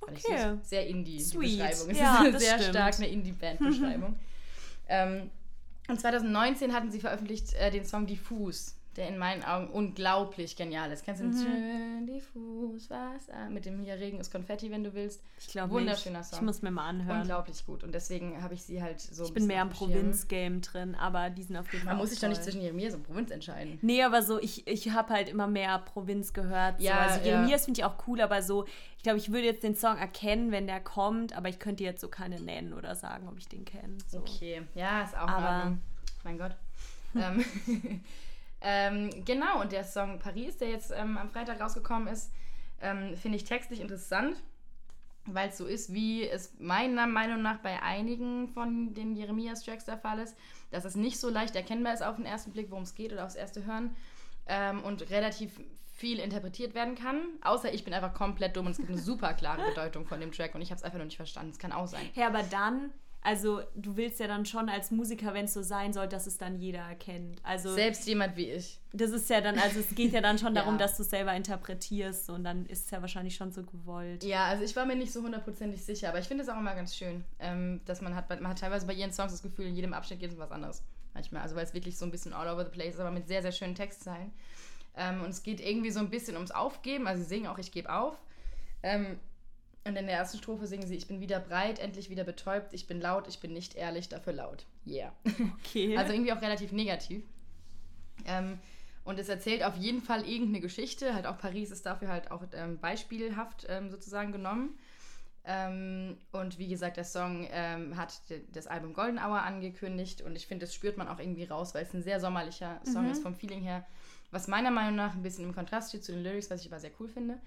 Okay. 0.00 0.56
Sehr 0.62 0.86
Indie, 0.86 1.20
Sweet. 1.20 1.52
die 1.52 1.56
Beschreibung. 1.56 1.90
Es 1.90 1.98
Ja, 1.98 2.22
ist 2.24 2.34
das 2.34 2.42
sehr 2.42 2.58
stimmt. 2.58 2.70
stark 2.70 2.94
eine 2.96 3.08
Indie-Band-Beschreibung. 3.08 4.18
ähm, 4.88 5.30
und 5.88 6.00
2019 6.00 6.72
hatten 6.72 6.90
sie 6.90 7.00
veröffentlicht 7.00 7.54
äh, 7.54 7.70
den 7.70 7.84
Song 7.84 8.06
Diffus, 8.06 8.75
der 8.96 9.08
in 9.08 9.18
meinen 9.18 9.44
Augen 9.44 9.68
unglaublich 9.68 10.56
genial 10.56 10.90
ist. 10.90 11.04
Kennst 11.04 11.22
du 11.22 11.28
den 11.28 12.00
Mhm. 12.00 12.06
Diffus 12.06 12.88
Wasser 12.88 13.48
mit 13.50 13.66
dem 13.66 13.82
hier 13.82 13.94
Regen 13.94 14.18
ist 14.20 14.30
Konfetti, 14.32 14.70
wenn 14.70 14.84
du 14.84 14.94
willst. 14.94 15.20
Ich 15.38 15.48
glaube 15.48 15.72
Wunderschöner 15.74 16.18
nicht. 16.20 16.28
Song. 16.30 16.38
Ich 16.38 16.44
muss 16.44 16.62
mir 16.62 16.70
mal 16.70 16.86
anhören. 16.88 17.20
Unglaublich 17.22 17.64
gut. 17.66 17.84
Und 17.84 17.94
deswegen 17.94 18.42
habe 18.42 18.54
ich 18.54 18.62
sie 18.62 18.82
halt 18.82 19.00
so. 19.00 19.24
Ich 19.24 19.34
bin 19.34 19.46
mehr 19.46 19.62
im. 19.62 19.70
Provinz-Game 19.70 20.60
drin, 20.62 20.94
aber 20.94 21.30
die 21.30 21.42
sind 21.42 21.56
auf 21.56 21.70
jeden 21.72 21.84
Fall 21.84 21.94
Man 21.94 22.00
muss 22.02 22.10
sich 22.10 22.20
doch 22.20 22.28
nicht 22.28 22.42
zwischen 22.42 22.60
Jeremias 22.62 22.94
und 22.94 23.02
Provinz 23.02 23.30
entscheiden. 23.30 23.78
Nee, 23.82 24.02
aber 24.02 24.22
so, 24.22 24.38
ich, 24.40 24.66
ich 24.66 24.90
habe 24.90 25.12
halt 25.12 25.28
immer 25.28 25.46
mehr 25.46 25.78
Provinz 25.80 26.32
gehört. 26.32 26.78
So. 26.78 26.86
Ja, 26.86 26.98
Also 27.00 27.20
ja. 27.20 27.26
Jeremias 27.26 27.64
finde 27.66 27.80
ich 27.80 27.84
auch 27.84 28.06
cool, 28.06 28.20
aber 28.20 28.42
so, 28.42 28.64
ich 28.96 29.02
glaube, 29.02 29.18
ich 29.18 29.30
würde 29.32 29.44
jetzt 29.46 29.62
den 29.62 29.74
Song 29.76 29.96
erkennen, 29.98 30.50
wenn 30.52 30.66
der 30.66 30.80
kommt, 30.80 31.36
aber 31.36 31.48
ich 31.48 31.58
könnte 31.58 31.84
jetzt 31.84 32.00
so 32.00 32.08
keine 32.08 32.40
nennen 32.40 32.72
oder 32.72 32.94
sagen, 32.94 33.28
ob 33.28 33.36
ich 33.38 33.48
den 33.48 33.64
kenne. 33.64 33.98
So. 34.06 34.18
Okay, 34.18 34.62
ja, 34.74 35.02
ist 35.02 35.14
auch 35.16 35.28
Aber-. 35.28 35.76
Mein 36.24 36.38
Gott. 36.38 36.56
ähm, 38.60 39.10
genau, 39.24 39.60
und 39.60 39.72
der 39.72 39.84
Song 39.84 40.18
Paris, 40.18 40.56
der 40.58 40.70
jetzt 40.70 40.90
ähm, 40.90 41.18
am 41.18 41.30
Freitag 41.30 41.60
rausgekommen 41.60 42.08
ist, 42.08 42.30
ähm, 42.80 43.16
finde 43.16 43.36
ich 43.36 43.44
textlich 43.44 43.80
interessant, 43.80 44.42
weil 45.26 45.48
es 45.48 45.58
so 45.58 45.66
ist, 45.66 45.92
wie 45.92 46.28
es 46.28 46.52
meiner 46.58 47.06
Meinung 47.06 47.42
nach 47.42 47.58
bei 47.58 47.82
einigen 47.82 48.48
von 48.48 48.94
den 48.94 49.16
Jeremias-Tracks 49.16 49.84
der 49.84 49.98
Fall 49.98 50.20
ist, 50.20 50.36
dass 50.70 50.84
es 50.84 50.94
nicht 50.94 51.18
so 51.18 51.30
leicht 51.30 51.56
erkennbar 51.56 51.94
ist 51.94 52.02
auf 52.02 52.16
den 52.16 52.26
ersten 52.26 52.52
Blick, 52.52 52.70
worum 52.70 52.84
es 52.84 52.94
geht 52.94 53.12
oder 53.12 53.24
aufs 53.24 53.34
erste 53.34 53.64
Hören 53.64 53.94
ähm, 54.46 54.82
und 54.84 55.10
relativ 55.10 55.60
viel 55.96 56.18
interpretiert 56.18 56.74
werden 56.74 56.94
kann, 56.94 57.22
außer 57.42 57.72
ich 57.72 57.82
bin 57.82 57.94
einfach 57.94 58.12
komplett 58.12 58.56
dumm 58.56 58.66
und 58.66 58.72
es 58.72 58.78
gibt 58.78 58.90
eine 58.90 58.98
super 59.00 59.32
klare 59.32 59.64
Bedeutung 59.66 60.06
von 60.06 60.20
dem 60.20 60.30
Track 60.30 60.54
und 60.54 60.60
ich 60.60 60.70
habe 60.70 60.76
es 60.76 60.84
einfach 60.84 60.98
noch 60.98 61.06
nicht 61.06 61.16
verstanden. 61.16 61.50
Es 61.50 61.58
kann 61.58 61.72
auch 61.72 61.86
sein. 61.86 62.08
Ja, 62.14 62.26
aber 62.26 62.42
dann, 62.42 62.90
also 63.26 63.60
du 63.74 63.96
willst 63.96 64.20
ja 64.20 64.28
dann 64.28 64.46
schon 64.46 64.68
als 64.68 64.90
Musiker, 64.92 65.34
wenn 65.34 65.46
es 65.46 65.52
so 65.54 65.60
sein 65.62 65.92
soll, 65.92 66.06
dass 66.06 66.26
es 66.28 66.38
dann 66.38 66.60
jeder 66.60 66.78
erkennt. 66.78 67.40
Also 67.42 67.74
Selbst 67.74 68.06
jemand 68.06 68.36
wie 68.36 68.50
ich. 68.52 68.78
das 68.92 69.10
ist 69.10 69.28
ja 69.28 69.40
dann, 69.40 69.58
also 69.58 69.80
es 69.80 69.94
geht 69.96 70.12
ja 70.12 70.20
dann 70.20 70.38
schon 70.38 70.54
darum, 70.54 70.74
Ja. 70.74 70.78
dass 70.78 70.96
du 70.96 71.02
es 71.02 71.10
selber 71.10 71.34
interpretierst 71.34 72.30
und 72.30 72.44
dann 72.44 72.66
ist 72.66 72.84
es 72.84 72.90
ja 72.92 73.00
wahrscheinlich 73.00 73.34
schon 73.34 73.50
so 73.50 73.64
gewollt. 73.64 74.22
Ja, 74.22 74.44
also 74.46 74.62
ich 74.62 74.76
war 74.76 74.86
mir 74.86 74.94
nicht 74.94 75.12
so 75.12 75.22
hundertprozentig 75.22 75.84
sicher, 75.84 76.08
aber 76.10 76.20
ich 76.20 76.28
finde 76.28 76.44
es 76.44 76.48
auch 76.48 76.56
immer 76.56 76.74
ganz 76.76 76.94
schön, 76.94 77.24
ähm, 77.40 77.80
dass 77.84 78.00
man 78.00 78.14
hat, 78.14 78.28
man 78.30 78.48
hat 78.48 78.60
teilweise 78.60 78.86
bei 78.86 78.92
ihren 78.94 79.12
Songs 79.12 79.32
das 79.32 79.42
Gefühl, 79.42 79.66
in 79.66 79.74
jedem 79.74 79.92
Abschnitt 79.92 80.20
geht 80.20 80.28
es 80.30 80.34
um 80.36 80.40
was 80.40 80.52
anderes. 80.52 80.82
Manchmal, 81.12 81.42
also 81.42 81.56
weil 81.56 81.64
es 81.64 81.74
wirklich 81.74 81.98
so 81.98 82.04
ein 82.04 82.10
bisschen 82.12 82.32
all 82.32 82.46
over 82.48 82.64
the 82.64 82.70
place 82.70 82.94
ist, 82.94 83.00
aber 83.00 83.10
mit 83.10 83.26
sehr, 83.26 83.42
sehr 83.42 83.52
schönen 83.52 83.74
Textzeilen. 83.74 84.30
Ähm, 84.96 85.22
und 85.22 85.30
es 85.30 85.42
geht 85.42 85.60
irgendwie 85.60 85.90
so 85.90 85.98
ein 85.98 86.10
bisschen 86.10 86.36
ums 86.36 86.52
Aufgeben, 86.52 87.06
also 87.08 87.22
sie 87.22 87.28
singen 87.28 87.48
auch, 87.48 87.58
ich 87.58 87.72
gebe 87.72 87.92
auf. 87.92 88.16
Ähm, 88.82 89.18
und 89.86 89.96
in 89.96 90.06
der 90.06 90.16
ersten 90.16 90.38
Strophe 90.38 90.66
singen 90.66 90.86
sie, 90.86 90.96
ich 90.96 91.06
bin 91.06 91.20
wieder 91.20 91.40
breit, 91.40 91.78
endlich 91.78 92.10
wieder 92.10 92.24
betäubt, 92.24 92.72
ich 92.72 92.86
bin 92.86 93.00
laut, 93.00 93.28
ich 93.28 93.40
bin 93.40 93.52
nicht 93.52 93.74
ehrlich, 93.74 94.08
dafür 94.08 94.32
laut. 94.32 94.66
Yeah. 94.86 95.12
Okay. 95.60 95.96
Also 95.98 96.12
irgendwie 96.12 96.32
auch 96.32 96.42
relativ 96.42 96.72
negativ. 96.72 97.24
Ähm, 98.24 98.58
und 99.04 99.18
es 99.18 99.28
erzählt 99.28 99.62
auf 99.62 99.76
jeden 99.76 100.02
Fall 100.02 100.26
irgendeine 100.28 100.60
Geschichte. 100.60 101.14
Halt 101.14 101.26
auch 101.26 101.38
Paris 101.38 101.70
ist 101.70 101.86
dafür 101.86 102.08
halt 102.08 102.30
auch 102.30 102.42
ähm, 102.52 102.78
beispielhaft 102.78 103.66
ähm, 103.68 103.90
sozusagen 103.90 104.32
genommen. 104.32 104.76
Ähm, 105.44 106.18
und 106.32 106.58
wie 106.58 106.66
gesagt, 106.66 106.96
der 106.96 107.04
Song 107.04 107.46
ähm, 107.52 107.96
hat 107.96 108.20
das 108.52 108.66
Album 108.66 108.94
Golden 108.94 109.18
Hour 109.18 109.42
angekündigt 109.42 110.22
und 110.22 110.34
ich 110.34 110.48
finde, 110.48 110.66
das 110.66 110.74
spürt 110.74 110.96
man 110.96 111.06
auch 111.06 111.20
irgendwie 111.20 111.44
raus, 111.44 111.72
weil 111.72 111.84
es 111.84 111.94
ein 111.94 112.02
sehr 112.02 112.18
sommerlicher 112.18 112.80
Song 112.84 113.04
Mhm. 113.04 113.12
ist 113.12 113.22
vom 113.22 113.36
Feeling 113.36 113.62
her, 113.62 113.86
was 114.32 114.48
meiner 114.48 114.72
Meinung 114.72 114.96
nach 114.96 115.14
ein 115.14 115.22
bisschen 115.22 115.44
im 115.44 115.54
Kontrast 115.54 115.90
steht 115.90 116.04
zu 116.04 116.10
den 116.10 116.24
Lyrics, 116.24 116.50
was 116.50 116.62
ich 116.62 116.66
aber 116.66 116.80
sehr 116.80 116.90
cool 116.98 117.08
finde. 117.08 117.38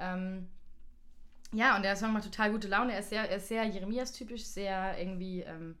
Ähm, 0.00 0.48
ja, 1.52 1.76
und 1.76 1.82
der 1.82 1.96
Song 1.96 2.12
macht 2.12 2.24
total 2.24 2.50
gute 2.50 2.68
Laune. 2.68 2.92
Er 2.92 3.00
ist 3.00 3.10
sehr, 3.10 3.28
er 3.28 3.36
ist 3.36 3.48
sehr 3.48 3.64
Jeremias-typisch, 3.64 4.44
sehr 4.44 4.98
irgendwie 4.98 5.42
ähm, 5.42 5.76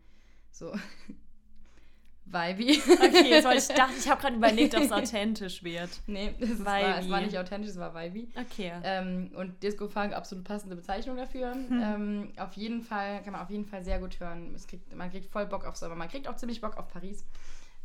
so 0.50 0.72
vibey. 2.24 2.80
okay, 2.80 3.30
jetzt 3.30 3.44
wollte 3.44 3.58
ich 3.58 3.68
dachte, 3.76 3.94
ich 3.98 4.08
habe 4.08 4.20
gerade 4.20 4.36
überlegt, 4.36 4.74
ob 4.74 4.82
es 4.82 4.92
authentisch 4.92 5.62
wird. 5.62 5.90
nee, 6.06 6.34
es 6.40 6.64
war, 6.64 6.98
es 6.98 7.08
war 7.08 7.20
nicht 7.20 7.38
authentisch, 7.38 7.70
es 7.70 7.78
war 7.78 7.94
vibey. 7.94 8.28
Okay. 8.36 8.72
Ähm, 8.82 9.30
und 9.34 9.62
Disco 9.62 9.88
Funk, 9.88 10.12
absolut 10.12 10.44
passende 10.44 10.76
Bezeichnung 10.76 11.16
dafür. 11.16 11.52
Hm. 11.52 11.82
Ähm, 11.82 12.32
auf 12.36 12.52
jeden 12.54 12.82
Fall, 12.82 13.22
kann 13.22 13.32
man 13.32 13.42
auf 13.42 13.50
jeden 13.50 13.66
Fall 13.66 13.84
sehr 13.84 13.98
gut 13.98 14.18
hören. 14.20 14.54
Es 14.54 14.66
kriegt, 14.66 14.94
man 14.94 15.10
kriegt 15.10 15.30
voll 15.30 15.46
Bock 15.46 15.64
auf 15.64 15.76
Sommer. 15.76 15.94
Man 15.94 16.08
kriegt 16.08 16.28
auch 16.28 16.36
ziemlich 16.36 16.60
Bock 16.60 16.76
auf 16.76 16.88
Paris. 16.88 17.24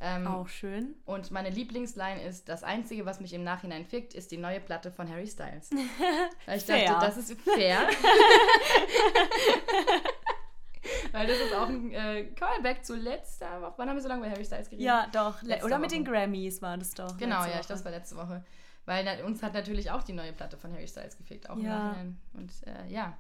Ähm, 0.04 0.26
auch 0.26 0.48
schön. 0.48 0.96
Und 1.06 1.30
meine 1.30 1.50
Lieblingsline 1.52 2.24
ist: 2.24 2.50
Das 2.50 2.64
Einzige, 2.64 3.06
was 3.06 3.20
mich 3.20 3.34
im 3.34 3.44
Nachhinein 3.44 3.86
fickt, 3.86 4.14
ist 4.16 4.32
die 4.32 4.38
neue 4.38 4.60
Platte 4.60 4.92
von 4.92 5.08
Harry 5.10 5.28
Styles. 5.28 5.70
Weil 6.48 6.58
ich 6.58 6.64
Fair. 6.64 6.86
dachte, 6.88 7.06
das 7.06 7.18
ist 7.18 7.40
fair. 7.42 7.88
Weil 11.12 11.28
das 11.28 11.38
ist 11.40 11.54
auch 11.54 11.68
ein 11.68 11.92
äh, 11.92 12.26
Callback 12.36 12.84
zu 12.86 12.96
letzter 12.96 13.62
Woche. 13.62 13.74
Wann 13.78 13.90
haben 13.90 13.96
wir 13.98 14.02
so 14.02 14.08
lange 14.10 14.22
bei 14.24 14.32
Harry 14.32 14.46
Styles 14.46 14.70
geredet? 14.70 14.86
Ja, 14.86 15.08
doch. 15.12 15.42
Le- 15.44 15.50
Letzte 15.50 15.66
Oder 15.66 15.78
mit 15.78 15.92
Woche. 15.92 15.98
den 16.00 16.06
Grammys 16.06 16.62
war 16.62 16.78
das 16.78 16.92
doch. 16.94 17.18
Genau, 17.18 17.42
ja, 17.42 17.48
ich 17.48 17.52
glaube, 17.54 17.68
das 17.68 17.86
war 17.86 17.92
letzte 17.92 18.16
Woche. 18.16 18.44
Weil 18.86 19.04
na, 19.04 19.24
uns 19.26 19.44
hat 19.44 19.54
natürlich 19.54 19.92
auch 19.92 20.02
die 20.04 20.14
neue 20.14 20.34
Platte 20.34 20.58
von 20.58 20.74
Harry 20.74 20.88
Styles 20.88 21.18
gefickt, 21.18 21.50
auch 21.50 21.56
im 21.58 21.66
Ja. 21.66 21.78
Nachhinein. 21.90 22.18
Und 22.34 22.52
äh, 22.66 22.88
ja. 22.92 23.16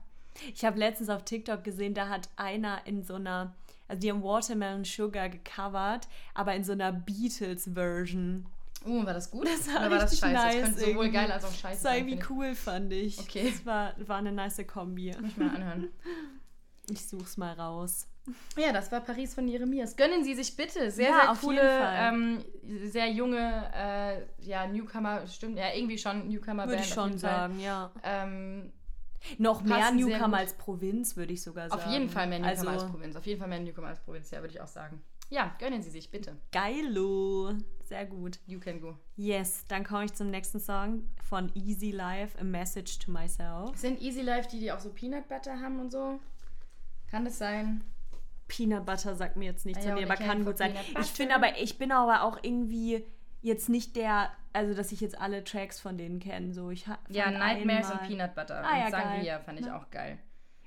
Ich 0.53 0.65
habe 0.65 0.79
letztens 0.79 1.09
auf 1.09 1.23
TikTok 1.23 1.63
gesehen, 1.63 1.93
da 1.93 2.09
hat 2.09 2.29
einer 2.35 2.85
in 2.85 3.03
so 3.03 3.15
einer, 3.15 3.53
also 3.87 3.99
die 3.99 4.09
haben 4.11 4.23
Watermelon 4.23 4.83
Sugar 4.85 5.29
gecovert, 5.29 6.07
aber 6.33 6.55
in 6.55 6.63
so 6.63 6.71
einer 6.71 6.91
Beatles-Version. 6.91 8.45
Uh, 8.85 9.05
war 9.05 9.13
das 9.13 9.29
gut? 9.29 9.47
Das 9.47 9.67
war 9.67 9.81
Oder 9.81 9.91
war 9.91 9.99
das 9.99 10.17
scheiße? 10.17 10.33
nice 10.33 10.55
das 10.55 10.63
könnte 10.63 10.79
sowohl 10.79 10.93
irgendwie. 11.05 11.11
geil 11.11 11.31
als 11.31 11.43
auch 11.45 11.53
scheiße 11.53 11.75
Das 11.75 11.83
war 11.83 11.91
sein. 11.91 11.97
irgendwie 12.07 12.23
finde 12.23 12.33
cool, 12.33 12.55
fand 12.55 12.93
ich. 12.93 13.19
Okay. 13.19 13.51
Das 13.51 13.65
war, 13.65 13.93
war 14.07 14.17
eine 14.17 14.31
nice 14.31 14.65
Kombi. 14.65 15.13
Muss 15.19 15.31
ich 15.31 15.37
mal 15.37 15.55
anhören. 15.55 15.89
Ich 16.89 17.07
such's 17.07 17.37
mal 17.37 17.53
raus. 17.53 18.07
Ja, 18.57 18.73
das 18.73 18.91
war 18.91 18.99
Paris 19.01 19.33
von 19.33 19.47
Jeremias. 19.47 19.95
Gönnen 19.95 20.23
Sie 20.23 20.33
sich 20.33 20.55
bitte. 20.57 20.91
Sehr, 20.91 21.09
Ja, 21.09 21.33
sehr 21.33 21.35
coole, 21.41 21.61
ähm, 21.63 22.43
sehr 22.85 23.09
junge, 23.09 23.71
äh, 23.73 24.23
ja, 24.43 24.67
Newcomer, 24.67 25.25
stimmt, 25.27 25.57
ja, 25.57 25.73
irgendwie 25.73 25.97
schon 25.97 26.27
Newcomer-Band. 26.27 26.69
Würde 26.69 26.81
ich 26.83 26.89
schon 26.93 27.17
sagen, 27.17 27.59
ja. 27.59 27.91
Ähm, 28.03 28.73
Noch 29.37 29.63
mehr 29.63 29.91
Newcomer 29.91 30.37
als 30.37 30.53
Provinz, 30.53 31.15
würde 31.15 31.33
ich 31.33 31.41
sogar 31.41 31.69
sagen. 31.69 31.81
auf 31.81 31.91
jeden 31.91 32.09
Fall 32.09 32.27
mehr 32.27 32.39
Newcomer 32.39 32.71
also, 32.71 32.85
als 32.85 32.91
Provinz. 32.91 33.15
Auf 33.15 33.25
jeden 33.25 33.39
Fall 33.39 33.49
mehr 33.49 33.59
Newcomer 33.59 33.87
als 33.87 33.99
Provinz, 33.99 34.31
ja, 34.31 34.41
würde 34.41 34.53
ich 34.53 34.61
auch 34.61 34.67
sagen. 34.67 35.01
Ja, 35.29 35.55
gönnen 35.59 35.81
Sie 35.81 35.89
sich 35.89 36.11
bitte. 36.11 36.35
Geilo. 36.51 37.53
Sehr 37.85 38.05
gut. 38.05 38.39
You 38.45 38.59
can 38.59 38.81
go. 38.81 38.97
Yes, 39.15 39.65
dann 39.67 39.85
komme 39.85 40.05
ich 40.05 40.13
zum 40.13 40.29
nächsten 40.29 40.59
Song 40.59 41.07
von 41.27 41.51
Easy 41.55 41.91
Life, 41.91 42.37
A 42.37 42.43
Message 42.43 42.99
to 42.99 43.11
Myself. 43.11 43.77
Sind 43.77 44.01
Easy 44.01 44.21
Life 44.21 44.49
die, 44.49 44.59
die 44.59 44.71
auch 44.71 44.79
so 44.79 44.89
Peanut 44.89 45.29
Butter 45.29 45.59
haben 45.59 45.79
und 45.79 45.91
so? 45.91 46.19
Kann 47.09 47.23
das 47.23 47.37
sein? 47.37 47.81
Peanut 48.49 48.85
Butter 48.85 49.15
sagt 49.15 49.37
mir 49.37 49.45
jetzt 49.45 49.65
nichts 49.65 49.85
Ah 49.85 49.89
ja, 49.89 49.95
von 49.95 50.03
und 50.03 50.11
aber 50.11 50.21
kann 50.21 50.43
gut 50.43 50.57
sein. 50.57 50.75
Ich 50.99 51.07
finde 51.07 51.35
aber, 51.35 51.57
ich 51.57 51.77
bin 51.77 51.93
aber 51.93 52.23
auch 52.23 52.37
irgendwie 52.41 53.05
jetzt 53.41 53.69
nicht 53.69 53.95
der, 53.95 54.31
also 54.53 54.73
dass 54.73 54.91
ich 54.91 55.01
jetzt 55.01 55.19
alle 55.19 55.43
Tracks 55.43 55.79
von 55.79 55.97
denen 55.97 56.19
kenne. 56.19 56.53
So, 56.53 56.69
ich 56.69 56.85
Ja, 57.09 57.31
Nightmares 57.31 57.89
einmal- 57.89 58.01
und 58.01 58.07
Peanut 58.07 58.35
Butter. 58.35 58.63
Ah, 58.63 58.77
ja, 58.77 58.89
Sangria 58.89 59.35
geil. 59.35 59.43
fand 59.45 59.59
ich 59.59 59.71
auch 59.71 59.89
geil. 59.89 60.19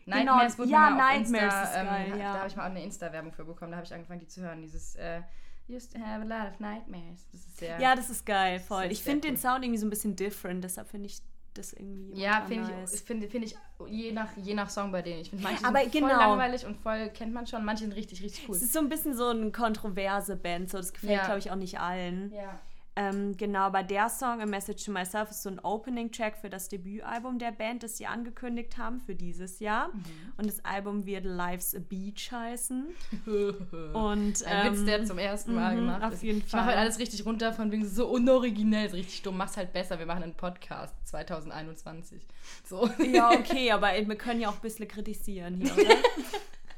Genau, 0.04 0.16
Nightmares 0.16 0.58
wurde 0.58 0.70
ja, 0.70 0.78
mal 0.78 0.92
auf 0.92 0.98
Nightmares 0.98 1.42
Insta, 1.44 1.62
ist 1.62 1.74
geil, 1.74 2.06
ähm, 2.12 2.18
ja. 2.18 2.32
Da 2.32 2.38
habe 2.40 2.48
ich 2.48 2.56
mal 2.56 2.62
auch 2.62 2.70
eine 2.70 2.82
Insta-Werbung 2.82 3.32
für 3.32 3.44
bekommen. 3.44 3.70
Da 3.70 3.76
habe 3.78 3.86
ich 3.86 3.94
angefangen, 3.94 4.20
die 4.20 4.28
zu 4.28 4.42
hören. 4.42 4.60
Dieses 4.60 4.96
äh, 4.96 5.22
Used 5.68 5.94
to 5.94 5.98
have 5.98 6.20
a 6.20 6.24
lot 6.24 6.52
of 6.52 6.60
nightmares. 6.60 7.26
Das 7.32 7.40
ist 7.40 7.56
sehr... 7.56 7.80
Ja, 7.80 7.94
das 7.94 8.10
ist 8.10 8.26
geil, 8.26 8.60
voll. 8.60 8.84
ist 8.84 8.92
Ich 8.92 9.02
finde 9.02 9.22
den 9.22 9.34
cool. 9.34 9.40
Sound 9.40 9.64
irgendwie 9.64 9.78
so 9.78 9.86
ein 9.86 9.90
bisschen 9.90 10.14
different, 10.14 10.62
deshalb 10.62 10.88
finde 10.88 11.06
ich 11.06 11.22
das 11.54 11.72
irgendwie. 11.72 12.20
Ja, 12.20 12.42
finde 12.46 12.70
ich, 12.92 13.00
finde 13.00 13.28
find 13.28 13.44
ich 13.46 13.56
je 13.88 14.12
nach, 14.12 14.28
je 14.36 14.54
nach 14.54 14.70
Song 14.70 14.92
bei 14.92 15.02
denen. 15.02 15.20
Ich 15.20 15.30
finde 15.30 15.44
manche 15.44 15.64
Aber 15.64 15.80
sind 15.80 15.92
voll 15.92 16.00
genau. 16.02 16.18
langweilig 16.18 16.66
und 16.66 16.76
voll 16.76 17.08
kennt 17.10 17.32
man 17.32 17.46
schon. 17.46 17.64
Manche 17.64 17.84
sind 17.84 17.92
richtig, 17.94 18.22
richtig 18.22 18.48
cool. 18.48 18.56
Es 18.56 18.62
ist 18.62 18.72
so 18.72 18.78
ein 18.80 18.88
bisschen 18.88 19.14
so 19.14 19.28
eine 19.28 19.50
kontroverse 19.52 20.36
Band, 20.36 20.70
so 20.70 20.78
das 20.78 20.92
gefällt, 20.92 21.12
Ja. 21.12 21.24
glaube 21.24 21.38
ich, 21.38 21.50
auch 21.50 21.56
nicht 21.56 21.78
allen. 21.80 22.32
Ja. 22.32 22.58
Ähm, 22.96 23.36
genau, 23.36 23.60
aber 23.62 23.82
der 23.82 24.08
Song 24.08 24.40
A 24.40 24.46
Message 24.46 24.84
to 24.84 24.92
Myself 24.92 25.30
ist 25.30 25.42
so 25.42 25.48
ein 25.50 25.58
Opening-Track 25.58 26.36
für 26.38 26.48
das 26.48 26.68
Debütalbum 26.68 27.40
der 27.40 27.50
Band, 27.50 27.82
das 27.82 27.96
sie 27.96 28.06
angekündigt 28.06 28.78
haben 28.78 29.00
für 29.00 29.16
dieses 29.16 29.58
Jahr. 29.58 29.88
Mhm. 29.88 30.04
Und 30.36 30.46
das 30.46 30.64
Album 30.64 31.04
wird 31.04 31.24
Life's 31.24 31.74
a 31.74 31.80
Beach 31.80 32.30
heißen. 32.30 32.86
Und, 33.26 34.46
Ein 34.46 34.72
Witz, 34.72 34.78
ähm, 34.80 34.86
der 34.86 35.04
zum 35.04 35.18
ersten 35.18 35.54
Mal 35.54 35.72
mhm, 35.72 35.80
gemacht 35.80 36.02
auf 36.04 36.12
ist. 36.12 36.22
jeden 36.22 36.38
Ich 36.38 36.52
mache 36.52 36.56
Fall. 36.64 36.66
halt 36.66 36.78
alles 36.78 36.98
richtig 37.00 37.26
runter 37.26 37.52
von 37.52 37.72
wegen 37.72 37.84
so 37.86 38.06
unoriginell, 38.06 38.86
ist 38.86 38.94
richtig 38.94 39.22
dumm. 39.22 39.36
Mach's 39.38 39.56
halt 39.56 39.72
besser. 39.72 39.98
Wir 39.98 40.06
machen 40.06 40.22
einen 40.22 40.34
Podcast 40.34 40.94
2021. 41.08 42.22
So. 42.64 42.88
Ja, 43.12 43.30
okay, 43.38 43.72
aber 43.72 43.88
wir 43.88 44.16
können 44.16 44.40
ja 44.40 44.48
auch 44.50 44.54
ein 44.54 44.60
bisschen 44.60 44.86
kritisieren 44.86 45.56
hier, 45.60 45.72
oder? 45.74 45.96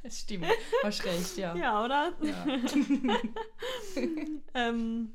Stimmt, 0.10 0.46
hast 0.84 1.04
recht, 1.04 1.36
ja. 1.36 1.54
Ja, 1.56 1.84
oder? 1.84 2.12
Ja. 2.22 2.46
ähm, 4.54 5.10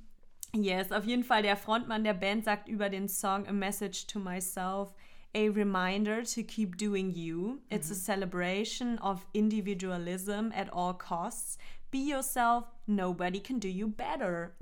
yes, 0.55 0.91
auf 0.91 1.05
jeden 1.05 1.23
Fall 1.23 1.41
der 1.41 1.57
Frontmann 1.57 2.03
der 2.03 2.13
Band 2.13 2.45
sagt 2.45 2.67
über 2.67 2.89
den 2.89 3.07
Song 3.07 3.47
A 3.47 3.51
Message 3.51 4.07
to 4.07 4.19
Myself, 4.19 4.93
a 5.33 5.49
reminder 5.49 6.23
to 6.23 6.43
keep 6.43 6.77
doing 6.77 7.11
you. 7.11 7.59
It's 7.69 7.89
a 7.91 7.95
celebration 7.95 8.99
of 8.99 9.25
individualism 9.33 10.51
at 10.53 10.71
all 10.73 10.93
costs. 10.93 11.57
Be 11.91 11.99
yourself, 11.99 12.65
nobody 12.87 13.39
can 13.39 13.59
do 13.59 13.67
you 13.67 13.87
better. 13.87 14.53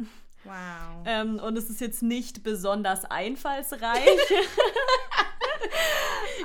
Wow. 0.45 1.03
Ähm, 1.05 1.39
und 1.39 1.57
es 1.57 1.69
ist 1.69 1.81
jetzt 1.81 2.01
nicht 2.01 2.43
besonders 2.43 3.05
einfallsreich. 3.05 4.07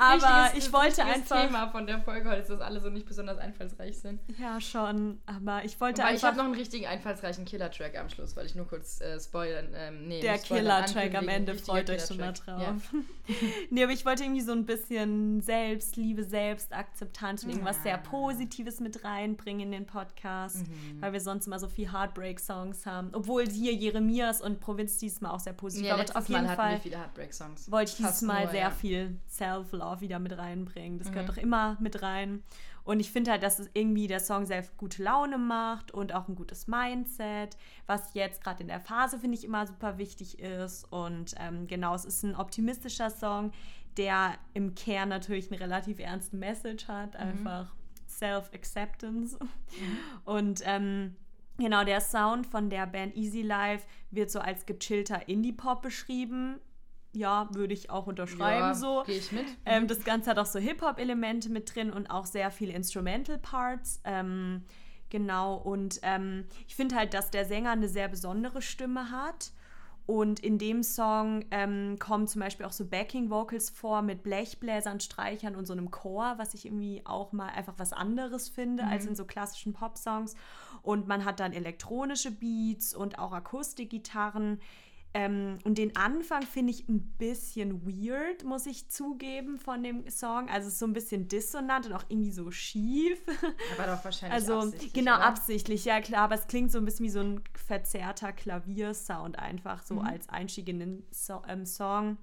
Aber 0.01 0.53
ich 0.57 0.73
wollte 0.73 1.05
einfach. 1.05 1.47
Thema 1.47 1.69
von 1.69 1.87
der 1.87 2.01
Folge 2.01 2.29
heute 2.29 2.41
ist, 2.43 2.51
dass 2.51 2.61
alle 2.61 2.81
so 2.81 2.91
nicht 2.91 3.07
besonders 3.07 3.39
einfallsreich 3.39 3.99
sind. 3.99 4.21
Ja, 4.39 4.61
schon. 4.61 5.21
Aber 5.27 5.65
ich 5.65 5.81
wollte 5.81 6.03
Aber 6.03 6.11
ich 6.11 6.17
einfach. 6.17 6.29
habe 6.29 6.37
noch 6.39 6.45
einen 6.47 6.55
richtigen 6.55 6.87
einfallsreichen 6.87 7.45
Killer-Track 7.45 7.97
am 7.99 8.09
Schluss, 8.09 8.37
weil 8.37 8.47
ich 8.47 8.55
nur 8.55 8.67
kurz 8.67 9.01
äh, 9.01 9.21
spoilern. 9.21 9.69
Ähm, 9.75 10.09
nee, 10.09 10.21
der 10.21 10.39
Killer-Track 10.39 11.15
am. 11.15 11.29
Ende, 11.29 11.55
freut 11.55 11.89
euch 11.91 12.05
schon 12.07 12.19
mal 12.19 12.33
drauf. 12.33 12.75
nee, 13.71 13.83
aber 13.85 13.93
ich 13.93 14.05
wollte 14.05 14.25
irgendwie 14.25 14.41
so 14.43 14.53
ein 14.53 14.67
bisschen 14.67 15.41
Selbstliebe, 15.41 16.25
Selbstakzeptanz 16.25 17.45
und 17.45 17.51
irgendwas 17.51 17.77
Ja. 17.79 17.83
sehr 17.83 17.99
Positives 17.99 18.81
mit 18.81 19.05
reinbringen 19.05 19.61
in 19.67 19.73
den 19.73 19.87
Podcast, 19.87 20.67
Mhm. 20.67 21.01
weil 21.01 21.13
wir 21.13 21.21
sonst 21.21 21.47
immer 21.47 21.59
so 21.59 21.69
viel 21.69 21.93
Heartbreak-Songs 21.93 22.85
haben. 22.87 23.11
Obwohl 23.13 23.47
hier 23.49 23.73
Jeremias 23.73 24.41
und 24.41 24.61
Provinz 24.61 24.99
diesmal 24.99 25.33
auch 25.33 25.41
sehr 25.41 25.53
positiv 25.53 25.87
Ja, 25.89 25.95
aber 25.95 26.05
auf 26.19 26.29
jeden 26.29 26.43
Mal 26.43 26.49
hatten 26.51 26.61
Fall 26.61 26.73
wir 26.73 26.81
viele 26.81 26.99
Heartbreak-Songs. 26.99 27.71
wollte 27.71 27.91
ich 27.91 27.97
dieses 27.97 28.11
Fast 28.13 28.23
Mal 28.25 28.43
nur, 28.45 28.51
sehr 28.51 28.61
ja. 28.61 28.71
viel 28.71 29.04
Self-Love 29.29 30.01
wieder 30.01 30.19
mit 30.19 30.37
reinbringen. 30.37 30.99
Das 30.99 31.09
gehört 31.11 31.29
Mhm. 31.29 31.33
doch 31.35 31.37
immer 31.43 31.77
mit 31.81 32.03
rein. 32.03 32.43
Und 32.85 33.01
ich 33.01 33.11
finde 33.11 33.31
halt, 33.31 33.43
dass 33.43 33.59
es 33.59 33.71
irgendwie 33.73 34.07
der 34.09 34.21
Song 34.21 34.45
sehr 34.45 34.63
gute 34.77 35.03
Laune 35.03 35.39
macht 35.39 35.91
und 35.93 36.13
auch 36.13 36.29
ein 36.29 36.35
gutes 36.35 36.67
Mindset, 36.67 37.57
was 37.87 38.13
jetzt 38.13 38.43
gerade 38.45 38.63
in 38.63 38.69
der 38.69 38.81
Phase, 38.81 39.19
finde 39.19 39.39
ich, 39.39 39.45
immer 39.45 39.67
super 39.67 39.97
wichtig 39.97 40.39
ist. 40.39 40.85
Und 40.93 41.35
ähm, 41.39 41.67
genau, 41.67 41.95
es 41.95 42.05
ist 42.05 42.23
ein 42.25 42.37
optimistischer 42.37 43.09
Song, 43.11 43.53
der 43.97 44.35
im 44.53 44.75
Kern 44.75 45.09
natürlich 45.09 45.51
eine 45.51 45.61
relativ 45.61 45.99
ernste 45.99 46.37
Message 46.37 46.87
hat, 46.89 47.17
einfach 47.17 47.73
Self-Acceptance. 48.07 49.39
Und 50.25 50.61
ähm, 50.65 51.17
genau, 51.59 51.85
der 51.85 52.01
Sound 52.01 52.47
von 52.47 52.71
der 52.71 52.87
Band 52.87 53.17
Easy 53.17 53.43
Life 53.43 53.87
wird 54.11 54.31
so 54.31 54.41
als 54.41 54.67
gechillter 54.67 55.29
Indie-Pop 55.29 55.83
beschrieben. 55.83 56.61
Ja, 57.15 57.49
würde 57.53 57.75
ich 57.75 57.91
auch 57.91 58.07
unterschreiben 58.07 58.61
ja, 58.61 58.75
so. 58.75 59.05
Gehe 59.07 59.19
ich 59.19 59.33
mit. 59.33 59.47
Ähm, 59.65 59.87
das 59.87 60.05
Ganze 60.05 60.31
hat 60.31 60.39
auch 60.39 60.47
so 60.47 60.59
Hip-Hop-Elemente 60.59 61.49
mit 61.49 61.75
drin 61.75 61.93
und 61.93 62.11
auch 62.11 62.27
sehr 62.27 62.51
viele 62.51 62.73
Instrumental-Parts. 62.73 64.01
Ähm, 64.05 64.65
genau, 65.11 65.57
und 65.57 66.01
ähm, 66.03 66.45
ich 66.67 66.75
finde 66.75 66.97
halt, 66.97 67.15
dass 67.15 67.31
der 67.31 67.45
Sänger 67.45 67.71
eine 67.71 67.89
sehr 67.89 68.09
besondere 68.09 68.63
Stimme 68.63 69.11
hat. 69.11 69.53
Und 70.07 70.41
in 70.41 70.59
dem 70.59 70.83
Song 70.83 71.47
ähm, 71.51 71.99
kommen 71.99 72.27
zum 72.27 72.43
Beispiel 72.43 72.67
auch 72.67 72.73
so 72.73 72.85
Backing-Vocals 72.85 73.71
vor 73.71 74.03
mit 74.03 74.23
Blechbläsern, 74.23 75.01
Streichern 75.01 75.57
und 75.57 75.65
so 75.65 75.73
einem 75.73 75.91
Chor, 75.91 76.35
was 76.37 76.53
ich 76.53 76.67
irgendwie 76.67 77.01
auch 77.07 77.33
mal 77.33 77.49
einfach 77.49 77.75
was 77.79 77.95
anderes 77.95 78.51
finde 78.51 78.87
als 78.87 79.07
in 79.07 79.17
so 79.17 79.25
klassischen 79.25 79.73
Pop-Songs. 79.73 80.35
Und 80.83 81.09
man 81.09 81.25
hat 81.25 81.41
dann 81.41 81.55
elektronische 81.55 82.31
Beats 82.31 82.95
und 82.95 83.19
auch 83.19 83.33
Akustikgitarren. 83.33 84.61
Ähm, 85.17 85.59
und 85.63 85.79
den 85.79 85.95
Anfang 85.95 86.43
finde 86.43 86.73
ich 86.73 86.89
ein 86.89 87.15
bisschen 87.19 87.87
weird, 87.87 88.43
muss 88.43 88.67
ich 88.67 88.91
zugeben, 88.91 89.59
von 89.59 89.85
dem 89.85 90.11
Song. 90.11 90.49
Also 90.49 90.67
es 90.67 90.75
ist 90.75 90.79
so 90.81 90.87
ein 90.87 90.93
bisschen 90.93 91.29
dissonant 91.29 91.87
und 91.87 91.93
auch 91.93 92.05
irgendwie 92.09 92.33
so 92.33 92.51
schief. 92.51 93.21
Aber 93.79 93.95
doch 93.95 94.05
wahrscheinlich 94.05 94.35
Also 94.35 94.59
absichtlich, 94.59 94.93
genau, 94.93 95.15
oder? 95.15 95.25
absichtlich, 95.25 95.85
ja 95.85 96.01
klar, 96.01 96.23
aber 96.23 96.35
es 96.35 96.49
klingt 96.49 96.73
so 96.73 96.79
ein 96.79 96.85
bisschen 96.85 97.07
wie 97.07 97.11
so 97.11 97.21
ein 97.21 97.41
verzerrter 97.55 98.33
Klaviersound 98.33 99.39
einfach, 99.39 99.85
so 99.85 100.01
als 100.01 100.29
Einstieg 100.29 100.69
in 100.69 100.81
den 100.81 101.07
so 101.13 101.43
ähm, 101.47 101.65
Song. 101.65 102.19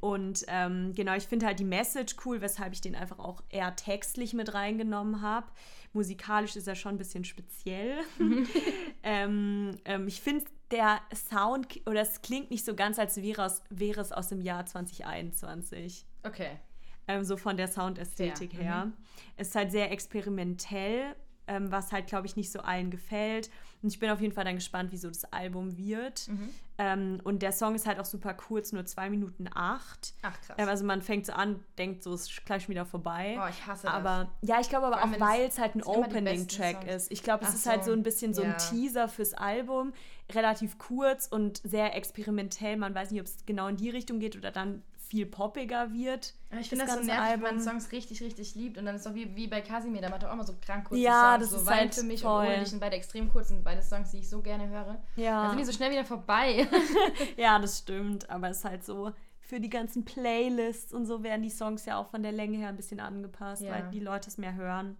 Und 0.00 0.44
ähm, 0.48 0.92
genau, 0.96 1.14
ich 1.14 1.28
finde 1.28 1.46
halt 1.46 1.60
die 1.60 1.64
Message 1.64 2.16
cool, 2.24 2.40
weshalb 2.40 2.72
ich 2.72 2.80
den 2.80 2.96
einfach 2.96 3.20
auch 3.20 3.44
eher 3.50 3.76
textlich 3.76 4.34
mit 4.34 4.52
reingenommen 4.52 5.22
habe. 5.22 5.46
Musikalisch 5.92 6.56
ist 6.56 6.66
er 6.66 6.74
schon 6.74 6.96
ein 6.96 6.98
bisschen 6.98 7.22
speziell. 7.22 7.98
ähm, 9.04 9.78
ähm, 9.84 10.08
ich 10.08 10.20
finde, 10.20 10.46
der 10.72 11.00
Sound 11.14 11.80
oder 11.86 12.00
es 12.00 12.22
klingt 12.22 12.50
nicht 12.50 12.64
so 12.64 12.74
ganz, 12.74 12.98
als 12.98 13.16
wäre, 13.18 13.44
aus, 13.44 13.62
wäre 13.70 14.00
es 14.00 14.10
aus 14.10 14.28
dem 14.28 14.40
Jahr 14.40 14.66
2021 14.66 16.06
Okay. 16.24 16.58
ähm, 17.06 17.24
so 17.24 17.36
von 17.36 17.56
der 17.56 17.68
Soundästhetik 17.68 18.54
her. 18.54 18.90
Es 19.36 19.48
ist 19.48 19.54
halt 19.54 19.70
sehr 19.70 19.92
experimentell, 19.92 21.14
ähm, 21.46 21.70
was 21.70 21.92
halt, 21.92 22.06
glaube 22.06 22.26
ich, 22.26 22.36
nicht 22.36 22.50
so 22.50 22.60
allen 22.60 22.90
gefällt. 22.90 23.50
Und 23.82 23.88
ich 23.88 23.98
bin 23.98 24.10
auf 24.10 24.20
jeden 24.20 24.32
Fall 24.32 24.44
dann 24.44 24.54
gespannt, 24.54 24.92
wie 24.92 24.96
so 24.96 25.08
das 25.08 25.24
Album 25.32 25.76
wird. 25.76 26.28
Mhm. 26.28 26.48
Ähm, 26.78 27.20
und 27.24 27.42
der 27.42 27.52
Song 27.52 27.74
ist 27.74 27.86
halt 27.86 27.98
auch 27.98 28.04
super 28.04 28.32
kurz, 28.32 28.72
nur 28.72 28.84
zwei 28.86 29.10
Minuten 29.10 29.48
acht. 29.52 30.14
Ach 30.22 30.40
krass. 30.40 30.56
Ähm, 30.56 30.68
also 30.68 30.84
man 30.84 31.02
fängt 31.02 31.26
so 31.26 31.32
an, 31.32 31.60
denkt 31.78 32.02
so, 32.02 32.14
es 32.14 32.30
ist 32.30 32.46
gleich 32.46 32.62
schon 32.62 32.70
wieder 32.70 32.86
vorbei. 32.86 33.34
Boah, 33.36 33.48
ich 33.48 33.66
hasse 33.66 33.86
das. 33.86 33.94
aber 33.94 34.30
ja, 34.40 34.60
ich 34.60 34.68
glaube 34.68 34.86
aber 34.86 35.02
allem, 35.02 35.14
auch, 35.14 35.20
weil 35.20 35.42
es 35.42 35.58
halt 35.58 35.74
ein 35.74 35.82
Opening-Track 35.82 36.86
ist. 36.88 37.10
Ich 37.10 37.22
glaube, 37.22 37.44
es 37.44 37.54
ist 37.54 37.66
halt 37.66 37.84
so, 37.84 37.90
so 37.90 37.96
ein 37.96 38.02
bisschen 38.02 38.34
so 38.34 38.42
ein 38.42 38.50
ja. 38.50 38.56
Teaser 38.56 39.08
fürs 39.08 39.34
Album. 39.34 39.92
Relativ 40.32 40.78
kurz 40.78 41.26
und 41.26 41.60
sehr 41.64 41.96
experimentell. 41.96 42.76
Man 42.76 42.94
weiß 42.94 43.10
nicht, 43.10 43.20
ob 43.20 43.26
es 43.26 43.44
genau 43.44 43.66
in 43.66 43.76
die 43.76 43.90
Richtung 43.90 44.20
geht 44.20 44.36
oder 44.36 44.50
dann 44.50 44.82
viel 45.12 45.26
poppiger 45.26 45.92
wird. 45.92 46.32
Aber 46.50 46.60
ich 46.62 46.70
finde 46.70 46.86
das, 46.86 46.94
so 46.94 47.02
nervig, 47.02 47.32
wenn 47.34 47.40
man 47.56 47.60
Songs 47.60 47.92
richtig, 47.92 48.22
richtig 48.22 48.54
liebt 48.54 48.78
und 48.78 48.86
dann 48.86 48.94
ist 48.94 49.02
es 49.02 49.06
doch 49.08 49.14
wie, 49.14 49.36
wie 49.36 49.46
bei 49.46 49.60
Casimir, 49.60 50.00
der 50.00 50.08
macht 50.08 50.24
auch 50.24 50.32
immer 50.32 50.42
so 50.44 50.54
krank 50.58 50.86
kurze 50.88 51.02
Ja, 51.02 51.32
Songs. 51.36 51.40
das 51.42 51.50
so 51.50 51.56
ist 51.70 51.70
halt 51.70 51.94
für 51.94 52.02
mich 52.04 52.22
voll. 52.22 52.46
und 52.46 52.66
sind 52.66 52.80
beide 52.80 52.96
extrem 52.96 53.28
kurz 53.30 53.50
und 53.50 53.62
beide 53.62 53.82
Songs, 53.82 54.10
die 54.10 54.20
ich 54.20 54.28
so 54.30 54.40
gerne 54.40 54.68
höre. 54.70 55.02
Ja. 55.16 55.42
Dann 55.42 55.50
sind 55.50 55.58
die 55.60 55.64
so 55.66 55.72
schnell 55.72 55.90
wieder 55.90 56.06
vorbei. 56.06 56.66
Ja, 57.36 57.58
das 57.58 57.78
stimmt, 57.80 58.30
aber 58.30 58.48
es 58.48 58.58
ist 58.58 58.64
halt 58.64 58.84
so, 58.86 59.12
für 59.40 59.60
die 59.60 59.68
ganzen 59.68 60.06
Playlists 60.06 60.94
und 60.94 61.04
so 61.04 61.22
werden 61.22 61.42
die 61.42 61.50
Songs 61.50 61.84
ja 61.84 61.98
auch 61.98 62.06
von 62.08 62.22
der 62.22 62.32
Länge 62.32 62.56
her 62.56 62.68
ein 62.70 62.76
bisschen 62.76 63.00
angepasst, 63.00 63.60
Ja. 63.60 63.72
weil 63.72 63.90
die 63.90 64.00
Leute 64.00 64.30
es 64.30 64.38
mehr 64.38 64.54
hören. 64.54 64.96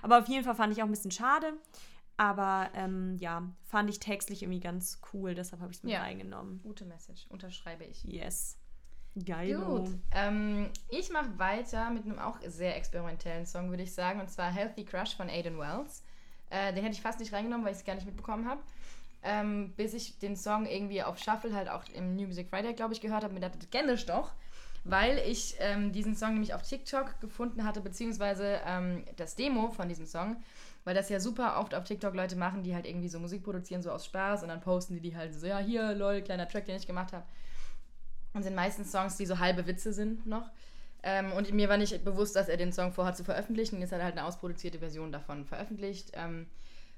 Aber 0.00 0.20
auf 0.20 0.28
jeden 0.28 0.44
Fall 0.44 0.54
fand 0.54 0.72
ich 0.72 0.80
auch 0.80 0.86
ein 0.86 0.92
bisschen 0.92 1.10
schade. 1.10 1.54
Aber 2.18 2.70
ähm, 2.74 3.16
ja, 3.18 3.42
fand 3.64 3.90
ich 3.90 3.98
textlich 3.98 4.42
irgendwie 4.44 4.60
ganz 4.60 5.00
cool, 5.12 5.34
deshalb 5.34 5.60
habe 5.60 5.72
ich 5.72 5.78
es 5.78 5.82
mit 5.82 5.92
Ja. 5.92 6.02
reingenommen. 6.02 6.60
Gute 6.62 6.84
Message, 6.84 7.26
unterschreibe 7.30 7.84
ich. 7.84 8.04
Yes. 8.04 8.56
Geil. 9.24 9.56
Gut. 9.56 9.88
Ähm, 10.12 10.68
ich 10.90 11.10
mache 11.10 11.38
weiter 11.38 11.90
mit 11.90 12.04
einem 12.04 12.18
auch 12.18 12.38
sehr 12.46 12.76
experimentellen 12.76 13.46
Song, 13.46 13.70
würde 13.70 13.82
ich 13.82 13.94
sagen, 13.94 14.20
und 14.20 14.30
zwar 14.30 14.52
Healthy 14.52 14.84
Crush 14.84 15.16
von 15.16 15.30
Aiden 15.30 15.58
Wells. 15.58 16.02
Äh, 16.50 16.74
den 16.74 16.82
hätte 16.82 16.94
ich 16.96 17.00
fast 17.00 17.18
nicht 17.18 17.32
reingenommen, 17.32 17.64
weil 17.64 17.72
ich 17.72 17.78
es 17.78 17.84
gar 17.84 17.94
nicht 17.94 18.06
mitbekommen 18.06 18.48
habe. 18.48 18.60
Ähm, 19.22 19.72
bis 19.76 19.94
ich 19.94 20.18
den 20.18 20.36
Song 20.36 20.66
irgendwie 20.66 21.02
auf 21.02 21.18
Shuffle 21.18 21.54
halt 21.54 21.68
auch 21.68 21.82
im 21.94 22.14
New 22.14 22.26
Music 22.26 22.48
Friday, 22.48 22.74
glaube 22.74 22.92
ich, 22.92 23.00
gehört 23.00 23.24
habe. 23.24 23.32
Mir 23.32 23.40
dachte, 23.40 23.58
kenne 23.66 23.94
ich 23.94 24.04
doch. 24.04 24.32
Weil 24.84 25.18
ich 25.26 25.56
ähm, 25.58 25.92
diesen 25.92 26.14
Song 26.14 26.34
nämlich 26.34 26.54
auf 26.54 26.62
TikTok 26.62 27.20
gefunden 27.20 27.64
hatte, 27.64 27.80
beziehungsweise 27.80 28.60
ähm, 28.64 29.02
das 29.16 29.34
Demo 29.34 29.70
von 29.70 29.88
diesem 29.88 30.06
Song. 30.06 30.36
Weil 30.84 30.94
das 30.94 31.08
ja 31.08 31.18
super 31.18 31.58
oft 31.58 31.74
auf 31.74 31.82
TikTok 31.82 32.14
Leute 32.14 32.36
machen, 32.36 32.62
die 32.62 32.74
halt 32.74 32.86
irgendwie 32.86 33.08
so 33.08 33.18
Musik 33.18 33.42
produzieren, 33.42 33.82
so 33.82 33.90
aus 33.90 34.04
Spaß. 34.04 34.42
Und 34.42 34.48
dann 34.48 34.60
posten 34.60 34.94
die 34.94 35.00
die 35.00 35.16
halt 35.16 35.34
so, 35.34 35.46
ja, 35.46 35.58
hier, 35.58 35.94
lol, 35.94 36.20
kleiner 36.20 36.46
Track, 36.46 36.66
den 36.66 36.76
ich 36.76 36.86
gemacht 36.86 37.12
habe. 37.12 37.24
Und 38.36 38.42
sind 38.42 38.54
meistens 38.54 38.92
Songs, 38.92 39.16
die 39.16 39.24
so 39.24 39.38
halbe 39.38 39.66
Witze 39.66 39.94
sind 39.94 40.26
noch. 40.26 40.50
Ähm, 41.02 41.32
und 41.32 41.50
mir 41.54 41.70
war 41.70 41.78
nicht 41.78 42.04
bewusst, 42.04 42.36
dass 42.36 42.50
er 42.50 42.58
den 42.58 42.70
Song 42.70 42.92
vorhat 42.92 43.16
zu 43.16 43.24
veröffentlichen. 43.24 43.80
Jetzt 43.80 43.92
hat 43.92 44.00
er 44.00 44.04
halt 44.04 44.18
eine 44.18 44.26
ausproduzierte 44.26 44.78
Version 44.78 45.10
davon 45.10 45.46
veröffentlicht. 45.46 46.12
Ähm, 46.12 46.46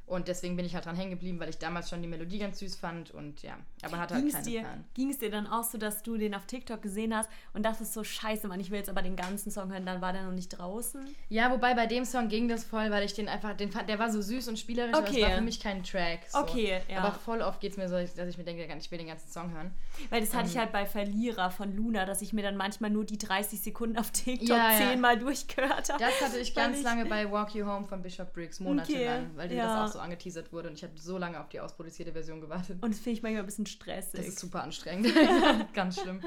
und 0.08 0.28
deswegen 0.28 0.56
bin 0.56 0.64
ich 0.66 0.74
halt 0.74 0.86
dran 0.86 0.96
hängen 0.96 1.10
geblieben, 1.10 1.38
weil 1.40 1.48
ich 1.50 1.58
damals 1.58 1.88
schon 1.90 2.00
die 2.02 2.08
Melodie 2.08 2.38
ganz 2.38 2.58
süß 2.58 2.76
fand. 2.76 3.10
Und 3.12 3.42
ja, 3.42 3.56
aber 3.82 3.98
hatte 3.98 4.14
halt 4.14 4.24
Ging 4.24 4.28
es 4.28 4.34
keinen 4.36 4.44
dir, 4.46 4.60
Plan. 4.60 4.84
ging's 4.94 5.18
dir 5.18 5.30
dann 5.30 5.46
auch 5.46 5.64
so, 5.64 5.78
dass 5.78 6.02
du 6.02 6.16
den 6.16 6.34
auf 6.34 6.46
TikTok 6.46 6.80
gesehen 6.82 7.14
hast 7.14 7.28
und 7.54 7.62
dachtest 7.64 7.92
so, 7.94 8.02
scheiße, 8.04 8.48
Mann, 8.48 8.60
ich 8.60 8.70
will 8.70 8.78
jetzt 8.78 8.88
aber 8.88 9.02
den 9.02 9.16
ganzen 9.16 9.50
Song 9.50 9.70
hören, 9.72 9.84
dann 9.86 10.00
war 10.00 10.12
der 10.12 10.22
noch 10.24 10.32
nicht 10.32 10.48
draußen? 10.50 11.06
Ja, 11.28 11.50
wobei 11.50 11.74
bei 11.74 11.86
dem 11.86 12.04
Song 12.04 12.28
ging 12.28 12.48
das 12.48 12.64
voll, 12.64 12.90
weil 12.90 13.04
ich 13.04 13.14
den 13.14 13.28
einfach, 13.28 13.54
den 13.54 13.70
fand, 13.70 13.88
der 13.88 13.98
war 13.98 14.10
so 14.10 14.20
süß 14.22 14.48
und 14.48 14.58
spielerisch, 14.58 14.94
aber 14.94 15.06
Okay. 15.08 15.20
es 15.22 15.28
war 15.28 15.36
für 15.36 15.40
mich 15.42 15.60
kein 15.60 15.82
Track. 15.84 16.20
So. 16.28 16.38
Okay, 16.38 16.80
ja. 16.88 16.98
Aber 17.00 17.12
voll 17.12 17.42
oft 17.42 17.60
geht 17.60 17.72
es 17.72 17.76
mir 17.78 17.88
so, 17.88 17.94
dass 17.96 18.28
ich 18.28 18.38
mir 18.38 18.44
denke, 18.44 18.66
ich 18.78 18.90
will 18.90 18.98
den 18.98 19.08
ganzen 19.08 19.30
Song 19.30 19.50
hören. 19.52 19.72
Weil 20.10 20.20
das 20.20 20.32
hatte 20.34 20.44
Ähm. 20.46 20.50
ich 20.50 20.58
halt 20.58 20.72
bei 20.72 20.86
Verlierer 20.86 21.50
von 21.50 21.74
Luna, 21.76 22.04
dass 22.06 22.22
ich 22.22 22.32
mir 22.32 22.42
dann 22.42 22.56
manchmal 22.56 22.90
nur 22.90 23.04
die 23.04 23.18
30 23.18 23.60
Sekunden 23.60 23.98
auf 23.98 24.10
TikTok 24.10 24.48
Ja, 24.48 24.72
ja. 24.72 24.78
zehnmal 24.78 25.18
durchgehört 25.18 25.90
habe. 25.90 26.02
Das 26.02 26.20
hatte 26.20 26.38
ich 26.38 26.54
ganz 26.54 26.78
ich- 26.78 26.84
lange 26.84 27.04
bei 27.06 27.30
Walk 27.30 27.54
You 27.54 27.66
Home 27.66 27.86
von 27.86 28.02
Bishop 28.02 28.32
Briggs, 28.32 28.60
monatelang, 28.60 29.24
Okay, 29.26 29.26
weil 29.36 29.48
dir 29.48 29.56
ja. 29.56 29.66
das 29.84 29.90
auch 29.90 29.92
so 29.94 29.97
angeteasert 30.00 30.52
wurde 30.52 30.68
und 30.68 30.74
ich 30.74 30.82
habe 30.82 30.92
so 30.96 31.18
lange 31.18 31.40
auf 31.40 31.48
die 31.48 31.60
ausproduzierte 31.60 32.12
Version 32.12 32.40
gewartet. 32.40 32.82
Und 32.82 32.92
das 32.92 33.00
finde 33.00 33.16
ich 33.18 33.22
manchmal 33.22 33.42
ein 33.42 33.46
bisschen 33.46 33.66
stressig. 33.66 34.20
Das 34.20 34.28
ist 34.28 34.38
super 34.38 34.62
anstrengend. 34.62 35.12
Ganz 35.74 36.00
schlimm. 36.00 36.22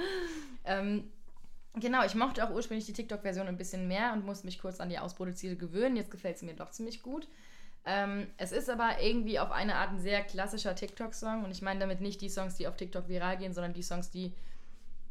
Ähm, 0.65 1.11
genau, 1.75 2.03
ich 2.05 2.15
mochte 2.15 2.45
auch 2.45 2.51
ursprünglich 2.51 2.85
die 2.85 2.93
TikTok-Version 2.93 3.47
ein 3.47 3.57
bisschen 3.57 3.87
mehr 3.87 4.13
und 4.13 4.25
musste 4.25 4.45
mich 4.45 4.59
kurz 4.59 4.79
an 4.79 4.89
die 4.89 4.99
ausproduzierte 4.99 5.57
gewöhnen. 5.57 5.95
Jetzt 5.95 6.11
gefällt 6.11 6.37
sie 6.37 6.45
mir 6.45 6.55
doch 6.55 6.71
ziemlich 6.71 7.01
gut. 7.01 7.27
Ähm, 7.85 8.27
es 8.37 8.51
ist 8.51 8.69
aber 8.69 9.01
irgendwie 9.01 9.39
auf 9.39 9.51
eine 9.51 9.75
Art 9.75 9.91
ein 9.91 9.99
sehr 9.99 10.21
klassischer 10.23 10.75
TikTok-Song. 10.75 11.43
Und 11.43 11.51
ich 11.51 11.61
meine 11.61 11.79
damit 11.79 12.01
nicht 12.01 12.21
die 12.21 12.29
Songs, 12.29 12.55
die 12.55 12.67
auf 12.67 12.75
TikTok 12.75 13.07
viral 13.07 13.37
gehen, 13.37 13.53
sondern 13.53 13.73
die 13.73 13.83
Songs, 13.83 14.11
die 14.11 14.33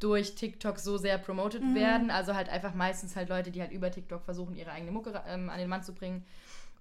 durch 0.01 0.35
TikTok 0.35 0.79
so 0.79 0.97
sehr 0.97 1.19
promoted 1.19 1.63
werden. 1.75 2.11
Also 2.11 2.35
halt 2.35 2.49
einfach 2.49 2.75
meistens 2.75 3.17
halt 3.17 3.29
Leute, 3.29 3.51
die 3.51 3.61
halt 3.61 3.71
über 3.71 3.91
TikTok 3.91 4.25
versuchen, 4.25 4.57
ihre 4.57 4.73
eigene 4.73 4.91
Mucke 4.91 5.23
ähm, 5.27 5.51
an 5.51 5.59
den 5.59 5.69
Mann 5.69 5.83
zu 5.83 5.95
bringen. 5.95 6.25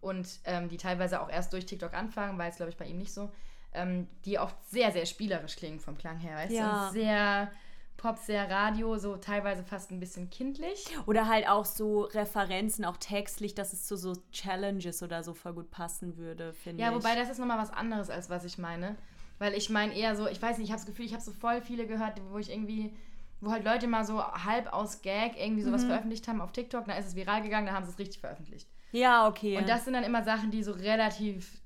Und 0.02 0.28
ähm, 0.46 0.70
die 0.70 0.78
teilweise 0.78 1.22
auch 1.22 1.30
erst 1.30 1.54
durch 1.54 1.66
TikTok 1.66 1.94
anfangen, 1.94 2.38
war 2.38 2.46
jetzt 2.46 2.58
glaube 2.58 2.72
ich 2.72 2.78
bei 2.78 2.86
ihm 2.86 2.98
nicht 2.98 3.14
so, 3.14 3.30
ähm, 3.74 4.08
die 4.26 4.40
oft 4.40 4.56
sehr, 4.70 4.92
sehr 4.92 5.06
spielerisch 5.06 5.56
klingen 5.56 5.80
vom 5.80 5.98
Klang 5.98 6.18
her, 6.20 6.38
weißt 6.38 6.56
Ja. 6.56 6.88
du? 6.88 6.94
Sehr 6.94 7.52
Pop, 7.98 8.18
sehr 8.18 8.50
Radio, 8.50 8.98
so 8.98 9.18
teilweise 9.18 9.62
fast 9.62 9.92
ein 9.92 10.00
bisschen 10.00 10.30
kindlich. 10.30 10.86
Oder 11.06 11.28
halt 11.28 11.50
auch 11.50 11.66
so 11.66 12.04
Referenzen, 12.04 12.86
auch 12.86 12.96
textlich, 12.96 13.56
dass 13.56 13.74
es 13.74 13.86
zu 13.86 13.98
so 13.98 14.14
Challenges 14.32 15.04
oder 15.04 15.22
so 15.22 15.34
voll 15.34 15.54
gut 15.54 15.70
passen 15.70 16.16
würde, 16.16 16.54
finde 16.54 16.82
Ja, 16.82 16.90
ich. 16.90 16.96
wobei 16.96 17.16
das 17.16 17.30
ist 17.30 17.40
nochmal 17.40 17.58
was 17.58 17.72
anderes, 17.72 18.10
als 18.10 18.30
was 18.30 18.46
ich 18.46 18.58
meine. 18.58 18.96
Weil 19.38 19.54
ich 19.54 19.70
meine 19.70 19.94
eher 19.94 20.16
so, 20.16 20.28
ich 20.28 20.42
weiß 20.42 20.58
nicht, 20.60 20.68
ich 20.68 20.72
habe 20.72 20.80
das 20.80 20.86
Gefühl, 20.88 21.06
ich 21.06 21.14
habe 21.14 21.22
so 21.24 21.34
voll 21.34 21.62
viele 21.62 21.88
gehört, 21.88 22.22
wo 22.32 22.38
ich 22.38 22.50
irgendwie, 22.50 22.94
wo 23.42 23.52
halt 23.52 23.66
Leute 23.66 23.88
mal 23.88 24.06
so 24.06 24.24
halb 24.24 24.72
aus 24.72 25.02
Gag 25.02 25.34
irgendwie 25.38 25.62
Mhm. 25.64 25.68
sowas 25.68 25.84
veröffentlicht 25.84 26.26
haben 26.30 26.40
auf 26.40 26.54
TikTok, 26.54 26.86
dann 26.86 26.98
ist 26.98 27.08
es 27.08 27.16
viral 27.16 27.42
gegangen, 27.42 27.66
dann 27.68 27.76
haben 27.76 27.86
sie 27.86 27.92
es 27.92 28.00
richtig 28.00 28.20
veröffentlicht. 28.20 28.70
Ja, 28.92 29.28
okay. 29.28 29.58
Und 29.58 29.68
das 29.70 29.86
sind 29.86 29.94
dann 29.94 30.04
immer 30.04 30.24
Sachen, 30.24 30.52
die 30.52 30.64
so 30.64 30.72
relativ 30.72 31.62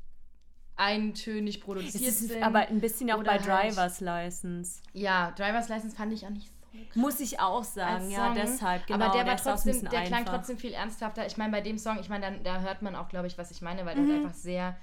eintönig 0.76 1.56
es 1.58 1.62
produziert 1.62 2.04
ist 2.04 2.28
sind. 2.30 2.44
aber 2.44 2.68
ein 2.68 2.80
bisschen 2.82 3.12
auch 3.12 3.24
bei 3.24 3.38
halt- 3.40 3.46
Driver's 3.46 4.00
License. 4.02 4.82
ja, 4.94 5.32
Driver's 5.38 5.70
License 5.70 5.96
fand 5.96 6.12
ich 6.14 6.26
auch 6.26 6.32
nicht 6.32 6.48
so 6.94 7.00
Muss 7.00 7.20
ich 7.20 7.40
auch 7.40 7.64
sagen, 7.64 8.10
ja, 8.10 8.34
deshalb, 8.34 8.88
genau. 8.88 9.06
Aber 9.06 9.16
der 9.16 9.28
war 9.28 9.38
trotzdem, 9.38 9.80
der 9.82 10.04
klang 10.04 10.22
einfach. 10.22 10.34
trotzdem 10.38 10.58
viel 10.58 10.74
ernsthafter. 10.74 11.26
Ich 11.28 11.38
meine, 11.38 11.52
bei 11.52 11.62
dem 11.62 11.78
Song, 11.78 12.00
ich 12.00 12.10
meine, 12.10 12.40
da 12.44 12.62
hört 12.62 12.82
man 12.82 12.96
auch, 12.96 13.10
glaube 13.10 13.28
ich, 13.28 13.38
was 13.38 13.52
ich 13.52 13.62
meine, 13.62 13.86
weil 13.86 13.96
Mhm. 13.96 14.08
der 14.08 14.16
ist 14.18 14.24
einfach 14.26 14.36
sehr, 14.38 14.76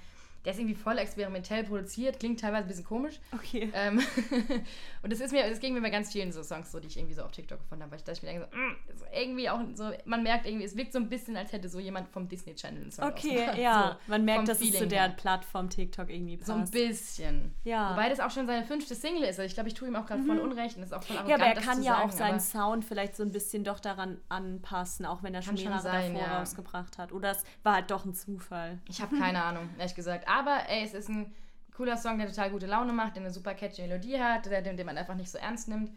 der 0.45 0.53
ist 0.53 0.59
irgendwie 0.59 0.75
voll 0.75 0.97
experimentell 0.97 1.63
produziert, 1.63 2.19
klingt 2.19 2.39
teilweise 2.39 2.63
ein 2.63 2.67
bisschen 2.67 2.85
komisch. 2.85 3.19
Okay. 3.33 3.71
Ähm, 3.73 3.99
und 5.03 5.11
das 5.11 5.19
ist 5.19 5.31
mir, 5.31 5.47
das 5.49 5.59
ging 5.59 5.73
mir 5.73 5.81
bei 5.81 5.89
ganz 5.89 6.11
vielen 6.11 6.31
so 6.31 6.43
Songs 6.43 6.71
so, 6.71 6.79
die 6.79 6.87
ich 6.87 6.97
irgendwie 6.97 7.13
so 7.13 7.23
auf 7.23 7.31
TikTok 7.31 7.59
gefunden 7.59 7.83
habe, 7.83 7.91
weil 7.91 7.99
ich 7.99 8.03
dachte 8.05 8.25
mir 8.25 8.31
denke 8.33 8.47
so, 8.51 8.57
mm, 8.57 8.97
so 8.97 9.05
irgendwie 9.13 9.49
auch 9.49 9.59
so, 9.75 9.91
man 10.05 10.23
merkt 10.23 10.45
irgendwie, 10.45 10.65
es 10.65 10.75
wirkt 10.75 10.93
so 10.93 10.99
ein 10.99 11.09
bisschen, 11.09 11.37
als 11.37 11.51
hätte 11.51 11.69
so 11.69 11.79
jemand 11.79 12.09
vom 12.09 12.27
Disney 12.27 12.55
Channel 12.55 12.81
einen 12.81 12.91
Song 12.91 13.05
Okay, 13.05 13.47
ja. 13.61 13.97
So, 14.05 14.11
Man 14.11 14.25
merkt, 14.25 14.47
dass 14.47 14.59
es 14.61 14.67
zu 14.67 14.71
Feeling 14.73 14.89
der. 14.89 15.09
Plattform 15.09 15.69
TikTok 15.69 16.09
irgendwie 16.09 16.37
passt. 16.37 16.47
So 16.47 16.53
ein 16.53 16.69
bisschen. 16.69 17.53
Ja. 17.63 17.91
Wobei 17.91 18.09
das 18.09 18.19
auch 18.19 18.31
schon 18.31 18.47
seine 18.47 18.65
fünfte 18.65 18.95
Single 18.95 19.23
ist. 19.23 19.39
Also 19.39 19.43
ich 19.43 19.53
glaube, 19.53 19.69
ich 19.69 19.75
tue 19.75 19.87
ihm 19.87 19.95
auch 19.95 20.05
gerade 20.05 20.23
voll 20.23 20.39
Unrecht 20.39 20.77
und 20.77 20.83
ist 20.83 20.93
auch 20.93 21.03
voll 21.03 21.17
arrogant, 21.17 21.39
Mhm. 21.39 21.43
ja, 21.43 21.51
aber 21.51 21.59
er 21.59 21.61
kann 21.61 21.83
ja 21.83 21.93
sagen, 21.93 22.09
auch 22.09 22.11
seinen 22.11 22.39
Sound 22.39 22.85
vielleicht 22.85 23.15
so 23.15 23.23
ein 23.23 23.31
bisschen 23.31 23.63
doch 23.63 23.79
daran 23.79 24.17
anpassen, 24.29 25.05
auch 25.05 25.21
wenn 25.23 25.33
er 25.35 25.41
schon 25.41 25.55
mehrere 25.55 25.79
sein, 25.81 26.13
davor 26.13 26.27
ja. 26.27 26.39
rausgebracht 26.39 26.97
hat. 26.97 27.11
Oder 27.11 27.31
es 27.31 27.43
war 27.63 27.75
halt 27.75 27.91
doch 27.91 28.05
ein 28.05 28.13
Zufall. 28.13 28.79
Ich 28.87 29.01
habe 29.01 29.17
keine 29.17 29.43
Ahnung, 29.43 29.69
ehrlich 29.77 29.95
gesagt. 29.95 30.27
Aber 30.37 30.69
ey, 30.69 30.83
es 30.83 30.93
ist 30.93 31.09
ein 31.09 31.33
cooler 31.75 31.97
Song, 31.97 32.17
der 32.17 32.27
total 32.27 32.51
gute 32.51 32.67
Laune 32.67 32.93
macht, 32.93 33.15
der 33.15 33.23
eine 33.23 33.31
super 33.33 33.53
catchy 33.53 33.81
Melodie 33.81 34.19
hat, 34.19 34.45
der, 34.45 34.61
den, 34.61 34.77
den 34.77 34.85
man 34.85 34.97
einfach 34.97 35.15
nicht 35.15 35.29
so 35.29 35.37
ernst 35.37 35.67
nimmt. 35.67 35.91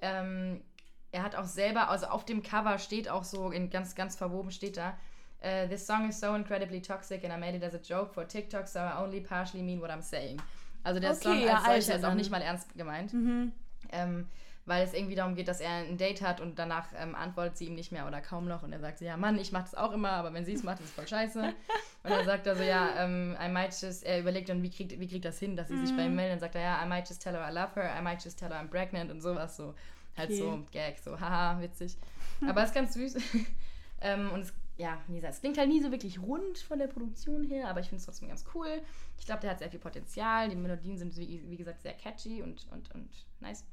Ähm, 0.00 0.62
er 1.10 1.22
hat 1.22 1.34
auch 1.34 1.44
selber, 1.46 1.88
also 1.88 2.06
auf 2.06 2.24
dem 2.24 2.42
Cover 2.42 2.78
steht 2.78 3.08
auch 3.08 3.24
so, 3.24 3.50
in 3.50 3.70
ganz, 3.70 3.94
ganz 3.94 4.14
verwoben 4.16 4.50
steht 4.50 4.76
da, 4.76 4.96
äh, 5.40 5.66
This 5.68 5.86
song 5.86 6.08
is 6.08 6.20
so 6.20 6.34
incredibly 6.34 6.80
toxic 6.80 7.24
and 7.24 7.32
I 7.34 7.36
made 7.38 7.56
it 7.56 7.64
as 7.64 7.74
a 7.74 7.78
joke 7.82 8.12
for 8.12 8.26
TikTok, 8.26 8.68
so 8.68 8.78
I 8.78 8.92
only 9.02 9.20
partially 9.20 9.62
mean 9.64 9.80
what 9.80 9.90
I'm 9.90 10.02
saying. 10.02 10.40
Also 10.84 11.00
der 11.00 11.10
Okay, 11.12 11.20
Song 11.22 11.40
ja, 11.40 11.54
als 11.56 11.64
solcher 11.64 11.74
also 11.74 11.92
ist 11.92 12.04
auch. 12.04 12.10
Mhm. 12.10 12.16
nicht 12.16 12.30
mal 12.30 12.42
ernst 12.42 12.74
gemeint. 12.76 13.12
Ähm, 13.90 14.28
weil 14.64 14.84
es 14.84 14.94
irgendwie 14.94 15.14
darum 15.16 15.34
geht, 15.34 15.48
dass 15.48 15.60
er 15.60 15.70
ein 15.70 15.98
Date 15.98 16.22
hat 16.22 16.40
und 16.40 16.58
danach 16.58 16.86
ähm, 16.96 17.14
antwortet 17.14 17.56
sie 17.56 17.66
ihm 17.66 17.74
nicht 17.74 17.90
mehr 17.92 18.06
oder 18.06 18.20
kaum 18.20 18.46
noch 18.46 18.62
und 18.62 18.72
er 18.72 18.78
sagt 18.80 18.98
so, 18.98 19.04
ja 19.04 19.16
Mann, 19.16 19.38
ich 19.38 19.50
mach 19.52 19.62
das 19.62 19.74
auch 19.74 19.92
immer, 19.92 20.10
aber 20.10 20.32
wenn 20.32 20.44
sie 20.44 20.52
es 20.52 20.62
macht, 20.62 20.78
ist 20.80 20.86
es 20.86 20.92
voll 20.92 21.08
scheiße. 21.08 21.40
Und 22.04 22.10
dann 22.10 22.24
sagt 22.24 22.46
er 22.46 22.56
so, 22.56 22.62
ja, 22.62 23.04
ähm, 23.04 23.36
I 23.40 23.48
might 23.48 23.72
just, 23.80 24.04
er 24.04 24.20
überlegt 24.20 24.48
dann, 24.48 24.62
wie 24.62 24.70
kriegt, 24.70 24.98
wie 24.98 25.08
kriegt 25.08 25.24
das 25.24 25.38
hin, 25.38 25.56
dass 25.56 25.68
sie 25.68 25.78
sich 25.78 25.92
Mhm. 25.92 25.96
bei 25.96 26.06
ihm 26.06 26.14
meldet. 26.16 26.32
Dann 26.34 26.40
sagt 26.40 26.54
er, 26.56 26.60
ja, 26.62 26.84
I 26.84 26.88
might 26.88 27.08
just 27.08 27.22
tell 27.22 27.32
her 27.32 27.48
I 27.48 27.52
love 27.52 27.74
her, 27.74 27.96
I 27.98 28.02
might 28.02 28.22
just 28.24 28.38
tell 28.38 28.48
her 28.50 28.56
I'm 28.60 28.68
pregnant 28.68 29.10
und 29.10 29.20
sowas 29.20 29.56
so. 29.56 29.74
Halt 30.16 30.30
Okay. 30.30 30.38
so 30.38 30.62
Gag, 30.72 30.98
so, 30.98 31.18
haha, 31.20 31.60
witzig. 31.60 31.96
Aber 32.46 32.62
es 32.62 32.68
ist 32.70 32.74
ganz 32.74 32.94
süß. 32.94 33.16
ähm, 34.00 34.30
und 34.32 34.40
es, 34.42 34.52
ja, 34.76 34.98
wie 35.08 35.16
gesagt, 35.16 35.34
es 35.34 35.40
klingt 35.40 35.58
halt 35.58 35.68
nie 35.68 35.80
so 35.82 35.90
wirklich 35.90 36.20
rund 36.20 36.58
von 36.58 36.78
der 36.78 36.86
Produktion 36.88 37.44
her, 37.44 37.68
aber 37.68 37.80
ich 37.80 37.86
finde 37.88 38.00
es 38.00 38.04
trotzdem 38.06 38.28
ganz 38.28 38.44
cool. 38.54 38.80
Ich 39.18 39.26
glaube, 39.26 39.40
der 39.42 39.50
hat 39.50 39.58
sehr 39.60 39.70
viel 39.70 39.78
Potenzial. 39.80 40.48
Die 40.48 40.56
Melodien 40.56 40.98
sind, 40.98 41.16
wie, 41.16 41.42
wie 41.48 41.56
gesagt, 41.56 41.82
sehr 41.82 41.94
catchy 41.94 42.42
und, 42.42 42.66
und, 42.72 42.92
und 42.94 43.08
nice. 43.40 43.64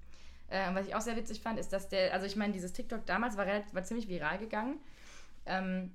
Äh, 0.49 0.73
was 0.73 0.87
ich 0.87 0.95
auch 0.95 1.01
sehr 1.01 1.15
witzig 1.15 1.41
fand, 1.41 1.59
ist, 1.59 1.71
dass 1.73 1.89
der, 1.89 2.13
also 2.13 2.25
ich 2.25 2.35
meine, 2.35 2.53
dieses 2.53 2.73
TikTok 2.73 3.05
damals 3.05 3.37
war, 3.37 3.45
relativ, 3.45 3.73
war 3.73 3.83
ziemlich 3.83 4.07
viral 4.07 4.37
gegangen. 4.37 4.79
Ähm, 5.45 5.91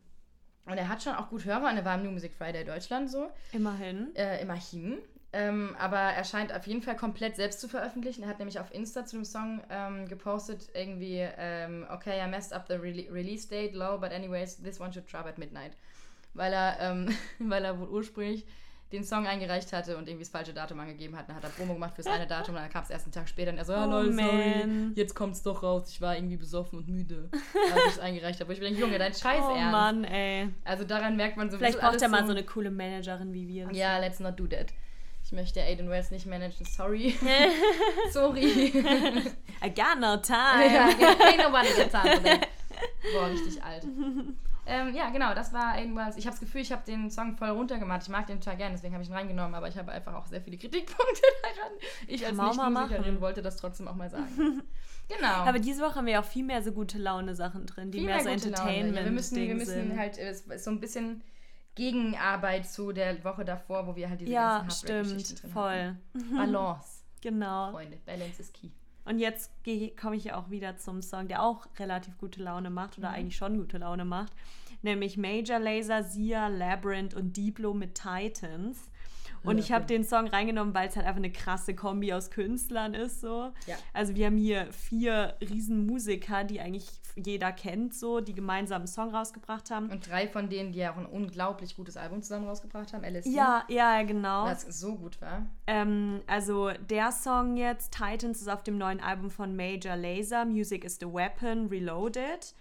und 0.67 0.79
er 0.79 0.89
hat 0.89 1.03
schon 1.03 1.15
auch 1.15 1.29
gut 1.29 1.45
Hörer 1.45 1.69
und 1.71 1.77
er 1.77 1.85
war 1.85 1.97
im 1.97 2.05
New 2.05 2.11
Music 2.11 2.33
Friday 2.33 2.65
Deutschland 2.65 3.11
so, 3.11 3.31
Immerhin. 3.53 4.15
äh, 4.17 4.41
immerhin. 4.41 4.99
Ähm, 5.33 5.75
aber 5.79 5.99
er 5.99 6.23
scheint 6.25 6.55
auf 6.55 6.67
jeden 6.67 6.81
Fall 6.81 6.95
komplett 6.97 7.35
selbst 7.35 7.61
zu 7.61 7.69
veröffentlichen. 7.69 8.23
Er 8.23 8.29
hat 8.29 8.39
nämlich 8.39 8.61
auf 8.61 8.73
Insta 8.73 9.05
zu 9.05 9.17
dem 9.17 9.25
Song 9.25 9.61
ähm, 9.69 10.07
gepostet, 10.09 10.71
irgendwie, 10.75 11.27
ähm, 11.37 11.85
okay, 11.91 12.25
I 12.25 12.29
messed 12.29 12.53
up 12.53 12.67
the 12.69 12.75
rele 12.75 13.13
release 13.13 13.49
date 13.49 13.75
low, 13.75 13.99
but 13.99 14.13
anyways, 14.13 14.63
this 14.63 14.79
one 14.81 14.93
should 14.93 15.13
drop 15.13 15.27
at 15.27 15.37
midnight. 15.37 15.73
Weil 16.35 16.53
er, 16.53 16.77
ähm, 16.79 17.09
weil 17.41 17.65
er 17.65 17.79
wohl 17.81 17.89
ursprünglich 17.89 18.47
den 18.95 19.05
Song 19.05 19.27
eingereicht 19.27 19.73
hatte 19.73 19.97
und 19.97 20.09
irgendwie 20.09 20.25
das 20.25 20.31
falsche 20.31 20.53
Datum 20.53 20.81
angegeben 20.81 21.17
hat. 21.17 21.29
Dann 21.29 21.37
hat 21.37 21.45
er 21.45 21.51
Promo 21.51 21.75
gemacht 21.75 21.95
fürs 21.95 22.07
eine 22.09 22.27
Datum 22.27 22.55
und 22.55 22.61
dann 22.63 22.71
kam 22.71 22.83
es 22.85 22.91
erst 22.91 23.05
einen 23.07 23.13
Tag 23.13 23.29
später 23.29 23.51
und 23.51 23.59
er 23.59 23.65
so, 23.65 23.75
ah, 23.75 23.87
Oh, 23.87 23.91
lol, 23.91 24.13
sorry, 24.13 24.93
jetzt 24.95 25.15
kommt's 25.15 25.43
doch 25.43 25.63
raus, 25.63 25.89
ich 25.91 26.01
war 26.01 26.17
irgendwie 26.17 26.37
besoffen 26.37 26.79
und 26.79 26.89
müde, 26.89 27.29
als 27.75 27.85
ich 27.87 27.93
es 27.93 27.99
eingereicht 27.99 28.41
habe. 28.41 28.49
Und 28.51 28.55
ich 28.55 28.61
bin 28.61 28.77
Junge, 28.77 28.99
dein 28.99 29.13
Scheiß 29.13 29.43
Oh 29.43 29.55
ernst. 29.55 29.73
Mann, 29.73 30.05
ey. 30.05 30.49
Also 30.65 30.85
daran 30.85 31.17
merkt 31.17 31.37
man 31.37 31.51
so, 31.51 31.59
Vielleicht 31.59 31.81
braucht 31.81 32.01
er 32.01 32.09
mal 32.09 32.25
so 32.25 32.33
eine 32.33 32.45
coole 32.45 32.71
Managerin 32.71 33.33
wie 33.33 33.49
wir. 33.49 33.69
Ja, 33.73 33.99
let's 33.99 34.21
not 34.21 34.39
do 34.39 34.47
that. 34.47 34.67
Ich 35.25 35.33
möchte 35.33 35.61
Aiden 35.63 35.89
Wells 35.89 36.11
nicht 36.11 36.27
managen, 36.27 36.67
sorry. 36.67 37.17
sorry. 38.11 38.45
I 39.65 39.71
got 39.71 39.99
no 39.99 40.19
time. 40.19 40.73
ja, 40.73 40.89
ain't 40.89 41.39
nobody 41.39 41.69
got 41.75 41.91
time 41.91 42.17
for 42.17 42.23
that. 42.25 42.49
Boah, 43.15 43.31
richtig 43.31 43.63
alt. 43.63 43.85
Ähm, 44.67 44.95
ja, 44.95 45.11
genau, 45.11 45.35
das 45.35 45.53
war 45.53 45.75
Aiden 45.75 45.95
Wells. 45.97 46.17
Ich 46.17 46.27
habe 46.27 46.33
das 46.35 46.41
Gefühl, 46.41 46.61
ich 46.63 46.73
habe 46.73 46.83
den 46.85 47.11
Song 47.11 47.37
voll 47.37 47.51
runtergemacht. 47.51 48.03
Ich 48.03 48.09
mag 48.09 48.27
den 48.27 48.41
total 48.41 48.57
gerne, 48.57 48.75
deswegen 48.75 48.95
habe 48.95 49.03
ich 49.03 49.11
ihn 49.11 49.15
reingenommen, 49.15 49.55
aber 49.55 49.69
ich 49.69 49.77
habe 49.77 49.93
einfach 49.93 50.15
auch 50.15 50.27
sehr 50.27 50.41
viele 50.41 50.57
Kritikpunkte 50.59 51.23
daran. 51.43 51.73
Ich 52.07 52.27
als 52.27 52.37
Nicht-Musikerin 52.37 53.21
wollte 53.21 53.43
das 53.43 53.57
trotzdem 53.57 53.89
auch 53.89 53.95
mal 53.95 54.11
sagen. 54.11 54.63
genau. 55.09 55.29
Aber 55.29 55.59
diese 55.59 55.83
Woche 55.83 55.97
haben 55.97 56.07
wir 56.07 56.21
auch 56.21 56.25
viel 56.25 56.45
mehr 56.45 56.63
so 56.63 56.73
gute 56.73 56.99
Laune-Sachen 56.99 57.67
drin, 57.67 57.91
die 57.91 57.99
Viel 57.99 58.07
mehr 58.07 58.21
so 58.21 58.31
gute 58.31 58.51
Laune. 58.51 58.57
entertainment 58.57 58.97
Ja, 58.97 59.05
wir 59.05 59.13
müssen, 59.13 59.37
wir 59.37 59.55
müssen 59.55 59.89
sind. 59.91 59.99
halt, 59.99 60.19
es 60.19 60.41
ist 60.43 60.65
so 60.65 60.71
ein 60.71 60.81
bisschen 60.81 61.23
Gegenarbeit 61.75 62.67
zu 62.69 62.93
der 62.93 63.23
Woche 63.25 63.45
davor, 63.45 63.87
wo 63.87 63.97
wir 63.97 64.09
halt 64.09 64.21
diese 64.21 64.31
ja, 64.31 64.61
ganzen 64.61 64.87
Heartbreak-Geschichten 64.89 65.37
stimmt, 65.37 65.43
drin 65.43 65.51
voll. 65.51 65.97
hatten. 66.23 66.37
Balance, 66.37 66.89
Genau. 67.21 67.71
Freunde. 67.73 67.97
Balance 68.05 68.41
is 68.43 68.53
key. 68.53 68.69
Und 69.05 69.19
jetzt 69.19 69.51
komme 70.01 70.17
ich 70.17 70.33
auch 70.33 70.51
wieder 70.51 70.77
zum 70.79 71.03
Song, 71.03 71.29
der 71.29 71.43
auch 71.43 71.67
relativ 71.79 72.17
gute 72.19 72.43
Laune 72.43 72.71
macht 72.71 72.99
oder 72.99 73.11
eigentlich 73.11 73.37
schon 73.37 73.59
gute 73.59 73.79
Laune 73.79 74.05
macht. 74.05 74.33
Nämlich 74.83 75.17
Major 75.17 75.59
Laser, 75.59 76.03
Sia, 76.03 76.49
Labyrinth 76.49 77.15
und 77.15 77.37
Diplo 77.37 77.75
mit 77.75 77.95
Titans. 77.95 78.91
Und 79.45 79.59
ich 79.59 79.73
habe 79.73 79.85
den 79.85 80.05
Song 80.05 80.27
reingenommen, 80.27 80.75
weil 80.75 80.89
es 80.89 80.97
halt 80.97 81.07
einfach 81.07 81.19
eine 81.19 81.31
krasse 81.33 81.75
Kombi 81.75 82.13
aus 82.13 82.31
Künstlern 82.31 82.95
ist. 82.95 83.21
So. 83.21 83.53
Ja. 83.67 83.77
Also 83.93 84.15
wir 84.15 84.27
haben 84.27 84.37
hier 84.37 84.67
vier 84.73 85.37
Riesenmusiker, 85.41 86.45
die 86.45 86.61
eigentlich 86.61 86.89
jeder 87.17 87.53
kennt, 87.53 87.95
so, 87.95 88.21
die 88.21 88.35
gemeinsam 88.35 88.83
einen 88.83 88.87
Song 88.89 89.15
rausgebracht 89.15 89.71
haben. 89.71 89.91
Und 89.91 90.09
drei 90.09 90.27
von 90.27 90.49
denen, 90.49 90.73
die 90.73 90.81
ja 90.81 90.93
auch 90.93 90.97
ein 90.97 91.07
unglaublich 91.07 91.77
gutes 91.77 91.97
Album 91.97 92.23
zusammen 92.23 92.49
rausgebracht 92.49 92.93
haben, 92.93 93.05
LSD. 93.05 93.31
Ja, 93.31 93.65
ja, 93.69 94.03
genau. 94.03 94.47
Das 94.47 94.63
so 94.63 94.97
gut 94.97 95.21
war. 95.21 95.47
Ähm, 95.67 96.23
also 96.27 96.71
der 96.91 97.13
Song 97.13 97.57
jetzt, 97.57 97.93
Titans, 97.93 98.41
ist 98.41 98.49
auf 98.49 98.63
dem 98.63 98.79
neuen 98.79 99.01
Album 99.01 99.31
von 99.31 99.55
Major 99.55 99.97
Lazer, 99.97 100.45
Music 100.45 100.85
is 100.85 100.99
the 101.01 101.07
Weapon, 101.07 101.69
Reloaded. 101.69 102.55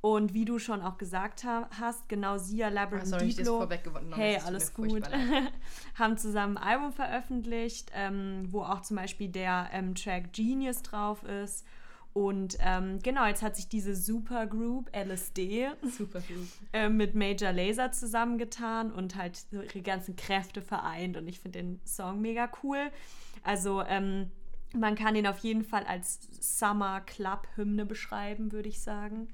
Und 0.00 0.34
wie 0.34 0.44
du 0.44 0.58
schon 0.58 0.82
auch 0.82 0.98
gesagt 0.98 1.42
ha 1.44 1.68
hast, 1.80 2.08
genau 2.08 2.38
Sia, 2.38 2.68
Ah, 2.68 2.70
Labyrinth, 2.70 3.08
sorry, 3.08 3.26
ich 3.26 3.36
das 3.36 3.46
Diplo, 3.46 3.68
hey, 4.14 4.38
alles 4.44 4.72
gut, 4.72 5.02
haben 5.94 6.16
zusammen 6.16 6.56
ein 6.58 6.62
Album 6.62 6.92
veröffentlicht, 6.92 7.90
ähm, 7.94 8.46
wo 8.50 8.62
auch 8.62 8.82
zum 8.82 8.96
Beispiel 8.96 9.28
der 9.28 9.68
ähm, 9.72 9.94
Track 9.94 10.32
Genius 10.32 10.82
drauf 10.82 11.24
ist. 11.24 11.64
Und 12.12 12.56
ähm, 12.60 12.98
genau, 13.02 13.26
jetzt 13.26 13.42
hat 13.42 13.56
sich 13.56 13.68
diese 13.68 13.94
Supergroup 13.94 14.88
LSD 14.96 15.68
Super 15.82 16.20
gut. 16.20 16.48
äh, 16.72 16.88
mit 16.88 17.14
Major 17.14 17.52
Laser 17.52 17.92
zusammengetan 17.92 18.90
und 18.90 19.16
halt 19.16 19.44
ihre 19.50 19.82
ganzen 19.82 20.16
Kräfte 20.16 20.62
vereint. 20.62 21.18
Und 21.18 21.28
ich 21.28 21.40
finde 21.40 21.58
den 21.58 21.80
Song 21.84 22.22
mega 22.22 22.50
cool. 22.62 22.90
Also 23.42 23.82
ähm, 23.82 24.30
man 24.72 24.94
kann 24.94 25.14
ihn 25.14 25.26
auf 25.26 25.40
jeden 25.40 25.62
Fall 25.62 25.84
als 25.84 26.20
Summer 26.40 27.02
Club 27.02 27.48
Hymne 27.54 27.84
beschreiben, 27.84 28.50
würde 28.50 28.70
ich 28.70 28.80
sagen. 28.80 29.28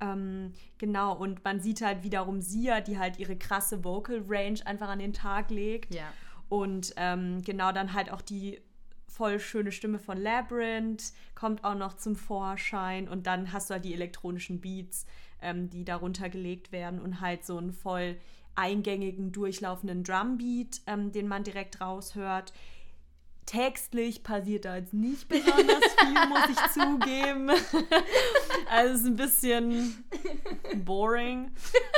Ähm, 0.00 0.52
genau, 0.78 1.14
und 1.14 1.44
man 1.44 1.60
sieht 1.60 1.80
halt 1.80 2.02
wiederum 2.02 2.40
Sia, 2.40 2.80
die 2.80 2.98
halt 2.98 3.18
ihre 3.18 3.36
krasse 3.36 3.84
Vocal 3.84 4.22
Range 4.28 4.58
einfach 4.64 4.88
an 4.88 4.98
den 4.98 5.12
Tag 5.12 5.50
legt. 5.50 5.94
Ja. 5.94 6.12
Und 6.48 6.94
ähm, 6.96 7.42
genau 7.42 7.72
dann 7.72 7.92
halt 7.92 8.10
auch 8.10 8.22
die 8.22 8.60
voll 9.08 9.40
schöne 9.40 9.72
Stimme 9.72 9.98
von 9.98 10.18
Labyrinth 10.18 11.12
kommt 11.34 11.64
auch 11.64 11.74
noch 11.74 11.96
zum 11.96 12.16
Vorschein. 12.16 13.08
Und 13.08 13.26
dann 13.26 13.52
hast 13.52 13.70
du 13.70 13.74
halt 13.74 13.84
die 13.84 13.94
elektronischen 13.94 14.60
Beats, 14.60 15.06
ähm, 15.40 15.70
die 15.70 15.84
darunter 15.84 16.28
gelegt 16.28 16.70
werden 16.72 17.00
und 17.00 17.20
halt 17.20 17.44
so 17.44 17.56
einen 17.56 17.72
voll 17.72 18.16
eingängigen, 18.54 19.32
durchlaufenden 19.32 20.02
Drumbeat, 20.04 20.80
ähm, 20.86 21.12
den 21.12 21.28
man 21.28 21.44
direkt 21.44 21.80
raushört. 21.80 22.52
Textlich 23.46 24.22
passiert 24.24 24.64
da 24.64 24.76
jetzt 24.76 24.92
nicht 24.92 25.28
besonders 25.28 25.84
viel, 26.00 26.28
muss 26.28 26.48
ich 26.50 26.72
zugeben. 26.72 27.50
also 28.70 28.94
es 28.94 29.00
ist 29.00 29.06
ein 29.06 29.16
bisschen 29.16 30.04
boring. 30.84 31.50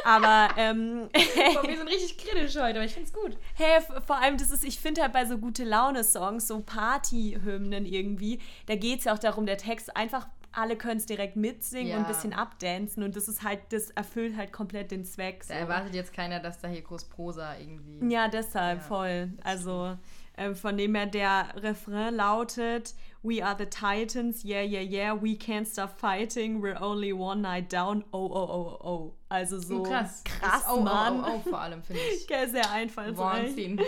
Aber 0.05 0.49
ähm, 0.57 1.09
Boah, 1.55 1.67
wir 1.69 1.77
sind 1.79 1.89
richtig 1.89 2.19
kritisch 2.19 2.57
heute, 2.57 2.77
aber 2.79 2.85
ich 2.85 2.95
find's 2.95 3.13
gut. 3.13 3.37
Hey, 3.55 3.81
vor 4.07 4.19
allem, 4.19 4.37
das 4.37 4.51
ist, 4.51 4.65
ich 4.65 4.79
finde 4.79 5.03
halt 5.03 5.13
bei 5.13 5.25
so 5.27 5.39
gute 5.39 5.65
Laune-Songs, 5.65 6.47
so 6.49 6.61
Party-Hymnen 6.61 7.87
irgendwie, 7.87 8.39
da 8.67 8.75
geht 8.77 9.01
es 9.01 9.05
ja 9.07 9.15
auch 9.15 9.19
darum, 9.19 9.47
der 9.47 9.57
Text 9.59 9.97
einfach, 9.97 10.29
alle 10.53 10.77
können 10.77 10.97
es 10.99 11.07
direkt 11.07 11.37
mitsingen 11.37 11.89
Ja. 11.89 11.97
und 11.99 12.05
ein 12.05 12.09
bisschen 12.09 12.33
abdancen 12.33 13.03
und 13.03 13.17
das 13.17 13.29
ist 13.29 13.43
halt, 13.43 13.61
das 13.71 13.91
erfüllt 13.91 14.37
halt 14.37 14.53
komplett 14.53 14.91
den 14.91 15.05
Zweck. 15.05 15.45
So. 15.45 15.53
Da 15.53 15.61
erwartet 15.61 15.95
jetzt 15.95 16.13
keiner, 16.13 16.41
dass 16.41 16.59
da 16.61 16.69
hier 16.69 16.83
groß 16.83 17.05
Prosa 17.05 17.57
irgendwie. 17.59 18.13
Ja, 18.13 18.29
deshalb 18.29 18.79
Ja, 18.81 18.85
voll. 18.85 19.33
Also 19.45 19.97
ähm, 20.39 20.55
von 20.55 20.77
dem 20.77 20.95
her 20.95 21.07
der 21.07 21.49
Refrain 21.57 22.15
lautet 22.15 22.95
We 23.21 23.45
are 23.45 23.57
the 23.59 23.67
Titans, 23.67 24.45
yeah, 24.45 24.63
yeah, 24.63 24.81
yeah, 24.81 25.13
we 25.21 25.31
can't 25.35 25.67
stop 25.67 25.99
fighting, 25.99 26.63
we're 26.63 26.81
only 26.81 27.13
one 27.13 27.41
night 27.43 27.71
down, 27.73 28.05
oh, 28.13 28.27
oh, 28.33 28.49
oh, 28.49 28.79
oh. 28.89 29.15
Also 29.29 29.59
so 29.59 29.81
Oh, 29.81 29.83
krass. 29.83 30.23
krass, 30.25 30.63
Das- 30.63 30.73
oh, 30.73 30.81
Mann. 30.81 31.21
Oh, 31.21 31.25
oh, 31.27 31.43
oh, 31.45 31.51
vor 31.51 31.61
allem, 31.61 31.83
finde 31.83 32.01
ich. 32.15 32.27
Sehr 32.51 32.71
einfallsreich. 32.71 33.19
Wahnsinn. 33.49 33.81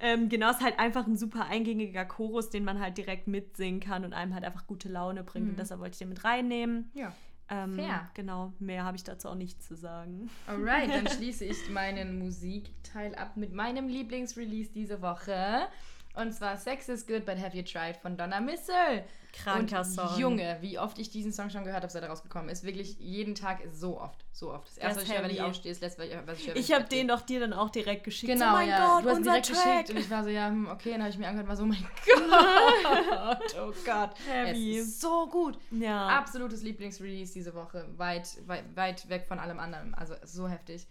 Ähm, 0.00 0.28
genau, 0.28 0.50
ist 0.50 0.60
halt 0.60 0.78
einfach 0.80 1.06
ein 1.06 1.16
super 1.16 1.46
eingängiger 1.46 2.04
Chorus, 2.04 2.50
den 2.50 2.64
man 2.64 2.80
halt 2.80 2.98
direkt 2.98 3.28
mitsingen 3.28 3.78
kann 3.80 4.04
und 4.04 4.12
einem 4.12 4.34
halt 4.34 4.44
einfach 4.44 4.66
gute 4.66 4.88
Laune 4.88 5.22
bringt. 5.22 5.50
Und 5.50 5.58
deshalb 5.58 5.80
wollte 5.80 5.92
ich 5.92 5.98
den 6.00 6.08
mit 6.08 6.24
reinnehmen. 6.24 6.90
Ja. 6.94 7.12
Ähm, 7.50 7.74
Fair. 7.74 8.10
Genau, 8.14 8.52
mehr 8.58 8.84
habe 8.84 8.96
ich 8.96 9.04
dazu 9.04 9.28
auch 9.28 9.34
nicht 9.34 9.62
zu 9.62 9.76
sagen. 9.76 10.30
Alright, 10.46 10.90
dann 10.90 11.06
schließe 11.16 11.44
ich 11.44 11.68
meinen 11.70 12.18
Musikteil 12.18 13.14
ab 13.14 13.36
mit 13.36 13.52
meinem 13.52 13.88
Lieblingsrelease 13.88 14.70
diese 14.72 15.02
Woche. 15.02 15.66
Und 16.14 16.32
zwar 16.32 16.56
Sex 16.56 16.88
is 16.88 17.06
Good, 17.06 17.26
but 17.26 17.38
Have 17.38 17.56
You 17.56 17.62
Tried 17.62 17.96
von 17.96 18.16
Donna 18.16 18.40
Missel. 18.40 19.04
Kranker 19.34 19.80
und 19.80 19.84
Song. 19.84 20.18
Junge, 20.18 20.58
wie 20.60 20.78
oft 20.78 20.98
ich 20.98 21.10
diesen 21.10 21.32
Song 21.32 21.50
schon 21.50 21.64
gehört 21.64 21.82
habe, 21.82 21.92
seit 21.92 22.02
er 22.02 22.08
rausgekommen 22.08 22.48
ist. 22.48 22.62
Wirklich 22.64 22.98
jeden 23.00 23.34
Tag 23.34 23.60
so 23.72 24.00
oft. 24.00 24.24
So 24.32 24.52
oft. 24.52 24.68
Das 24.68 24.78
erste, 24.78 24.88
ist 24.88 24.96
was 24.96 25.10
ich 25.10 25.16
höre, 25.16 25.24
wenn 25.24 25.34
ich 25.34 25.42
aufstehe, 25.42 25.72
ist 25.72 25.82
das 25.82 25.98
letzte, 25.98 26.26
was 26.26 26.38
ich 26.38 26.46
höre, 26.46 26.54
wenn 26.54 26.62
Ich 26.62 26.72
habe 26.72 26.84
den 26.84 27.08
doch 27.08 27.22
dir 27.22 27.40
dann 27.40 27.52
auch 27.52 27.70
direkt 27.70 28.04
geschickt. 28.04 28.32
Genau, 28.32 28.50
oh 28.50 28.52
mein 28.52 28.68
ja. 28.68 28.78
Gott, 28.78 29.04
du 29.04 29.08
hast 29.08 29.14
ihn 29.14 29.18
unser 29.18 29.30
direkt 29.32 29.46
Track. 29.46 29.64
geschickt 29.64 29.90
und 29.90 29.96
ich 29.98 30.10
war 30.10 30.22
so, 30.22 30.30
ja, 30.30 30.48
hm, 30.48 30.68
okay, 30.68 30.92
dann 30.92 31.00
habe 31.00 31.10
ich 31.10 31.18
mir 31.18 31.26
angehört 31.26 31.46
und 31.46 31.48
war 31.48 31.56
so, 31.56 31.64
oh 31.64 31.66
mein 31.66 31.86
Gott, 33.10 33.56
oh 33.60 33.72
Gott. 33.84 34.10
Heavy. 34.28 34.78
Es 34.78 34.86
ist 34.86 35.00
so 35.00 35.26
gut. 35.28 35.58
Ja. 35.72 36.08
Absolutes 36.08 36.62
Lieblingsrelease 36.62 37.32
diese 37.32 37.54
Woche. 37.54 37.86
Weit, 37.96 38.38
weit, 38.46 38.64
weit 38.76 39.08
weg 39.08 39.26
von 39.26 39.38
allem 39.38 39.58
anderen. 39.58 39.94
Also 39.94 40.14
so 40.24 40.48
heftig. 40.48 40.86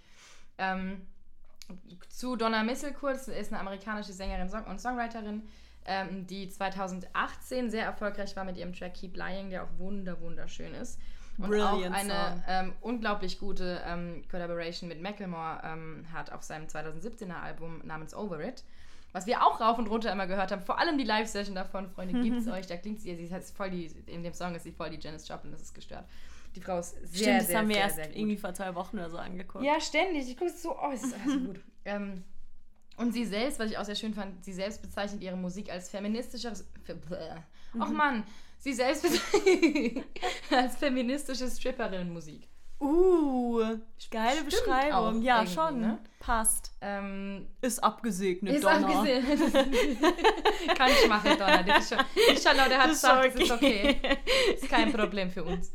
Ähm, 0.57 1.01
zu 2.09 2.35
Donna 2.35 2.63
Missel 2.63 2.93
kurz, 2.93 3.27
ist 3.27 3.51
eine 3.51 3.61
amerikanische 3.61 4.13
Sängerin 4.13 4.49
und 4.65 4.81
Songwriterin, 4.81 5.43
ähm, 5.85 6.27
die 6.27 6.49
2018 6.49 7.69
sehr 7.69 7.85
erfolgreich 7.85 8.35
war 8.35 8.43
mit 8.43 8.57
ihrem 8.57 8.73
Track 8.73 8.93
Keep 8.95 9.17
Lying, 9.17 9.49
der 9.49 9.63
auch 9.63 9.77
wunder 9.77 10.19
wunderschön 10.21 10.73
ist. 10.73 10.99
Und 11.37 11.49
Brilliant 11.49 11.95
auch 11.95 11.99
eine 11.99 12.43
ähm, 12.47 12.73
unglaublich 12.81 13.39
gute 13.39 13.81
ähm, 13.85 14.23
Collaboration 14.29 14.87
mit 14.87 15.01
Macklemore 15.01 15.61
ähm, 15.63 16.05
hat 16.13 16.31
auf 16.31 16.43
seinem 16.43 16.67
2017er 16.67 17.41
Album 17.41 17.81
namens 17.85 18.13
Over 18.13 18.43
It. 18.45 18.63
Was 19.13 19.27
wir 19.27 19.43
auch 19.43 19.61
rauf 19.61 19.77
und 19.77 19.87
runter 19.87 20.11
immer 20.11 20.25
gehört 20.25 20.51
haben, 20.51 20.61
vor 20.61 20.79
allem 20.79 20.97
die 20.97 21.03
Live-Session 21.03 21.55
davon, 21.55 21.87
Freunde, 21.89 22.19
gibt's 22.21 22.47
euch. 22.47 22.67
Da 22.67 22.77
klingt 22.77 22.99
sie, 22.99 23.15
sie 23.15 23.35
ist 23.35 23.55
voll 23.55 23.69
die, 23.69 23.85
in 24.07 24.23
dem 24.23 24.33
Song 24.33 24.55
ist 24.55 24.63
sie 24.63 24.71
voll 24.71 24.89
die 24.89 24.99
Janis 24.99 25.27
Joplin, 25.27 25.51
das 25.51 25.61
ist 25.61 25.73
gestört. 25.73 26.05
Die 26.55 26.61
Frau 26.61 26.79
ist 26.79 26.91
sehr, 26.91 27.07
Stimmt, 27.07 27.39
das 27.39 27.47
sehr, 27.47 27.57
haben 27.57 27.67
wir 27.67 27.75
sehr, 27.75 27.83
erst 27.83 27.95
sehr 27.95 28.15
irgendwie 28.15 28.37
vor 28.37 28.53
zwei 28.53 28.75
Wochen 28.75 28.97
oder 28.97 29.09
so 29.09 29.17
angeguckt. 29.17 29.63
Ja, 29.63 29.79
ständig. 29.79 30.29
Ich 30.29 30.37
gucke 30.37 30.51
es 30.51 30.61
so, 30.61 30.77
oh, 30.77 30.91
es 30.93 31.03
ist 31.03 31.15
so 31.25 31.39
gut. 31.39 31.59
Ähm, 31.85 32.23
und 32.97 33.11
sie 33.13 33.25
selbst, 33.25 33.59
was 33.59 33.71
ich 33.71 33.77
auch 33.77 33.85
sehr 33.85 33.95
schön 33.95 34.13
fand, 34.13 34.43
sie 34.43 34.53
selbst 34.53 34.81
bezeichnet 34.81 35.21
ihre 35.21 35.37
Musik 35.37 35.71
als 35.71 35.89
feministisches. 35.89 36.65
Och 37.79 37.87
Mhm. 37.89 37.95
Mann, 37.95 38.23
sie 38.59 38.73
selbst 38.73 39.03
bezeichnet 39.03 40.05
als 40.51 40.75
feministische 40.77 41.49
Stripperinnenmusik. 41.49 42.47
Uh, 42.79 43.59
geile 44.11 44.31
Stimmt 44.37 44.45
Beschreibung. 44.49 45.21
ja, 45.21 45.47
schon. 45.47 45.79
ne? 45.79 45.99
Passt. 46.19 46.73
Ähm, 46.81 47.47
Ist 47.61 47.81
abgesegnet, 47.81 48.55
ist 48.55 48.63
Donner. 48.65 48.85
abgesehen. 48.87 49.25
Kann 50.77 50.91
ich 50.91 51.07
machen, 51.07 51.31
Donner. 51.37 51.63
Das 51.63 51.83
ist 51.85 51.89
schon, 51.95 52.05
ich 52.15 52.41
schon, 52.41 52.55
der 52.55 52.77
hat 52.77 52.89
Das 52.89 53.01
gesagt, 53.01 53.35
das 53.35 53.41
ist 53.41 53.51
okay. 53.51 53.97
okay. 54.03 54.17
Ist 54.55 54.69
kein 54.69 54.91
Problem 54.91 55.29
für 55.31 55.45
uns. 55.45 55.71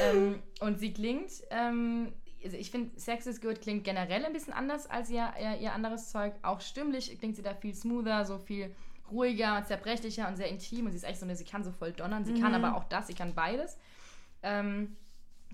ähm, 0.00 0.42
und 0.60 0.78
sie 0.80 0.92
klingt, 0.94 1.30
ähm, 1.50 2.14
also 2.44 2.56
ich 2.56 2.70
finde, 2.70 2.98
Sex 2.98 3.26
is 3.26 3.40
Good 3.40 3.60
klingt 3.60 3.84
generell 3.84 4.24
ein 4.24 4.32
bisschen 4.32 4.52
anders 4.52 4.88
als 4.88 5.10
ihr, 5.10 5.32
ihr, 5.40 5.56
ihr 5.58 5.72
anderes 5.72 6.10
Zeug. 6.10 6.34
Auch 6.42 6.60
stimmlich 6.60 7.18
klingt 7.18 7.36
sie 7.36 7.42
da 7.42 7.54
viel 7.54 7.74
smoother, 7.74 8.24
so 8.24 8.38
viel 8.38 8.74
ruhiger 9.10 9.56
und 9.56 9.66
zerbrechlicher 9.66 10.28
und 10.28 10.36
sehr 10.36 10.48
intim. 10.48 10.86
Und 10.86 10.92
sie 10.92 10.98
ist 10.98 11.04
echt 11.04 11.18
so 11.18 11.24
eine, 11.24 11.36
sie 11.36 11.44
kann 11.44 11.64
so 11.64 11.72
voll 11.72 11.92
donnern. 11.92 12.24
Sie 12.24 12.40
kann 12.40 12.54
aber 12.54 12.76
auch 12.76 12.84
das, 12.84 13.06
sie 13.08 13.14
kann 13.14 13.34
beides. 13.34 13.76
Ähm, 14.42 14.96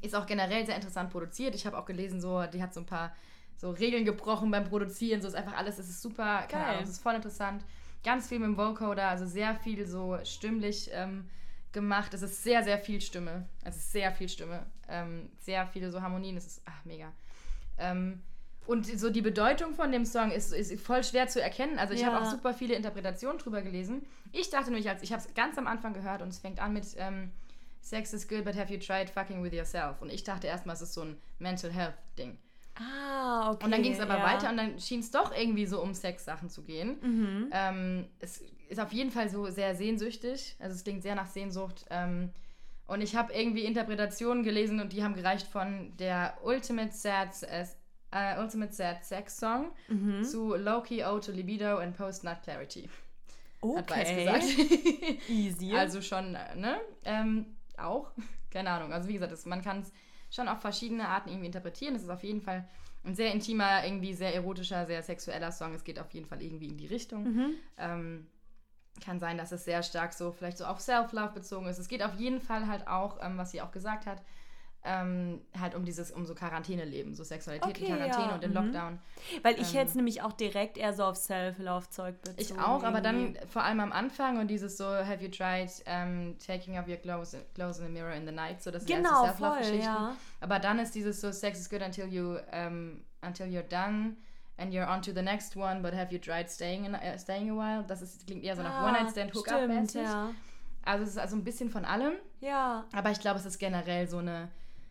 ist 0.03 0.15
auch 0.15 0.27
generell 0.27 0.67
sehr 0.67 0.77
interessant 0.77 1.11
produziert. 1.11 1.55
Ich 1.55 1.67
habe 1.67 1.79
auch 1.79 1.87
gelesen, 1.87 2.21
so, 2.21 2.45
die 2.47 2.63
hat 2.63 2.75
so 2.75 2.81
ein 2.81 2.87
paar 2.87 3.15
so 3.57 3.71
Regeln 3.71 4.05
gebrochen 4.05 4.51
beim 4.51 4.65
Produzieren. 4.65 5.23
So 5.23 5.29
ist 5.29 5.35
einfach 5.35 5.57
alles, 5.57 5.79
es 5.79 5.89
ist 5.89 6.03
super, 6.03 6.43
keine 6.49 6.65
Geil. 6.65 6.73
Ahnung, 6.73 6.83
es 6.83 6.91
ist 6.91 7.03
voll 7.03 7.15
interessant. 7.15 7.65
Ganz 8.03 8.29
viel 8.29 8.39
mit 8.39 8.49
dem 8.49 8.57
Vocoder, 8.59 9.09
also 9.09 9.25
sehr 9.25 9.55
viel 9.55 9.87
so 9.87 10.19
stimmlich 10.25 10.91
ähm, 10.93 11.25
gemacht. 11.75 12.15
Es 12.15 12.23
ist 12.23 12.43
sehr, 12.43 12.65
sehr 12.65 12.79
viel 12.79 13.03
Stimme. 13.03 13.47
Es 13.65 13.77
ist 13.77 13.93
sehr 13.93 14.11
viel 14.13 14.31
Stimme. 14.31 14.65
Ähm, 14.89 15.29
sehr 15.41 15.67
viele 15.67 15.91
so 15.91 16.01
Harmonien. 16.01 16.37
Es 16.39 16.47
ist 16.47 16.63
ach, 16.65 16.85
mega. 16.85 17.13
Ähm, 17.77 18.23
und 18.67 18.87
so 18.87 19.11
die 19.11 19.21
Bedeutung 19.21 19.75
von 19.75 19.93
dem 19.93 20.07
Song 20.07 20.31
ist, 20.31 20.53
ist 20.55 20.81
voll 20.81 21.05
schwer 21.05 21.29
zu 21.29 21.43
erkennen. 21.43 21.79
Also 21.79 21.93
ich 21.93 22.01
Ja. 22.01 22.07
habe 22.07 22.25
auch 22.25 22.31
super 22.31 22.55
viele 22.55 22.75
Interpretationen 22.75 23.37
drüber 23.39 23.61
gelesen. 23.61 24.07
Ich 24.33 24.49
dachte 24.49 24.71
nämlich, 24.71 24.89
als 24.89 25.03
ich 25.03 25.13
habe 25.13 25.21
es 25.23 25.35
ganz 25.35 25.59
am 25.59 25.67
Anfang 25.67 25.93
gehört 25.93 26.23
und 26.23 26.29
es 26.29 26.39
fängt 26.39 26.61
an 26.61 26.73
mit 26.73 26.87
ähm, 26.97 27.31
Sex 27.83 28.15
is 28.15 28.27
good, 28.27 28.45
but 28.45 28.57
have 28.57 28.73
you 28.73 28.79
tried 28.81 29.11
fucking 29.11 29.43
with 29.43 29.53
yourself? 29.53 30.01
Und 30.01 30.11
ich 30.11 30.25
dachte 30.25 30.47
erstmal, 30.47 30.75
es 30.75 30.81
ist 30.81 30.95
so 30.95 31.03
ein 31.03 31.19
Mental 31.39 31.71
Health 31.71 31.95
Ding. 32.17 32.39
Ah, 32.77 33.53
okay. 33.53 33.67
Und 33.67 33.71
dann 33.71 33.83
ging 33.83 33.93
es 33.93 34.01
aber 34.01 34.17
ja. 34.17 34.25
weiter 34.25 34.51
und 34.51 34.57
dann 34.57 34.81
schien 34.81 35.01
es 35.01 35.11
doch 35.11 35.37
irgendwie 35.37 35.67
so 35.67 35.81
um 35.83 35.95
Sex-Sachen 35.95 36.49
zu 36.49 36.63
gehen. 36.65 36.97
Mhm. 37.03 37.51
Ähm, 37.53 38.09
es 38.19 38.43
ist 38.69 38.81
auf 38.81 38.93
jeden 38.93 39.11
Fall 39.11 39.29
so 39.29 39.47
sehr 39.51 39.75
sehnsüchtig. 39.75 40.57
Also 40.59 40.75
es 40.75 40.85
klingt 40.85 41.03
sehr 41.03 41.15
nach 41.15 41.27
Sehnsucht. 41.29 41.85
Ähm, 41.91 42.31
und 42.87 43.01
ich 43.01 43.17
habe 43.17 43.33
irgendwie 43.33 43.65
Interpretationen 43.65 44.43
gelesen 44.45 44.81
und 44.81 44.93
die 44.93 45.03
haben 45.03 45.15
gereicht 45.15 45.47
von 45.47 45.97
der 45.99 46.37
Ultimate 46.43 46.93
Sad, 46.93 47.31
äh, 47.43 48.39
Ultimate 48.39 48.73
Sad 48.73 49.05
Sex 49.05 49.39
Song 49.39 49.73
Mhm. 49.89 50.23
zu 50.25 50.55
Low-Key 50.55 51.03
Ode 51.05 51.27
to 51.27 51.33
Libido 51.33 51.79
and 51.79 51.97
Post-Nut 51.97 52.43
Clarity. 52.43 52.89
Hat 53.77 53.91
Weiß 53.91 54.09
Okay. 54.11 54.25
gesagt. 54.25 54.45
Easy. 55.29 55.75
Also 55.75 56.03
schon, 56.03 56.33
ne? 56.33 56.79
Ähm, 57.05 57.57
auch. 57.79 58.11
Keine 58.51 58.71
Ahnung. 58.71 58.93
Also 58.93 59.09
wie 59.09 59.15
gesagt, 59.15 59.33
das, 59.33 59.47
man 59.47 59.63
kann 59.63 59.81
es 59.81 59.91
schon 60.31 60.47
auf 60.49 60.61
verschiedene 60.61 61.09
Arten 61.09 61.31
irgendwie 61.31 61.47
interpretieren. 61.47 61.95
Es 61.97 62.03
ist 62.03 62.11
auf 62.11 62.23
jeden 62.23 62.43
Fall 62.43 62.69
ein 63.05 63.15
sehr 63.15 63.33
intimer, 63.33 63.85
irgendwie 63.85 64.13
sehr 64.15 64.35
erotischer, 64.35 64.87
sehr 64.87 65.03
sexueller 65.03 65.53
Song. 65.53 65.75
Es 65.75 65.85
geht 65.85 65.99
auf 65.99 66.11
jeden 66.13 66.27
Fall 66.27 66.43
irgendwie 66.43 66.69
in 66.69 66.77
die 66.77 66.87
Richtung. 66.87 67.25
Mhm. 67.25 67.55
Ähm, 67.79 68.27
kann 69.01 69.19
sein, 69.19 69.39
dass 69.39 69.53
es 69.53 69.65
sehr 69.65 69.83
stark 69.83 70.13
so 70.13 70.33
vielleicht 70.33 70.59
so 70.59 70.65
auf 70.65 70.81
Self-Love 70.81 71.33
bezogen 71.33 71.67
ist. 71.67 71.79
Es 71.79 71.89
geht 71.89 72.03
auf 72.03 72.15
jeden 72.15 72.41
Fall 72.41 72.67
halt 72.67 72.87
auch, 72.87 73.19
ähm, 73.23 73.37
was 73.37 73.51
sie 73.51 73.61
auch 73.61 73.73
gesagt 73.73 74.07
hat, 74.07 74.23
ähm, 74.87 75.41
halt 75.59 75.75
um 75.75 75.85
dieses, 75.85 76.11
um 76.11 76.27
so 76.27 76.35
Quarantäneleben, 76.35 77.15
so 77.15 77.25
Sexualität 77.25 77.71
Okay, 77.71 77.87
in 77.87 77.97
Quarantäne 77.97 78.29
ja, 78.29 78.35
und 78.35 78.45
in 78.45 78.51
mhm. 78.51 78.57
Lockdown. 78.57 78.99
Weil 79.43 79.55
ich 79.55 79.73
ähm, 79.73 79.79
hätte 79.79 79.89
es 79.89 79.95
nämlich 79.95 80.23
auch 80.23 80.33
direkt 80.33 80.77
eher 80.77 80.93
so 80.93 81.05
auf 81.05 81.17
Self-Love-Zeug 81.17 82.21
bezogen. 82.21 82.41
Ich 82.41 82.59
auch, 82.59 82.83
aber 82.83 83.01
dann 83.01 83.39
vor 83.49 83.63
allem 83.63 83.81
am 83.81 83.93
Anfang 83.93 84.39
und 84.39 84.49
dieses 84.49 84.77
so, 84.77 84.85
have 84.85 85.23
you 85.23 85.31
tried 85.31 85.71
um, 85.87 86.37
taking 86.39 86.79
off 86.79 86.87
your 86.87 86.97
clothes, 86.97 87.35
clothes 87.55 87.79
in 87.79 87.87
the 87.87 87.93
mirror 87.93 88.13
in 88.13 88.27
the 88.27 88.33
night, 88.33 88.63
so 88.63 88.71
das 88.71 88.85
sind 88.85 88.91
erste 88.91 89.09
Genau, 89.09 89.25
Self-Love-Geschichten. 89.25 89.85
ja. 89.85 90.17
Aber 90.41 90.59
dann 90.59 90.79
ist 90.79 90.95
dieses 90.95 91.21
so, 91.21 91.33
sex 91.33 91.61
is 91.61 91.71
good 91.71 91.81
until 91.81 92.07
you, 92.07 92.37
um, 92.53 93.03
until 93.23 93.47
you're 93.47 93.63
done 93.63 94.17
and 94.57 94.73
you're 94.73 94.87
on 94.89 95.03
to 95.03 95.13
the 95.13 95.23
next 95.23 95.57
one, 95.57 95.83
but 95.83 95.93
have 95.95 96.13
you 96.13 96.19
tried 96.19 96.51
staying, 96.51 96.85
in, 96.85 96.95
äh, 96.95 97.19
staying 97.19 97.51
a 97.51 97.55
while? 97.55 97.85
Das 97.87 98.03
ist, 98.03 98.27
klingt 98.27 98.45
eher 98.45 98.57
so 98.57 98.63
nach 98.63 98.75
Ah, 98.75 98.87
One-Night-Stand-Hookup-mäßig. 98.89 99.91
Stimmt, 99.91 100.07
ja. 100.07 100.31
Also 100.85 101.05
es 101.05 101.11
ist 101.11 101.19
also 101.19 101.37
ein 101.37 101.45
bisschen 101.45 101.71
von 101.71 101.85
allem, 101.85 102.13
Ja. 102.41 102.85
aber 102.93 103.11
ich 103.11 103.19
glaube, 103.21 103.39
es 103.41 103.47
ist 103.47 103.59
generell 103.59 104.07
so 104.07 104.19
eine, 104.19 104.49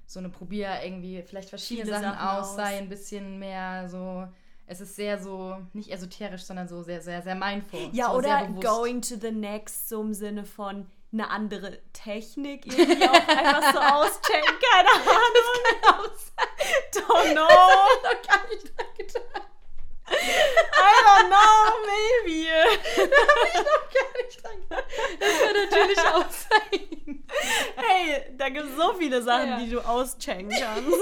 so 0.07 0.19
eine 0.19 0.29
Probier 0.29 0.69
irgendwie 0.83 1.21
vielleicht 1.21 1.49
verschiedene 1.49 1.87
Sachen, 1.89 2.03
Sachen 2.03 2.17
aus, 2.19 2.49
aus. 2.49 2.55
sei 2.55 2.77
ein 2.79 2.89
bisschen 2.89 3.37
mehr 3.39 3.87
so, 3.89 4.27
es 4.65 4.81
ist 4.81 4.95
sehr 4.95 5.17
so, 5.21 5.57
nicht 5.73 5.91
esoterisch, 5.91 6.43
sondern 6.43 6.67
so 6.67 6.81
sehr, 6.81 6.99
sehr, 7.01 7.21
sehr 7.21 7.35
mindful. 7.35 7.89
Ja, 7.91 8.07
so 8.09 8.17
oder 8.17 8.47
going 8.61 9.01
to 9.01 9.15
the 9.21 9.31
next, 9.31 9.87
so 9.89 10.01
im 10.01 10.13
Sinne 10.13 10.45
von 10.45 10.87
eine 11.11 11.29
andere 11.29 11.77
Technik 11.93 12.65
irgendwie 12.65 13.07
auch 13.07 13.13
einfach 13.13 13.71
so 13.71 13.79
auschecken. 13.79 14.55
Keine 14.71 14.89
Ahnung. 15.11 16.11
Don't 16.91 17.33
know. 17.33 17.43
noch 18.03 18.21
gar 18.27 18.47
nicht 18.49 18.75
dran 18.75 18.87
gedacht. 18.97 19.47
I 20.13 20.93
don't 21.05 21.27
know, 21.29 21.63
maybe. 21.85 22.47
noch 23.57 23.89
gar 23.93 24.23
nicht 24.23 24.43
dran 24.43 24.61
gedacht. 24.61 24.85
Das 25.19 25.29
wäre 25.39 25.53
natürlich 25.65 25.99
auch 25.99 26.29
sein. 26.29 27.23
Hey, 27.75 28.35
da 28.37 28.49
gibt 28.49 28.65
es 28.69 28.75
so 28.75 28.93
viele 28.93 29.21
Sachen, 29.21 29.49
Ja. 29.49 29.57
die 29.59 29.69
du 29.69 29.79
auschecken 29.81 30.49
kannst. 30.59 30.97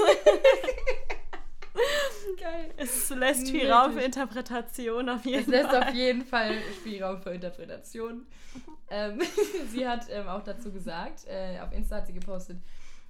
Geil. 2.38 2.70
Es 2.76 3.10
lässt 3.10 3.48
viel 3.50 3.70
Raum 3.70 3.92
für. 3.94 4.00
Interpretation 4.00 5.08
auf 5.08 5.24
jeden 5.24 5.40
Es 5.42 5.46
lässt 5.46 5.70
Fall. 5.70 5.82
auf 5.84 5.94
jeden 5.94 6.24
Fall 6.24 6.58
Spielraum 6.80 7.20
für 7.22 7.30
Interpretation. 7.30 8.26
Ähm, 8.90 9.20
sie 9.68 9.86
hat 9.86 10.06
ähm, 10.10 10.28
auch 10.28 10.42
dazu 10.42 10.70
gesagt, 10.72 11.26
äh, 11.26 11.58
auf 11.60 11.72
Insta 11.72 11.96
hat 11.96 12.06
sie 12.06 12.12
gepostet, 12.12 12.58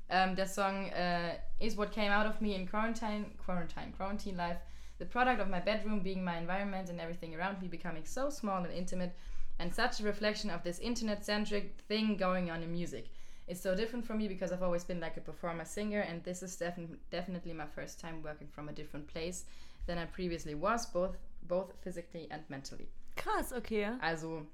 Ähm, 0.09 0.37
der 0.37 0.47
Song 0.47 0.89
äh, 0.93 1.37
is 1.59 1.77
what 1.77 1.93
came 1.93 2.15
out 2.15 2.27
of 2.27 2.41
me 2.41 2.55
in 2.55 2.69
quarantine, 2.69 3.27
quarantine, 3.45 3.93
quarantine 3.97 4.37
life. 4.37 4.61
The 5.03 5.09
product 5.09 5.41
of 5.41 5.49
my 5.49 5.59
bedroom 5.59 6.01
being 6.01 6.23
my 6.25 6.37
environment 6.39 6.89
and 6.89 7.01
everything 7.01 7.35
around 7.35 7.61
me 7.61 7.67
becoming 7.67 8.05
so 8.05 8.31
small 8.31 8.63
and 8.63 8.73
intimate, 8.73 9.13
and 9.59 9.75
such 9.75 9.99
a 10.01 10.05
reflection 10.05 10.49
of 10.49 10.63
this 10.63 10.79
internet-centric 10.79 11.75
thing 11.89 12.17
going 12.17 12.53
on 12.53 12.63
in 12.63 12.71
music. 12.71 13.11
It's 13.49 13.61
so 13.61 13.75
different 13.75 14.05
from 14.07 14.19
me 14.19 14.29
because 14.29 14.53
I've 14.53 14.63
always 14.63 14.85
been 14.85 15.01
like 15.01 15.17
a 15.17 15.21
performer 15.21 15.65
singer, 15.65 16.03
and 16.09 16.23
this 16.23 16.41
is 16.45 16.57
defi 16.57 16.87
definitely 17.11 17.53
my 17.53 17.67
first 17.67 17.99
time 17.99 18.23
working 18.23 18.47
from 18.55 18.69
a 18.69 18.73
different 18.73 19.09
place 19.09 19.45
than 19.87 19.99
I 19.99 20.05
previously 20.07 20.55
was, 20.55 20.87
both 20.87 21.17
both 21.49 21.73
physically 21.83 22.29
and 22.31 22.43
mentally. 22.49 22.87
Krass, 23.17 23.53
okay. 23.53 23.89
Also 24.01 24.47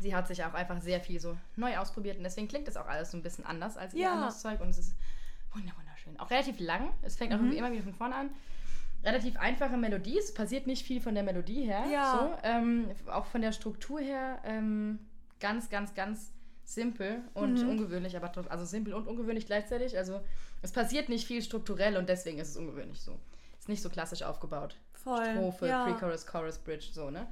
sie 0.00 0.14
hat 0.14 0.26
sich 0.28 0.42
auch 0.44 0.54
einfach 0.54 0.80
sehr 0.80 1.00
viel 1.00 1.20
so 1.20 1.36
neu 1.56 1.76
ausprobiert 1.76 2.16
und 2.16 2.24
deswegen 2.24 2.48
klingt 2.48 2.66
das 2.68 2.78
auch 2.78 2.88
alles 2.88 3.10
so 3.10 3.18
ein 3.18 3.22
bisschen 3.22 3.44
anders 3.44 3.76
als 3.76 3.92
ihr 3.92 4.04
Ja. 4.04 4.14
anderes 4.14 4.40
Zeug 4.40 4.62
und 4.62 4.70
es 4.70 4.78
ist 4.78 4.94
wunder- 5.52 5.74
wunderschön. 5.76 6.18
Auch 6.18 6.30
relativ 6.30 6.58
lang. 6.58 6.94
Es 7.02 7.16
fängt 7.16 7.32
auch 7.34 7.36
Mhm. 7.38 7.44
irgendwie 7.52 7.58
immer 7.58 7.72
wieder 7.72 7.82
von 7.82 7.92
vorne 7.92 8.14
an. 8.14 8.30
Relativ 9.04 9.36
einfache 9.38 9.76
Melodie. 9.76 10.18
Es 10.18 10.32
passiert 10.32 10.66
nicht 10.66 10.84
viel 10.86 11.00
von 11.00 11.14
der 11.14 11.22
Melodie 11.24 11.62
her. 11.64 11.84
Ja. 11.92 12.18
So. 12.42 12.48
Ähm, 12.48 12.90
auch 13.06 13.26
von 13.26 13.40
der 13.42 13.52
Struktur 13.52 14.00
her 14.00 14.38
ähm, 14.44 14.98
ganz, 15.40 15.68
ganz, 15.70 15.94
ganz 15.94 16.32
simpel 16.64 17.20
und 17.34 17.62
Mhm. 17.62 17.68
ungewöhnlich, 17.68 18.16
aber 18.16 18.32
trotzdem, 18.32 18.50
also 18.52 18.64
simpel 18.64 18.94
und 18.94 19.06
ungewöhnlich 19.06 19.46
gleichzeitig. 19.46 19.98
Also 19.98 20.20
es 20.62 20.72
passiert 20.72 21.08
nicht 21.10 21.26
viel 21.26 21.42
strukturell 21.42 21.96
und 21.98 22.08
deswegen 22.08 22.38
ist 22.38 22.48
es 22.48 22.56
ungewöhnlich 22.56 23.00
so. 23.00 23.18
Ist 23.58 23.68
nicht 23.68 23.82
so 23.82 23.90
klassisch 23.90 24.22
aufgebaut. 24.22 24.76
Voll. 24.92 25.24
Strophe, 25.32 25.68
ja. 25.68 25.84
Pre-Chorus, 25.84 26.26
Chorus, 26.26 26.58
Bridge, 26.58 26.86
so, 26.92 27.10
ne? 27.10 27.26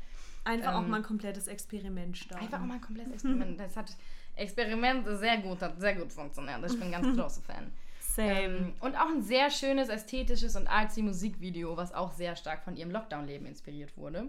Einfach 0.45 0.75
auch 0.75 0.83
ähm, 0.83 0.91
mal 0.91 0.97
ein 0.99 1.03
komplettes 1.03 1.47
Experiment 1.47 2.18
starten. 2.18 2.45
Einfach 2.45 2.61
auch 2.61 2.66
mal 2.66 2.75
ein 2.75 2.81
komplettes 2.83 3.12
Experiment. 3.14 3.59
Das 3.61 3.77
hat 3.77 3.97
Experiment 4.37 5.07
sehr 5.18 5.39
gut, 5.39 5.62
hat 5.62 5.79
sehr 5.81 5.95
gut 5.95 6.12
funktioniert. 6.12 6.59
Ich 6.66 6.79
bin 6.79 6.93
ein 6.93 7.03
ganz 7.03 7.16
großer 7.16 7.43
Fan. 7.43 7.73
Ähm, 8.19 8.75
und 8.81 8.97
auch 8.97 9.09
ein 9.09 9.23
sehr 9.23 9.51
schönes, 9.51 9.89
ästhetisches 9.89 10.57
und 10.57 10.67
artsy 10.69 11.03
Musikvideo, 11.03 11.77
was 11.77 11.93
auch 11.95 12.13
sehr 12.13 12.37
stark 12.37 12.63
von 12.65 12.77
ihrem 12.77 12.91
Lockdown-Leben 12.91 13.47
inspiriert 13.47 13.97
wurde. 13.97 14.29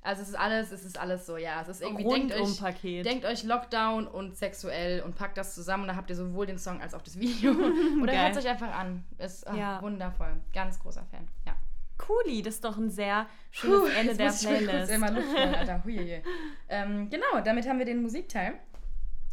Also 0.00 0.22
es 0.22 0.28
ist 0.28 0.36
alles, 0.36 0.70
es 0.70 0.84
ist 0.84 0.96
alles 0.98 1.26
so, 1.26 1.36
ja, 1.36 1.60
es 1.60 1.68
ist 1.68 1.82
irgendwie, 1.82 2.04
denkt 2.04 2.32
euch, 2.32 2.40
Rundum-Paket. 2.40 3.04
denkt 3.04 3.24
euch 3.24 3.42
Lockdown 3.42 4.06
und 4.06 4.36
sexuell 4.36 5.02
und 5.02 5.16
packt 5.16 5.36
das 5.36 5.54
zusammen, 5.54 5.88
da 5.88 5.96
habt 5.96 6.08
ihr 6.08 6.16
sowohl 6.16 6.46
den 6.46 6.58
Song 6.58 6.80
als 6.80 6.94
auch 6.94 7.02
das 7.02 7.18
Video. 7.18 7.50
Oder 8.02 8.12
hört 8.22 8.36
es 8.36 8.44
euch 8.44 8.48
einfach 8.48 8.72
an. 8.72 9.04
Ist 9.18 9.46
ach, 9.46 9.56
Ja. 9.56 9.82
wundervoll. 9.82 10.40
Ganz 10.54 10.78
großer 10.78 11.04
Fan. 11.10 11.26
Ja. 11.46 11.54
Cooli, 11.98 12.42
das 12.42 12.54
ist 12.54 12.64
doch 12.64 12.78
ein 12.78 12.90
sehr 12.90 13.26
schönes 13.50 13.90
Ende 13.90 14.12
jetzt 14.12 14.18
der 14.20 14.26
muss 14.26 14.42
ich 14.42 14.48
kurz 14.48 14.62
Playlist. 14.70 14.92
immer 14.92 15.10
Luft 15.10 15.28
holen, 15.36 15.54
Alter. 15.56 15.82
Huiuiui. 15.84 16.22
ähm, 16.68 17.10
genau, 17.10 17.40
damit 17.44 17.68
haben 17.68 17.78
wir 17.80 17.86
den 17.86 18.00
Musikteil. 18.00 18.54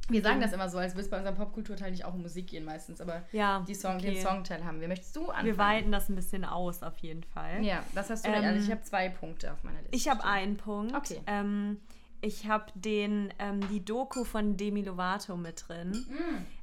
Wir 0.09 0.21
sagen 0.21 0.39
das 0.39 0.53
immer 0.53 0.69
so, 0.69 0.77
als 0.77 0.93
würde 0.93 1.01
es 1.03 1.09
bei 1.09 1.17
unserem 1.17 1.35
Popkulturteil 1.35 1.91
nicht 1.91 2.05
auch 2.05 2.13
um 2.13 2.21
Musik 2.21 2.47
gehen 2.47 2.63
meistens, 2.63 3.01
aber 3.01 3.23
Ja, 3.31 3.63
die 3.67 3.73
Song, 3.75 3.95
okay. 3.95 4.13
den 4.13 4.21
Songteil 4.21 4.63
haben 4.63 4.79
wir. 4.79 4.87
Möchtest 4.87 5.15
du 5.15 5.27
anfangen? 5.29 5.45
Wir 5.47 5.57
weiten 5.57 5.91
das 5.91 6.09
ein 6.09 6.15
bisschen 6.15 6.45
aus, 6.45 6.83
auf 6.83 6.97
jeden 6.99 7.23
Fall. 7.23 7.63
Ja, 7.63 7.83
was 7.93 8.09
hast 8.09 8.23
du 8.25 8.29
Ähm, 8.29 8.35
denn? 8.35 8.45
Also 8.45 8.63
ich 8.65 8.71
habe 8.71 8.83
zwei 8.83 9.09
Punkte 9.09 9.51
auf 9.51 9.63
meiner 9.63 9.79
Liste. 9.81 9.95
Ich 9.95 10.07
habe 10.07 10.23
einen 10.23 10.57
Punkt. 10.57 10.93
Okay. 10.95 11.21
Ähm, 11.25 11.79
ich 12.21 12.47
habe 12.47 12.65
den 12.75 13.33
ähm, 13.39 13.59
die 13.69 13.83
Doku 13.83 14.23
von 14.23 14.57
Demi 14.57 14.81
Lovato 14.83 15.35
mit 15.37 15.65
drin. 15.67 15.91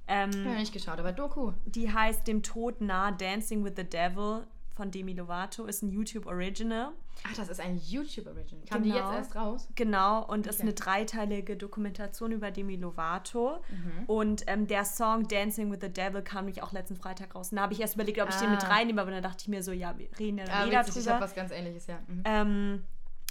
Ich 0.07 0.13
habe 0.15 0.31
Ähm, 0.35 0.55
nicht 0.57 0.73
geschaut, 0.73 0.99
aber 0.99 1.13
Doku. 1.13 1.53
die 1.67 1.93
heißt 1.93 2.27
Dem 2.27 2.43
Tod 2.43 2.81
nah 2.81 3.11
Dancing 3.13 3.65
with 3.65 3.75
the 3.77 3.85
Devil 3.85 4.45
von 4.75 4.91
Demi 4.91 5.13
Lovato. 5.13 5.65
Ist 5.67 5.83
ein 5.83 5.89
YouTube 5.91 6.27
Original. 6.27 6.93
Ach, 7.25 7.35
das 7.37 7.49
ist 7.51 7.61
ein 7.61 7.77
YouTube-Original. 7.79 8.65
Kam 8.67 8.83
die 8.83 8.91
Genau. 8.91 9.11
jetzt 9.13 9.19
erst 9.19 9.37
raus? 9.37 9.69
Genau, 9.75 10.25
und 10.27 10.47
ist 10.47 10.57
Okay. 10.57 10.63
eine 10.63 10.73
dreiteilige 10.75 11.57
Dokumentation 11.57 12.33
über 12.33 12.51
Demi 12.51 12.77
Lovato. 12.77 13.63
Mhm. 13.71 14.05
Und 14.07 14.45
ähm, 14.47 14.67
der 14.67 14.85
Song 14.85 15.29
Dancing 15.29 15.71
with 15.71 15.79
the 15.83 15.89
Devil 15.93 16.23
kam 16.23 16.47
nämlich 16.47 16.63
auch 16.63 16.73
letzten 16.73 16.97
Freitag 16.97 17.35
raus. 17.35 17.51
Und 17.53 17.57
da 17.57 17.63
habe 17.63 17.75
ich 17.75 17.81
erst 17.81 17.95
überlegt, 17.95 18.21
ob 18.21 18.29
ich 18.31 18.37
den 18.37 18.51
mit 18.51 18.65
Ah. 18.65 18.69
reinnehme, 18.69 19.01
aber 19.03 19.11
dann 19.11 19.23
dachte 19.23 19.43
ich 19.43 19.49
mir 19.49 19.63
so, 19.63 19.73
ja, 19.73 19.97
wir 19.99 20.09
reden 20.19 20.39
ja 20.39 20.45
Ah, 20.51 20.65
jeder 20.65 20.81
witzig, 20.81 20.97
ich 20.97 21.03
drüber. 21.03 21.15
habe 21.17 21.25
was 21.25 21.35
ganz 21.35 21.53
ähnliches, 21.53 21.87
ja. 21.87 21.99
Mhm. 22.09 22.23
Ähm, 22.25 22.83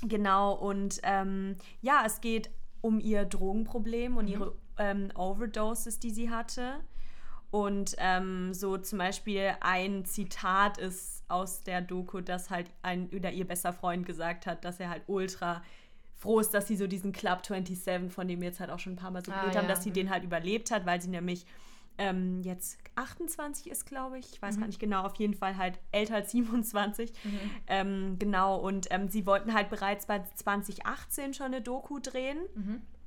genau, 0.08 0.54
und 0.54 1.00
ähm, 1.04 1.56
ja, 1.82 2.04
es 2.06 2.22
geht 2.22 2.52
um 2.82 3.00
ihr 3.00 3.26
Drogenproblem 3.26 4.12
Mhm. 4.14 4.18
und 4.18 4.28
ihre 4.28 4.56
ähm, 4.78 5.10
Overdoses, 5.16 6.00
die 6.00 6.12
sie 6.12 6.30
hatte. 6.30 6.76
Und 7.52 7.96
ähm, 7.98 8.54
so 8.54 8.78
zum 8.78 8.98
Beispiel 9.00 9.52
ein 9.60 10.06
Zitat 10.06 10.78
ist 10.78 11.21
aus 11.32 11.64
der 11.64 11.82
Doku, 11.82 12.22
dass 12.22 12.50
halt 12.50 12.70
ein 12.84 13.10
oder 13.10 13.32
ihr 13.32 13.48
bester 13.48 13.74
Freund 13.74 14.06
gesagt 14.06 14.46
hat, 14.46 14.64
dass 14.66 14.80
er 14.80 14.90
halt 14.90 15.04
ultra 15.08 15.64
froh 16.18 16.40
ist, 16.40 16.54
dass 16.54 16.68
sie 16.68 16.76
so 16.78 16.86
diesen 16.86 17.12
Club 17.14 17.44
27, 17.46 18.12
von 18.14 18.28
dem 18.28 18.42
wir 18.42 18.50
jetzt 18.50 18.60
halt 18.60 18.70
auch 18.70 18.78
schon 18.80 18.94
ein 18.94 18.98
paar 18.98 19.10
Mal 19.12 19.26
so 19.26 19.32
Ah, 19.32 19.42
haben, 19.48 19.54
ja, 19.54 19.62
dass 19.64 19.84
sie 19.84 19.90
mhm. 19.90 19.94
den 19.96 20.10
halt 20.12 20.24
überlebt 20.24 20.70
hat, 20.70 20.86
weil 20.86 21.02
sie 21.02 21.10
nämlich 21.10 21.46
ähm, 21.98 22.42
jetzt 22.44 22.78
28 22.96 23.70
ist, 23.72 23.86
glaube 23.86 24.18
ich. 24.20 24.34
Ich 24.34 24.42
weiß 24.42 24.56
Mhm. 24.56 24.60
gar 24.62 24.68
nicht 24.68 24.80
genau, 24.80 25.02
auf 25.04 25.16
jeden 25.16 25.34
Fall 25.34 25.58
halt 25.58 25.80
älter 25.92 26.16
als 26.16 26.32
27. 26.32 27.12
Ähm, 27.68 28.18
genau, 28.20 28.58
und 28.58 28.88
ähm, 28.92 29.08
sie 29.10 29.26
wollten 29.26 29.54
halt 29.54 29.70
bereits 29.70 30.06
bei 30.06 30.24
2018 30.36 31.34
schon 31.34 31.48
eine 31.48 31.62
Doku 31.62 32.00
drehen. 32.00 32.38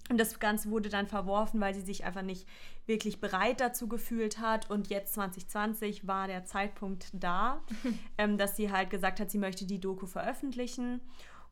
Mhm. 0.08 0.12
Und 0.12 0.18
das 0.18 0.38
Ganze 0.38 0.70
wurde 0.70 0.88
dann 0.88 1.06
verworfen, 1.06 1.60
weil 1.60 1.74
sie 1.74 1.80
sich 1.80 2.04
einfach 2.04 2.22
nicht 2.22 2.46
wirklich 2.86 3.20
bereit 3.20 3.60
dazu 3.60 3.88
gefühlt 3.88 4.38
hat. 4.38 4.70
Und 4.70 4.88
jetzt 4.88 5.14
2020 5.14 6.06
war 6.06 6.26
der 6.26 6.44
Zeitpunkt 6.44 7.08
da, 7.12 7.60
ähm, 8.18 8.38
dass 8.38 8.56
sie 8.56 8.70
halt 8.70 8.90
gesagt 8.90 9.20
hat, 9.20 9.30
sie 9.30 9.38
möchte 9.38 9.66
die 9.66 9.80
Doku 9.80 10.06
veröffentlichen. 10.06 11.00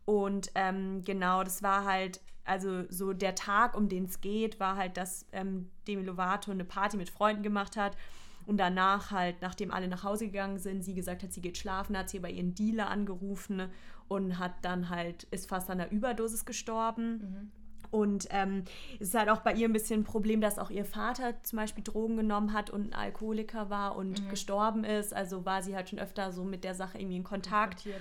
Und 0.04 0.50
ähm, 0.54 1.02
genau, 1.04 1.44
das 1.44 1.62
war 1.62 1.84
halt, 1.84 2.20
also 2.44 2.84
so 2.88 3.12
der 3.12 3.34
Tag, 3.34 3.76
um 3.76 3.88
den 3.88 4.04
es 4.04 4.20
geht, 4.20 4.58
war 4.58 4.76
halt, 4.76 4.96
dass 4.96 5.26
ähm, 5.32 5.70
Demi 5.86 6.02
Lovato 6.02 6.50
eine 6.50 6.64
Party 6.64 6.96
mit 6.96 7.08
Freunden 7.08 7.42
gemacht 7.42 7.76
hat. 7.76 7.96
Und 8.44 8.56
danach 8.56 9.12
halt, 9.12 9.40
nachdem 9.40 9.70
alle 9.70 9.86
nach 9.86 10.02
Hause 10.02 10.26
gegangen 10.26 10.58
sind, 10.58 10.82
sie 10.82 10.94
gesagt 10.94 11.22
hat, 11.22 11.32
sie 11.32 11.40
geht 11.40 11.58
schlafen, 11.58 11.96
hat 11.96 12.10
sie 12.10 12.18
bei 12.18 12.30
ihren 12.30 12.56
Dealer 12.56 12.90
angerufen 12.90 13.70
und 14.08 14.38
hat 14.40 14.52
dann 14.62 14.88
halt, 14.88 15.24
ist 15.30 15.48
fast 15.48 15.70
an 15.70 15.80
einer 15.80 15.92
Überdosis 15.92 16.44
gestorben. 16.44 17.52
Und 17.92 18.26
ähm, 18.30 18.64
es 18.94 19.08
ist 19.08 19.14
halt 19.14 19.28
auch 19.28 19.40
bei 19.40 19.52
ihr 19.52 19.68
ein 19.68 19.72
bisschen 19.74 20.00
ein 20.00 20.04
Problem, 20.04 20.40
dass 20.40 20.58
auch 20.58 20.70
ihr 20.70 20.86
Vater 20.86 21.34
zum 21.42 21.58
Beispiel 21.58 21.84
Drogen 21.84 22.16
genommen 22.16 22.54
hat 22.54 22.70
und 22.70 22.88
ein 22.88 22.94
Alkoholiker 22.94 23.68
war 23.68 23.96
und 23.96 24.30
gestorben 24.30 24.82
ist. 24.82 25.14
Also 25.14 25.44
war 25.44 25.62
sie 25.62 25.76
halt 25.76 25.90
schon 25.90 25.98
öfter 25.98 26.32
so 26.32 26.42
mit 26.42 26.64
der 26.64 26.74
Sache 26.74 26.98
irgendwie 26.98 27.16
in 27.16 27.24
Kontakt. 27.24 27.84
Ja. 27.84 27.92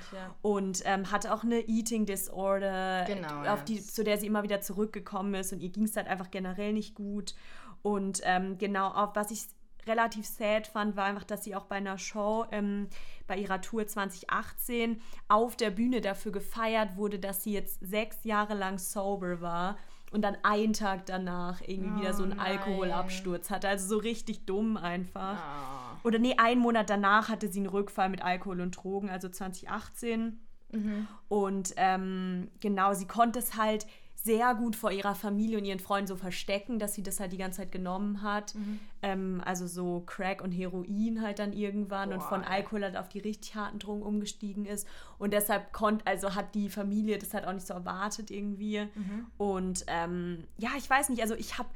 Und 0.42 0.82
ähm, 0.86 1.12
hatte 1.12 1.34
auch 1.34 1.44
eine 1.44 1.60
Eating 1.68 2.06
Disorder, 2.06 3.04
Genau, 3.06 3.44
auf 3.52 3.66
die, 3.66 3.84
zu 3.84 4.06
der 4.06 4.18
sie 4.18 4.28
immer 4.28 4.44
wieder 4.44 4.62
zurückgekommen 4.62 5.34
ist. 5.34 5.52
Und 5.52 5.60
ihr 5.60 5.70
ging 5.70 5.84
es 5.84 5.98
halt 5.98 6.08
einfach 6.08 6.32
generell 6.32 6.72
nicht 6.72 6.96
gut. 6.96 7.36
Und 7.82 8.22
ähm, 8.24 8.58
genau, 8.58 8.88
auf 8.92 9.14
was 9.16 9.30
ich 9.32 9.44
relativ 9.88 10.26
sad 10.26 10.68
fand, 10.68 10.96
war 10.96 11.06
einfach, 11.06 11.26
dass 11.26 11.44
sie 11.44 11.56
auch 11.56 11.66
bei 11.66 11.76
einer 11.76 11.98
Show 11.98 12.46
ähm, 12.52 12.88
bei 13.32 13.38
ihrer 13.38 13.62
Tour 13.62 13.88
2018 13.88 15.00
auf 15.30 15.56
der 15.56 15.70
Bühne 15.70 16.02
dafür 16.02 16.34
gefeiert 16.34 16.98
wurde, 16.98 17.18
dass 17.18 17.46
sie 17.46 17.54
jetzt 17.54 17.80
sechs 17.80 18.26
Jahre 18.26 18.56
lang 18.56 18.78
sober 18.78 19.40
war 19.40 19.78
und 20.12 20.22
dann 20.24 20.36
einen 20.44 20.74
Tag 20.74 21.06
danach 21.06 21.62
irgendwie 21.66 22.02
wieder 22.02 22.14
so 22.14 22.24
einen 22.24 22.34
Oh 22.34 22.36
nein. 22.36 22.58
Alkoholabsturz 22.58 23.50
hatte. 23.50 23.70
Also 23.70 23.88
so 23.88 23.98
richtig 24.02 24.46
dumm 24.46 24.76
einfach. 24.76 25.42
Ah. 25.42 25.98
Oder 26.04 26.20
nee, 26.20 26.36
einen 26.36 26.60
Monat 26.60 26.90
danach 26.90 27.30
hatte 27.30 27.48
sie 27.48 27.60
einen 27.60 27.70
Rückfall 27.70 28.10
mit 28.10 28.22
Alkohol 28.22 28.60
und 28.60 28.72
Drogen, 28.72 29.10
also 29.10 29.30
2018. 29.30 30.38
Mhm. 30.74 31.08
Und 31.30 31.74
ähm, 31.78 32.50
genau, 32.60 32.94
sie 32.94 33.08
konnte 33.08 33.40
es 33.40 33.56
halt 33.56 33.88
sehr 34.24 34.54
gut 34.56 34.76
vor 34.76 34.92
ihrer 34.92 35.16
Familie 35.16 35.58
und 35.58 35.66
ihren 35.66 35.80
Freunden 35.80 36.08
so 36.08 36.16
verstecken, 36.16 36.78
dass 36.78 36.94
sie 36.94 37.04
das 37.04 37.20
halt 37.20 37.32
die 37.32 37.38
ganze 37.38 37.62
Zeit 37.62 37.72
genommen 37.72 38.22
hat. 38.22 38.54
Mhm. 38.56 38.80
Ähm, 39.02 39.42
also 39.46 39.66
so 39.68 40.04
Crack 40.06 40.42
und 40.42 40.52
Heroin 40.52 41.22
halt 41.22 41.40
dann 41.40 41.54
irgendwann 41.54 42.14
und 42.14 42.20
Boah, 42.20 42.30
von 42.30 42.44
ey. 42.44 42.50
Alkohol 42.50 42.84
halt 42.84 42.98
auf 42.98 43.10
die 43.10 43.20
richtig 43.20 43.56
harten 43.56 43.80
Drogen 43.80 44.04
umgestiegen 44.04 44.66
ist. 44.66 44.88
Und 45.18 45.34
deshalb 45.34 45.74
konnte, 45.74 46.06
also 46.06 46.36
hat 46.36 46.54
die 46.54 46.70
Familie 46.70 47.18
das 47.18 47.34
halt 47.34 47.46
auch 47.46 47.54
nicht 47.54 47.66
so 47.66 47.74
erwartet 47.74 48.30
irgendwie. 48.30 48.82
Mhm. 48.94 49.28
Und 49.38 49.86
ähm, 49.88 50.44
ja, 50.58 50.70
ich 50.78 50.90
weiß 50.90 51.10
nicht, 51.10 51.22
also 51.22 51.36
ich 51.36 51.58
habe 51.58 51.70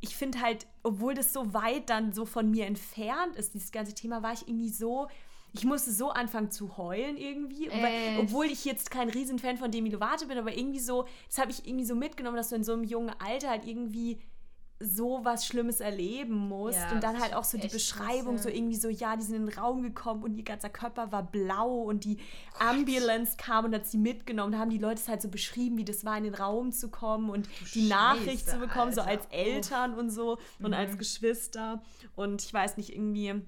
ich 0.00 0.16
finde 0.16 0.40
halt, 0.40 0.68
obwohl 0.84 1.14
das 1.14 1.32
so 1.32 1.52
weit 1.54 1.90
dann 1.90 2.12
so 2.12 2.24
von 2.24 2.50
mir 2.50 2.66
entfernt 2.66 3.34
ist, 3.36 3.54
dieses 3.54 3.72
ganze 3.72 3.94
Thema, 3.94 4.22
war 4.22 4.32
ich 4.32 4.46
irgendwie 4.46 4.68
so, 4.70 5.08
ich 5.52 5.64
musste 5.64 5.90
so 5.92 6.10
anfangen 6.10 6.50
zu 6.50 6.76
heulen 6.76 7.16
irgendwie. 7.16 7.70
Weil, 7.70 8.18
obwohl 8.18 8.46
ich 8.46 8.64
jetzt 8.64 8.90
kein 8.90 9.08
Riesenfan 9.08 9.56
von 9.56 9.70
Demi 9.70 9.88
Lovato 9.90 10.26
bin, 10.26 10.38
aber 10.38 10.56
irgendwie 10.56 10.80
so, 10.80 11.06
das 11.28 11.38
habe 11.38 11.50
ich 11.50 11.66
irgendwie 11.66 11.84
so 11.86 11.94
mitgenommen, 11.94 12.36
dass 12.36 12.50
du 12.50 12.56
in 12.56 12.64
so 12.64 12.72
einem 12.72 12.84
jungen 12.84 13.10
Alter 13.18 13.50
halt 13.50 13.66
irgendwie 13.66 14.18
so 14.80 15.24
was 15.24 15.44
Schlimmes 15.44 15.80
erleben 15.80 16.36
musst. 16.36 16.78
Ja, 16.78 16.92
und 16.92 17.02
dann 17.02 17.20
halt 17.20 17.34
auch 17.34 17.42
so 17.42 17.58
die 17.58 17.66
Beschreibung, 17.66 18.36
krass, 18.36 18.44
so 18.44 18.48
irgendwie 18.48 18.76
so, 18.76 18.88
ja, 18.88 19.16
die 19.16 19.24
sind 19.24 19.34
in 19.34 19.46
den 19.46 19.58
Raum 19.58 19.82
gekommen 19.82 20.22
und 20.22 20.34
ihr 20.36 20.44
ganzer 20.44 20.68
Körper 20.68 21.10
war 21.10 21.24
blau 21.24 21.82
und 21.82 22.04
die 22.04 22.18
Ambulance 22.60 23.36
kam 23.36 23.64
und 23.64 23.74
hat 23.74 23.86
sie 23.86 23.98
mitgenommen. 23.98 24.52
Da 24.52 24.58
haben 24.58 24.70
die 24.70 24.78
Leute 24.78 25.00
es 25.00 25.08
halt 25.08 25.20
so 25.20 25.28
beschrieben, 25.28 25.78
wie 25.78 25.84
das 25.84 26.04
war, 26.04 26.16
in 26.16 26.22
den 26.24 26.34
Raum 26.34 26.70
zu 26.70 26.90
kommen 26.90 27.28
und 27.28 27.48
die 27.74 27.88
Nachricht 27.88 28.48
zu 28.48 28.58
bekommen, 28.58 28.92
so 28.92 29.00
Alter. 29.00 29.22
als 29.22 29.26
Eltern 29.32 29.94
und 29.94 30.10
so 30.10 30.38
und 30.60 30.68
Mhm. 30.68 30.74
als 30.74 30.96
Geschwister. 30.96 31.82
Und 32.14 32.42
ich 32.44 32.54
weiß 32.54 32.76
nicht, 32.76 32.94
irgendwie 32.94 33.42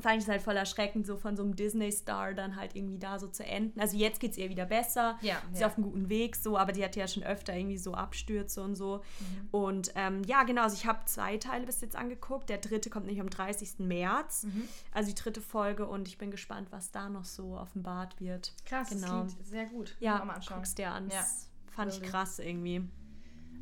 fand 0.00 0.16
ich 0.16 0.24
es 0.24 0.28
halt 0.28 0.42
voll 0.42 0.56
erschreckend, 0.56 1.06
so 1.06 1.16
von 1.16 1.36
so 1.36 1.42
einem 1.42 1.54
Disney-Star 1.56 2.34
dann 2.34 2.56
halt 2.56 2.74
irgendwie 2.74 2.98
da 2.98 3.18
so 3.18 3.28
zu 3.28 3.44
enden. 3.44 3.78
Also 3.80 3.96
jetzt 3.96 4.20
geht 4.20 4.32
es 4.32 4.38
ihr 4.38 4.50
wieder 4.50 4.66
besser. 4.66 5.18
Ja, 5.22 5.36
Sie 5.48 5.54
ist 5.54 5.60
ja. 5.60 5.66
auf 5.68 5.76
einem 5.76 5.84
guten 5.84 6.08
Weg, 6.08 6.36
so, 6.36 6.58
aber 6.58 6.72
die 6.72 6.84
hatte 6.84 6.98
ja 7.00 7.06
schon 7.06 7.22
öfter 7.22 7.54
irgendwie 7.56 7.78
so 7.78 7.94
Abstürze 7.94 8.62
und 8.62 8.74
so. 8.74 9.02
Mhm. 9.20 9.48
Und 9.52 9.92
ähm, 9.94 10.22
ja, 10.24 10.42
genau, 10.42 10.62
also 10.62 10.74
ich 10.76 10.86
habe 10.86 11.00
zwei 11.06 11.36
Teile 11.38 11.64
bis 11.66 11.80
jetzt 11.80 11.96
angeguckt. 11.96 12.48
Der 12.48 12.58
dritte 12.58 12.90
kommt 12.90 13.06
nämlich 13.06 13.20
am 13.20 13.30
30. 13.30 13.78
März. 13.78 14.44
Mhm. 14.44 14.68
Also 14.92 15.08
die 15.10 15.14
dritte 15.14 15.40
Folge 15.40 15.86
und 15.86 16.08
ich 16.08 16.18
bin 16.18 16.30
gespannt, 16.30 16.68
was 16.70 16.90
da 16.90 17.08
noch 17.08 17.24
so 17.24 17.56
offenbart 17.56 18.20
wird. 18.20 18.52
Krass, 18.66 18.90
genau. 18.90 19.22
das 19.24 19.36
sehr 19.48 19.66
gut. 19.66 19.96
Ja, 20.00 20.20
Auch 20.20 20.24
mal 20.24 20.34
anschauen. 20.34 20.58
guck's 20.58 20.74
dir 20.74 20.90
an. 20.90 21.08
Ja. 21.08 21.24
Fand 21.70 21.92
ich 21.92 22.02
krass 22.02 22.38
irgendwie. 22.38 22.82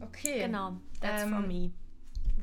Okay. 0.00 0.40
Genau, 0.46 0.76
that's 1.00 1.22
Ähm, 1.22 1.30
for 1.30 1.40
me. 1.40 1.70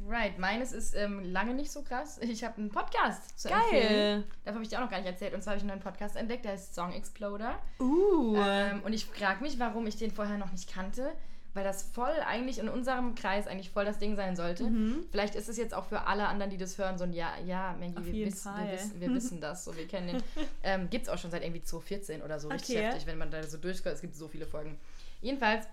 Right, 0.08 0.38
meines 0.40 0.72
ist 0.72 0.96
ähm, 0.96 1.24
lange 1.32 1.54
nicht 1.54 1.72
so 1.72 1.82
krass. 1.84 2.20
Ich 2.24 2.44
habe 2.44 2.58
einen 2.58 2.70
Podcast 2.70 3.40
zu 3.40 3.50
Geil. 3.50 3.60
empfehlen. 3.72 4.24
Davon 4.44 4.56
habe 4.56 4.64
ich 4.64 4.70
dir 4.70 4.78
auch 4.78 4.84
noch 4.84 4.90
gar 4.90 4.98
nicht 4.98 5.08
erzählt. 5.08 5.34
Und 5.34 5.42
zwar 5.44 5.52
habe 5.52 5.58
ich 5.58 5.64
einen 5.64 5.70
neuen 5.80 5.82
Podcast 5.84 6.16
entdeckt, 6.16 6.46
der 6.46 6.54
heißt 6.54 6.74
Song 6.76 6.94
Exploder. 6.94 7.60
Uh. 7.80 8.36
Ähm, 8.38 8.82
und 8.84 8.94
ich 8.94 9.06
frage 9.06 9.42
mich, 9.44 9.60
warum 9.60 9.86
ich 9.88 9.98
den 9.98 10.12
vorher 10.12 10.38
noch 10.38 10.52
nicht 10.52 10.72
kannte, 10.72 11.12
weil 11.54 11.64
das 11.64 11.84
voll 11.84 12.14
eigentlich 12.28 12.60
in 12.60 12.70
unserem 12.70 13.16
Kreis 13.16 13.48
eigentlich 13.48 13.72
voll 13.72 13.86
das 13.86 13.98
Ding 13.98 14.16
sein 14.16 14.36
sollte. 14.36 14.64
Mhm. 14.66 15.06
Vielleicht 15.12 15.36
ist 15.36 15.50
es 15.50 15.58
jetzt 15.58 15.74
auch 15.74 15.86
für 15.86 16.06
alle 16.06 16.28
anderen, 16.28 16.52
die 16.52 16.58
das 16.58 16.78
hören, 16.78 16.98
so 16.98 17.04
ein 17.04 17.14
Ja, 17.14 17.34
ja, 17.46 17.76
Maggie, 17.80 18.14
wir, 18.26 18.32
Fall. 18.32 18.68
wir, 18.68 18.74
wissen, 18.74 18.94
wir 19.02 19.14
wissen 19.14 19.42
das, 19.42 19.66
so 19.66 19.76
wir 19.76 19.88
kennen 19.88 20.08
den. 20.08 20.24
Ähm, 20.64 20.90
gibt 20.90 21.08
es 21.08 21.10
auch 21.10 21.18
schon 21.18 21.32
seit 21.32 21.44
irgendwie 21.44 21.64
2014 21.64 22.22
oder 22.22 22.40
so, 22.40 22.50
richtig 22.50 22.76
Okay. 22.78 22.86
heftig, 22.86 23.08
wenn 23.08 23.18
man 23.18 23.32
da 23.32 23.44
so 23.44 23.58
durchkommt. 23.58 23.96
Es 23.96 24.02
gibt 24.02 24.16
so 24.16 24.28
viele 24.28 24.46
Folgen. 24.46 24.80
Jedenfalls 25.22 25.66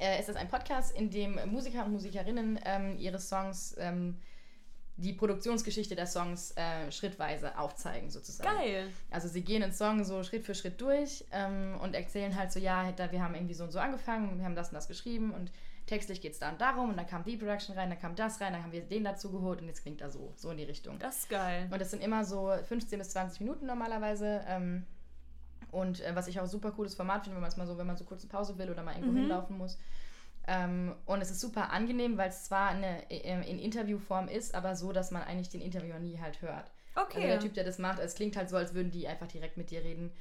äh, 0.00 0.18
ist 0.18 0.28
das 0.28 0.36
ein 0.36 0.48
Podcast, 0.48 0.96
in 0.96 1.10
dem 1.10 1.38
Musiker 1.50 1.84
und 1.84 1.92
Musikerinnen 1.92 2.58
ähm, 2.64 2.96
ihre 2.98 3.18
Songs, 3.18 3.74
ähm, 3.78 4.18
die 4.96 5.12
Produktionsgeschichte 5.12 5.94
der 5.94 6.06
Songs 6.06 6.52
äh, 6.56 6.90
schrittweise 6.90 7.58
aufzeigen, 7.58 8.10
sozusagen. 8.10 8.56
Geil. 8.56 8.90
Also 9.10 9.28
sie 9.28 9.42
gehen 9.42 9.60
den 9.60 9.72
Song 9.72 10.04
so 10.04 10.22
Schritt 10.22 10.44
für 10.44 10.54
Schritt 10.54 10.80
durch 10.80 11.24
ähm, 11.32 11.78
und 11.82 11.94
erzählen 11.94 12.34
halt 12.34 12.50
so, 12.50 12.58
ja, 12.58 12.92
da, 12.92 13.12
wir 13.12 13.22
haben 13.22 13.34
irgendwie 13.34 13.54
so 13.54 13.64
und 13.64 13.72
so 13.72 13.78
angefangen, 13.78 14.38
wir 14.38 14.44
haben 14.44 14.54
das 14.54 14.68
und 14.68 14.74
das 14.74 14.88
geschrieben 14.88 15.32
und 15.32 15.52
textlich 15.86 16.20
geht 16.20 16.32
es 16.32 16.38
da 16.38 16.50
und 16.50 16.60
darum 16.60 16.90
und 16.90 16.96
dann 16.96 17.06
kam 17.06 17.24
die 17.24 17.36
Production 17.36 17.76
rein, 17.76 17.90
dann 17.90 18.00
kam 18.00 18.16
das 18.16 18.40
rein, 18.40 18.52
dann 18.52 18.62
haben 18.62 18.72
wir 18.72 18.82
den 18.82 19.04
dazu 19.04 19.30
geholt 19.30 19.60
und 19.60 19.68
jetzt 19.68 19.82
klingt 19.82 20.00
er 20.00 20.10
so, 20.10 20.32
so 20.36 20.50
in 20.50 20.56
die 20.56 20.64
Richtung. 20.64 20.98
Das 20.98 21.18
ist 21.18 21.28
geil. 21.28 21.68
Und 21.70 21.80
das 21.80 21.90
sind 21.90 22.02
immer 22.02 22.24
so 22.24 22.52
15 22.68 22.98
bis 22.98 23.10
20 23.10 23.40
Minuten 23.40 23.66
normalerweise. 23.66 24.44
Ähm, 24.48 24.86
und 25.70 26.00
äh, 26.00 26.14
was 26.14 26.28
ich 26.28 26.40
auch 26.40 26.46
super 26.46 26.70
cooles 26.72 26.94
Format 26.94 27.22
finde, 27.24 27.36
wenn 27.36 27.42
man 27.42 27.50
es 27.50 27.56
mal 27.56 27.66
so, 27.66 27.76
wenn 27.78 27.86
man 27.86 27.96
so 27.96 28.04
kurze 28.04 28.26
Pause 28.28 28.58
will 28.58 28.70
oder 28.70 28.82
mal 28.82 28.92
irgendwo 28.92 29.12
Mhm. 29.12 29.20
hinlaufen 29.20 29.58
muss. 29.58 29.78
Ähm, 30.48 30.94
und 31.06 31.20
es 31.20 31.30
ist 31.30 31.40
super 31.40 31.70
angenehm, 31.72 32.16
weil 32.18 32.28
es 32.28 32.44
zwar 32.44 32.68
eine, 32.70 33.10
äh, 33.10 33.50
in 33.50 33.58
Interviewform 33.58 34.28
ist, 34.28 34.54
aber 34.54 34.76
so, 34.76 34.92
dass 34.92 35.10
man 35.10 35.22
eigentlich 35.22 35.48
den 35.48 35.60
Interviewer 35.60 35.98
nie 35.98 36.20
halt 36.20 36.40
hört. 36.40 36.70
Also 37.08 37.18
Okay. 37.18 37.28
der 37.28 37.40
Typ, 37.40 37.54
der 37.54 37.64
das 37.64 37.78
macht, 37.78 37.98
es 37.98 38.14
klingt 38.14 38.36
halt 38.36 38.48
so, 38.48 38.56
als 38.56 38.74
würden 38.74 38.90
die 38.90 39.08
einfach 39.08 39.26
direkt 39.26 39.56
mit 39.56 39.70
dir 39.70 39.82
reden. 39.82 40.12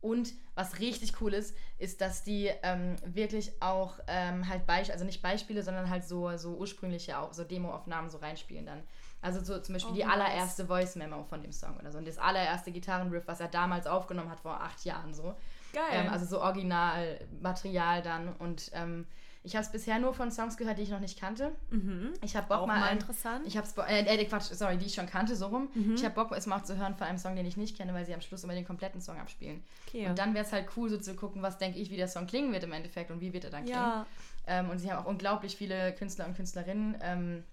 Und 0.00 0.34
was 0.54 0.80
richtig 0.80 1.20
cool 1.22 1.32
ist, 1.32 1.56
ist, 1.78 2.00
dass 2.02 2.22
die 2.24 2.50
ähm, 2.62 2.96
wirklich 3.06 3.52
auch 3.62 3.98
ähm, 4.06 4.48
halt 4.48 4.66
Beispiele, 4.66 4.92
also 4.92 5.04
nicht 5.06 5.22
Beispiele, 5.22 5.62
sondern 5.62 5.88
halt 5.88 6.04
so, 6.04 6.36
so 6.36 6.56
ursprüngliche 6.56 7.18
auch, 7.18 7.32
so 7.32 7.42
Demo-Aufnahmen 7.44 8.10
so 8.10 8.18
reinspielen 8.18 8.66
dann. 8.66 8.82
Also 9.24 9.42
so 9.42 9.58
zum 9.58 9.72
Beispiel 9.74 9.92
Oh, 9.92 9.96
die 9.96 10.04
allererste 10.04 10.66
Voice-Memo 10.66 11.24
von 11.24 11.40
dem 11.42 11.50
Song 11.52 11.76
oder 11.78 11.90
so. 11.90 11.98
Und 11.98 12.06
das 12.06 12.18
allererste 12.18 12.70
Gitarrenriff, 12.72 13.24
was 13.26 13.40
er 13.40 13.48
damals 13.48 13.86
aufgenommen 13.86 14.30
hat, 14.30 14.40
vor 14.40 14.60
acht 14.60 14.84
Jahren 14.84 15.14
so. 15.14 15.34
Geil. 15.72 15.82
Ähm, 15.92 16.08
also 16.12 16.26
so 16.26 16.40
Originalmaterial 16.40 18.02
dann. 18.02 18.34
Und 18.38 18.70
ähm, 18.74 19.06
ich 19.42 19.54
habe 19.56 19.64
es 19.64 19.70
bisher 19.72 19.98
nur 19.98 20.14
von 20.14 20.30
Songs 20.30 20.56
gehört, 20.56 20.78
die 20.78 20.82
ich 20.82 20.88
noch 20.90 21.00
nicht 21.00 21.18
kannte. 21.20 21.52
mhm. 21.70 22.12
Ich 22.22 22.34
habe 22.34 22.46
Bock 22.48 22.58
Auch 22.58 22.66
mal, 22.66 22.80
mal 22.80 22.92
interessant. 22.92 23.46
ich 23.46 23.56
hab's, 23.58 23.72
Bo- 23.74 23.82
äh, 23.82 24.00
äh, 24.00 24.24
Quatsch, 24.24 24.44
sorry, 24.52 24.78
die 24.78 24.86
ich 24.86 24.94
schon 24.94 25.06
kannte, 25.06 25.36
so 25.36 25.46
rum. 25.48 25.68
Mhm. 25.74 25.94
Ich 25.94 26.04
habe 26.04 26.14
Bock, 26.14 26.32
es 26.32 26.46
mal 26.46 26.62
zu 26.64 26.76
hören 26.78 26.94
von 26.94 27.06
einem 27.06 27.18
Song, 27.18 27.36
den 27.36 27.44
ich 27.44 27.56
nicht 27.56 27.76
kenne, 27.76 27.92
weil 27.92 28.06
sie 28.06 28.14
am 28.14 28.22
Schluss 28.22 28.42
immer 28.44 28.54
den 28.54 28.66
kompletten 28.66 29.00
Song 29.02 29.18
abspielen. 29.18 29.62
okay. 29.86 30.06
Und 30.06 30.18
dann 30.18 30.32
wäre 30.34 30.44
es 30.46 30.52
halt 30.52 30.68
cool, 30.76 30.88
so 30.88 30.96
zu 30.98 31.14
gucken, 31.14 31.42
was 31.42 31.58
denke 31.58 31.78
ich, 31.78 31.90
wie 31.90 31.96
der 31.96 32.08
Song 32.08 32.26
klingen 32.26 32.52
wird 32.52 32.64
im 32.64 32.72
Endeffekt 32.72 33.10
und 33.10 33.20
wie 33.20 33.32
wird 33.34 33.44
er 33.44 33.50
dann 33.50 33.64
klingen. 33.64 33.80
ja. 33.80 34.06
Ähm, 34.46 34.68
und 34.70 34.78
sie 34.78 34.90
haben 34.92 35.02
auch 35.02 35.08
unglaublich 35.08 35.56
viele 35.56 35.94
Künstler 35.94 36.26
und 36.26 36.36
Künstlerinnen. 36.36 36.96
Ähm, 37.02 37.44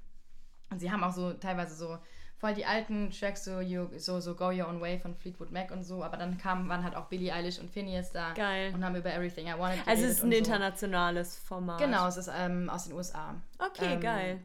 und 0.71 0.79
sie 0.79 0.91
haben 0.91 1.03
auch 1.03 1.13
so 1.13 1.33
teilweise 1.33 1.75
so 1.75 1.97
voll 2.37 2.55
die 2.55 2.65
alten 2.65 3.11
Tracks, 3.11 3.45
so, 3.45 3.59
you, 3.59 3.87
so, 3.97 4.19
so 4.19 4.33
Go 4.33 4.47
Your 4.49 4.67
Own 4.67 4.81
Way 4.81 4.97
von 4.97 5.13
Fleetwood 5.13 5.51
Mac 5.51 5.69
und 5.69 5.83
so. 5.83 6.03
Aber 6.03 6.17
dann 6.17 6.39
kamen, 6.39 6.67
waren 6.69 6.83
halt 6.83 6.95
auch 6.95 7.05
Billie 7.05 7.31
Eilish 7.31 7.59
und 7.59 7.69
Phineas 7.69 8.11
da 8.11 8.33
Geil. 8.33 8.73
und 8.73 8.83
haben 8.83 8.95
über 8.95 9.13
Everything 9.13 9.45
I 9.47 9.59
Wanted 9.59 9.87
Also 9.87 10.05
es 10.05 10.13
ist 10.13 10.23
ein 10.23 10.31
so. 10.31 10.37
internationales 10.37 11.37
Format. 11.37 11.77
Genau, 11.79 12.07
es 12.07 12.17
ist 12.17 12.31
ähm, 12.35 12.67
aus 12.69 12.85
den 12.85 12.93
USA. 12.93 13.35
Okay, 13.59 13.93
Ähm, 13.93 14.01
geil. 14.01 14.39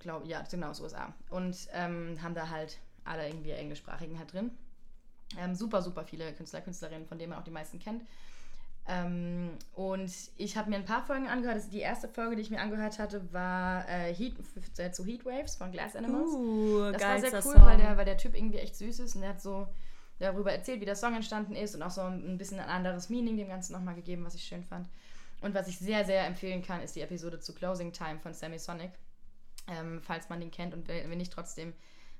Glaub, 0.00 0.26
ja, 0.26 0.42
genau, 0.50 0.68
aus 0.68 0.76
den 0.76 0.84
USA. 0.84 1.14
Und 1.30 1.56
ähm, 1.72 2.18
haben 2.22 2.34
da 2.34 2.50
halt 2.50 2.78
alle 3.06 3.26
irgendwie 3.26 3.52
englischsprachigen 3.52 4.18
halt 4.18 4.30
drin. 4.32 4.50
Ähm, 5.38 5.54
super, 5.54 5.80
super 5.80 6.04
viele 6.04 6.32
Künstler, 6.34 6.60
Künstlerinnen, 6.60 7.06
von 7.06 7.18
denen 7.18 7.30
man 7.30 7.38
auch 7.38 7.44
die 7.44 7.50
meisten 7.50 7.78
kennt. 7.78 8.02
Ähm, 8.90 9.50
und 9.74 10.10
ich 10.38 10.56
habe 10.56 10.70
mir 10.70 10.76
ein 10.76 10.86
paar 10.86 11.04
Folgen 11.04 11.28
angehört. 11.28 11.58
Das, 11.58 11.68
die 11.68 11.80
erste 11.80 12.08
Folge, 12.08 12.36
die 12.36 12.42
ich 12.42 12.50
mir 12.50 12.60
angehört 12.60 12.98
hatte, 12.98 13.32
war 13.34 13.86
äh, 13.86 14.14
Heat, 14.14 14.34
äh, 14.78 14.90
zu 14.90 15.04
Heatwaves 15.04 15.56
von 15.56 15.70
Glass 15.70 15.94
Animals. 15.94 16.32
Uh, 16.32 16.90
das 16.92 17.02
war 17.02 17.20
sehr 17.20 17.34
cool, 17.34 17.42
Song. 17.42 17.66
weil 17.66 17.76
der, 17.76 17.96
weil 17.98 18.06
der 18.06 18.16
Typ 18.16 18.34
irgendwie 18.34 18.58
echt 18.58 18.76
süß 18.76 19.00
ist 19.00 19.14
und 19.14 19.20
der 19.20 19.30
hat 19.30 19.42
so 19.42 19.68
darüber 20.18 20.52
erzählt, 20.52 20.80
wie 20.80 20.86
der 20.86 20.96
Song 20.96 21.14
entstanden 21.14 21.54
ist 21.54 21.74
und 21.74 21.82
auch 21.82 21.90
so 21.90 22.00
ein 22.00 22.38
bisschen 22.38 22.58
ein 22.58 22.68
anderes 22.68 23.10
Meaning 23.10 23.36
dem 23.36 23.48
Ganzen 23.48 23.74
nochmal 23.74 23.94
gegeben, 23.94 24.24
was 24.24 24.34
ich 24.34 24.44
schön 24.44 24.64
fand. 24.64 24.88
Und 25.42 25.54
was 25.54 25.68
ich 25.68 25.78
sehr, 25.78 26.06
sehr 26.06 26.26
empfehlen 26.26 26.62
kann, 26.62 26.80
ist 26.80 26.96
die 26.96 27.02
Episode 27.02 27.40
zu 27.40 27.54
Closing 27.54 27.92
Time 27.92 28.18
von 28.18 28.32
Sammy 28.32 28.58
Sonic. 28.58 28.90
Ähm, 29.70 30.00
falls 30.02 30.30
man 30.30 30.40
den 30.40 30.50
kennt 30.50 30.72
und 30.72 30.88
wenn 30.88 31.10
wenn 31.10 31.18
nicht 31.18 31.32
trotzdem. 31.32 31.74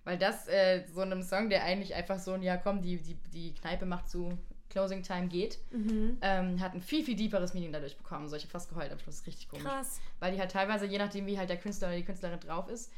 Weil 0.05 0.19
das 0.19 0.47
äh, 0.49 0.85
so 0.93 1.01
einem 1.01 1.23
Song, 1.23 1.49
der 1.49 1.65
eigentlich 1.65 1.95
einfach 1.95 2.19
so 2.19 2.33
ein, 2.33 2.43
ja 2.43 2.59
komm, 2.59 2.83
die, 2.83 2.99
die, 2.99 3.15
die 3.33 3.55
Kneipe 3.55 3.87
macht 3.87 4.11
zu 4.11 4.37
Closing 4.71 5.03
Time 5.03 5.29
geht, 5.29 5.59
Mhm. 5.71 6.19
ähm, 6.21 6.61
hat 6.61 6.75
ein 6.75 6.81
viel, 6.83 7.03
viel 7.05 7.17
deeperes 7.17 7.55
Meaning 7.55 7.73
dadurch 7.73 7.97
bekommen. 7.97 8.29
So, 8.29 8.37
ich 8.37 8.47
fast 8.47 8.69
geheult 8.69 8.93
am 8.93 8.99
Schluss, 8.99 9.27
richtig 9.27 9.49
komisch 9.49 9.65
Krass. 9.65 10.01
weil 10.21 10.33
die 10.33 10.39
halt 10.41 10.51
teilweise, 10.51 10.87
je 10.87 10.99
nachdem 10.99 11.27
wie 11.27 11.39
halt 11.39 11.49
der 11.51 11.57
Künstler 11.57 11.89
oder 11.89 11.97
die 11.97 12.05
Künstlerin 12.05 12.39
drauf 12.41 12.69
ist, 12.69 12.91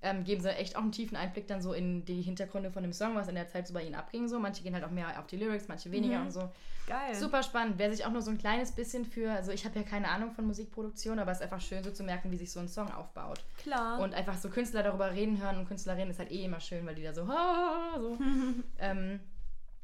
ähm, 0.00 0.22
geben 0.22 0.40
sie 0.40 0.50
echt 0.50 0.76
auch 0.76 0.82
einen 0.82 0.92
tiefen 0.92 1.16
Einblick 1.16 1.48
dann 1.48 1.60
so 1.60 1.72
in 1.72 2.04
die 2.04 2.22
Hintergründe 2.22 2.70
von 2.70 2.84
dem 2.84 2.92
Song, 2.92 3.16
was 3.16 3.26
in 3.26 3.34
der 3.34 3.48
Zeit 3.48 3.66
so 3.66 3.74
bei 3.74 3.82
ihnen 3.82 3.96
abging. 3.96 4.28
So. 4.28 4.38
Manche 4.38 4.62
gehen 4.62 4.72
halt 4.72 4.84
auch 4.84 4.92
mehr 4.92 5.18
auf 5.18 5.26
die 5.26 5.36
Lyrics, 5.36 5.66
manche 5.66 5.90
weniger 5.90 6.20
Mhm. 6.20 6.26
und 6.26 6.30
so. 6.30 6.48
Geil. 6.86 7.16
Super 7.16 7.42
spannend. 7.42 7.74
Wer 7.78 7.90
sich 7.90 8.06
auch 8.06 8.12
nur 8.12 8.22
so 8.22 8.30
ein 8.30 8.38
kleines 8.38 8.70
bisschen 8.70 9.04
für, 9.04 9.32
also 9.32 9.50
ich 9.50 9.64
habe 9.64 9.76
ja 9.76 9.84
keine 9.84 10.08
Ahnung 10.08 10.30
von 10.30 10.46
Musikproduktion, 10.46 11.18
aber 11.18 11.32
es 11.32 11.38
ist 11.38 11.42
einfach 11.42 11.60
schön 11.60 11.82
so 11.82 11.90
zu 11.90 12.04
merken, 12.04 12.30
wie 12.30 12.36
sich 12.36 12.52
so 12.52 12.60
ein 12.60 12.68
Song 12.68 12.90
aufbaut. 12.92 13.44
Klar. 13.60 13.98
Und 13.98 14.14
einfach 14.14 14.38
so 14.38 14.48
Künstler 14.50 14.84
darüber 14.84 15.10
reden 15.12 15.42
hören 15.42 15.58
und 15.58 15.66
Künstlerinnen 15.66 16.10
ist 16.10 16.20
halt 16.20 16.30
eh 16.30 16.44
immer 16.44 16.60
schön, 16.60 16.86
weil 16.86 16.94
die 16.94 17.02
da 17.02 17.12
so, 17.12 17.26
so. 17.98 18.18
ähm, 18.78 19.18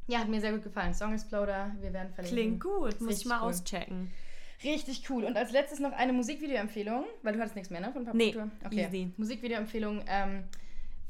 ja, 0.06 0.18
hat 0.20 0.28
mir 0.28 0.40
sehr 0.40 0.52
gut 0.52 0.62
gefallen. 0.62 0.94
Song 0.94 1.12
Exploder, 1.14 1.72
wir 1.80 1.92
werden 1.92 2.12
verlinken. 2.12 2.60
Klingt 2.60 2.60
gut. 2.62 3.00
Muss 3.00 3.20
ich 3.20 3.26
mal 3.26 3.40
cool. 3.42 3.50
auschecken. 3.50 4.10
Richtig 4.62 5.08
cool. 5.10 5.24
Und 5.24 5.36
als 5.36 5.50
letztes 5.52 5.78
noch 5.80 5.92
eine 5.92 6.12
Musikvideo-Empfehlung, 6.12 7.04
weil 7.22 7.34
du 7.34 7.38
hattest 7.40 7.56
nichts 7.56 7.70
mehr, 7.70 7.80
ne? 7.80 7.92
Von 7.92 8.04
Nee, 8.12 8.32
Popkultur? 8.32 8.50
Okay. 8.64 8.84
easy. 8.86 9.12
Musikvideo-Empfehlung 9.16 10.02
ähm, 10.06 10.44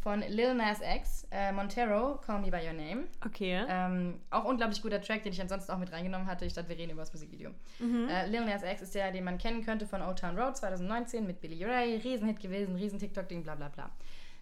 von 0.01 0.20
Lil 0.28 0.55
Nas 0.55 0.80
X, 0.80 1.26
äh, 1.30 1.53
Montero, 1.53 2.16
Call 2.18 2.40
Me 2.40 2.51
By 2.51 2.66
Your 2.66 2.72
Name. 2.72 3.05
Okay. 3.24 3.64
Ähm, 3.68 4.20
auch 4.30 4.45
unglaublich 4.45 4.82
guter 4.82 5.01
Track, 5.01 5.22
den 5.22 5.32
ich 5.32 5.40
ansonsten 5.40 5.70
auch 5.72 5.78
mit 5.78 5.92
reingenommen 5.92 6.26
hatte. 6.26 6.45
Ich 6.45 6.53
dachte, 6.53 6.68
wir 6.68 6.76
reden 6.78 6.92
über 6.92 7.03
das 7.03 7.12
Musikvideo. 7.12 7.51
Mhm. 7.78 8.09
Äh, 8.09 8.26
Lil 8.28 8.45
Nas 8.45 8.62
X 8.62 8.82
ist 8.82 8.95
der, 8.95 9.12
den 9.12 9.24
man 9.24 9.38
kennen 9.38 9.64
könnte 9.64 9.86
von 9.86 10.03
Old 10.03 10.18
Town 10.18 10.38
Road 10.38 10.57
2019 10.57 11.26
mit 11.26 11.40
Billy 11.40 11.64
Ray. 11.64 11.97
Riesenhit 11.97 12.40
gewesen, 12.40 12.74
riesen 12.76 12.99
TikTok-Ding, 12.99 13.42
bla 13.45 13.55
bla 13.55 13.68
bla. 13.68 13.90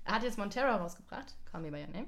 Er 0.04 0.14
hat 0.14 0.22
jetzt 0.24 0.38
Montero 0.38 0.74
rausgebracht, 0.76 1.34
Call 1.50 1.60
Me 1.60 1.70
By 1.70 1.78
Your 1.82 1.88
Name. 1.92 2.06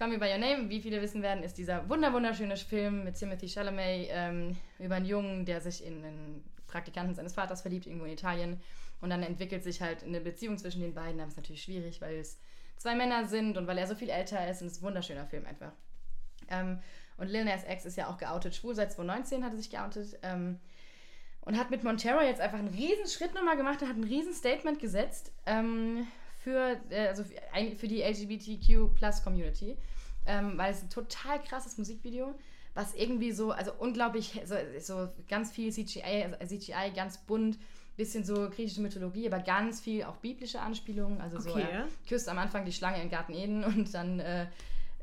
Call 0.00 0.08
Me 0.08 0.18
By 0.18 0.30
Your 0.32 0.38
Name, 0.38 0.70
wie 0.70 0.80
viele 0.80 1.02
wissen 1.02 1.20
werden, 1.20 1.44
ist 1.44 1.58
dieser 1.58 1.86
wunder 1.90 2.10
wunderschöne 2.10 2.56
Film 2.56 3.04
mit 3.04 3.16
Timothy 3.16 3.50
Chalamet 3.50 4.08
ähm, 4.10 4.56
über 4.78 4.94
einen 4.94 5.04
Jungen, 5.04 5.44
der 5.44 5.60
sich 5.60 5.84
in 5.84 6.02
einen 6.02 6.42
Praktikanten 6.68 7.14
seines 7.14 7.34
Vaters 7.34 7.60
verliebt, 7.60 7.84
irgendwo 7.84 8.06
in 8.06 8.12
Italien. 8.12 8.62
Und 9.02 9.10
dann 9.10 9.22
entwickelt 9.22 9.62
sich 9.62 9.82
halt 9.82 10.02
eine 10.02 10.22
Beziehung 10.22 10.56
zwischen 10.56 10.80
den 10.80 10.94
beiden. 10.94 11.18
Das 11.18 11.28
ist 11.28 11.36
natürlich 11.36 11.62
schwierig, 11.62 12.00
weil 12.00 12.16
es 12.16 12.38
zwei 12.78 12.94
Männer 12.94 13.26
sind 13.26 13.58
und 13.58 13.66
weil 13.66 13.76
er 13.76 13.86
so 13.86 13.94
viel 13.94 14.08
älter 14.08 14.48
ist. 14.48 14.62
Und 14.62 14.68
es 14.68 14.72
ist 14.72 14.78
ein 14.78 14.86
wunderschöner 14.86 15.26
Film 15.26 15.44
einfach. 15.44 15.72
Ähm, 16.48 16.78
und 17.18 17.28
Lil 17.28 17.44
Nas 17.44 17.64
X 17.68 17.84
ist 17.84 17.98
ja 17.98 18.08
auch 18.08 18.16
geoutet 18.16 18.54
schwul. 18.54 18.74
Seit 18.74 18.92
2019 18.92 19.44
hat 19.44 19.52
er 19.52 19.58
sich 19.58 19.68
geoutet. 19.68 20.18
Ähm, 20.22 20.60
und 21.42 21.58
hat 21.58 21.70
mit 21.70 21.84
Montero 21.84 22.22
jetzt 22.22 22.40
einfach 22.40 22.58
einen 22.58 22.68
riesen 22.68 23.06
Schritt 23.06 23.34
nochmal 23.34 23.58
gemacht 23.58 23.82
und 23.82 23.88
hat 23.90 23.98
ein 23.98 24.04
riesen 24.04 24.32
Statement 24.32 24.78
gesetzt 24.78 25.30
ähm, 25.44 26.06
für, 26.38 26.80
äh, 26.88 27.08
also 27.08 27.22
für, 27.22 27.34
für 27.76 27.86
die 27.86 28.00
LGBTQ-Plus-Community. 28.00 29.76
Ähm, 30.26 30.56
weil 30.56 30.72
es 30.72 30.82
ein 30.82 30.90
total 30.90 31.42
krasses 31.42 31.78
Musikvideo, 31.78 32.34
was 32.74 32.94
irgendwie 32.94 33.32
so, 33.32 33.50
also 33.52 33.72
unglaublich, 33.78 34.40
so, 34.44 34.54
so 34.78 35.08
ganz 35.28 35.50
viel 35.50 35.72
CGI, 35.72 36.26
also 36.38 36.56
CGI, 36.56 36.92
ganz 36.94 37.18
bunt, 37.18 37.58
bisschen 37.96 38.24
so 38.24 38.48
griechische 38.48 38.80
Mythologie, 38.80 39.26
aber 39.26 39.40
ganz 39.42 39.80
viel 39.80 40.04
auch 40.04 40.16
biblische 40.16 40.60
Anspielungen. 40.60 41.20
Also 41.20 41.38
so, 41.38 41.50
Okay. 41.50 41.62
er 41.62 41.88
küsst 42.08 42.28
am 42.28 42.38
Anfang 42.38 42.64
die 42.64 42.72
Schlange 42.72 43.02
in 43.02 43.10
Garten 43.10 43.32
Eden 43.34 43.64
und 43.70 43.92
dann 43.94 44.20
äh, 44.20 44.46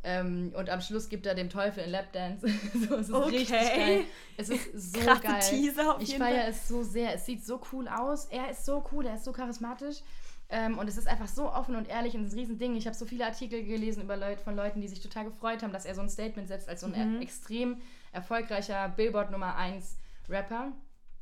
ähm, 0.04 0.54
und 0.56 0.70
am 0.70 0.80
Schluss 0.80 1.10
gibt 1.10 1.26
er 1.26 1.36
dem 1.36 1.50
Teufel 1.50 1.84
einen 1.84 1.92
Lapdance. 1.92 2.48
so, 2.88 2.96
es 2.96 3.10
ist 3.10 3.14
Okay. 3.14 3.36
richtig 3.38 3.50
geil. 3.50 4.02
Es 4.38 4.50
ist 4.50 4.70
so 4.94 5.00
Krasse 5.02 5.22
geil. 5.24 5.50
Teaser 5.50 5.96
auf 5.96 6.02
ich 6.02 6.10
jeden 6.10 6.22
feiere 6.22 6.42
Fall. 6.44 6.50
es 6.52 6.68
so 6.68 6.84
sehr. 6.84 7.14
Es 7.16 7.26
sieht 7.26 7.46
so 7.46 7.60
cool 7.74 7.88
aus. 7.88 8.26
Er 8.26 8.50
ist 8.52 8.66
so 8.66 8.84
cool, 8.92 9.06
er 9.06 9.16
ist 9.16 9.26
so 9.26 9.34
charismatisch. 9.34 9.98
Ähm, 10.50 10.78
und 10.78 10.88
es 10.88 10.98
ist 10.98 11.08
einfach 11.08 11.28
so 11.28 11.52
offen 11.52 11.76
und 11.76 11.90
ehrlich 11.90 12.16
und 12.16 12.26
ein 12.26 12.32
Riesending. 12.34 12.76
Ich 12.76 12.86
habe 12.88 12.96
so 12.96 13.06
viele 13.06 13.26
Artikel 13.26 13.64
gelesen 13.66 14.04
über 14.04 14.16
Leute, 14.16 14.42
von 14.42 14.56
Leuten, 14.56 14.80
die 14.80 14.88
sich 14.88 15.02
total 15.02 15.26
gefreut 15.26 15.62
haben, 15.62 15.74
dass 15.74 15.86
er 15.86 15.94
so 15.96 16.02
ein 16.02 16.10
Statement 16.10 16.48
setzt 16.48 16.70
als 16.70 16.82
so 16.82 16.88
ein 16.88 17.16
Mhm. 17.16 17.22
extrem 17.22 17.82
erfolgreicher 18.14 18.90
Billboard 18.90 19.32
Nummer 19.32 19.56
1 19.56 19.98
Rapper. 20.30 20.72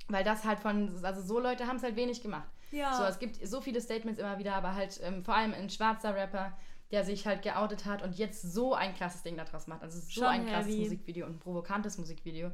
Weil 0.07 0.23
das 0.23 0.43
halt 0.43 0.59
von, 0.59 1.03
also 1.03 1.21
so 1.21 1.39
Leute 1.39 1.65
haben 1.67 1.77
es 1.77 1.83
halt 1.83 1.95
wenig 1.95 2.21
gemacht. 2.21 2.47
Ja. 2.71 2.93
So, 2.97 3.03
es 3.05 3.17
gibt 3.17 3.45
so 3.47 3.61
viele 3.61 3.81
Statements 3.81 4.19
immer 4.19 4.37
wieder, 4.37 4.53
aber 4.55 4.75
halt 4.75 4.99
ähm, 5.03 5.23
vor 5.23 5.35
allem 5.35 5.53
ein 5.53 5.69
schwarzer 5.71 6.13
Rapper, 6.15 6.55
der 6.91 7.03
sich 7.03 7.25
halt 7.25 7.41
geoutet 7.41 7.85
hat 7.85 8.03
und 8.03 8.15
jetzt 8.15 8.41
so 8.43 8.75
ein 8.75 8.93
krasses 8.95 9.23
Ding 9.23 9.37
daraus 9.37 9.65
macht. 9.65 9.81
Also 9.81 9.99
so 9.99 10.07
Schon 10.09 10.23
ein 10.25 10.45
krasses 10.45 10.71
heavy. 10.71 10.81
Musikvideo 10.83 11.25
und 11.25 11.37
ein 11.37 11.39
provokantes 11.39 11.97
Musikvideo. 11.97 12.51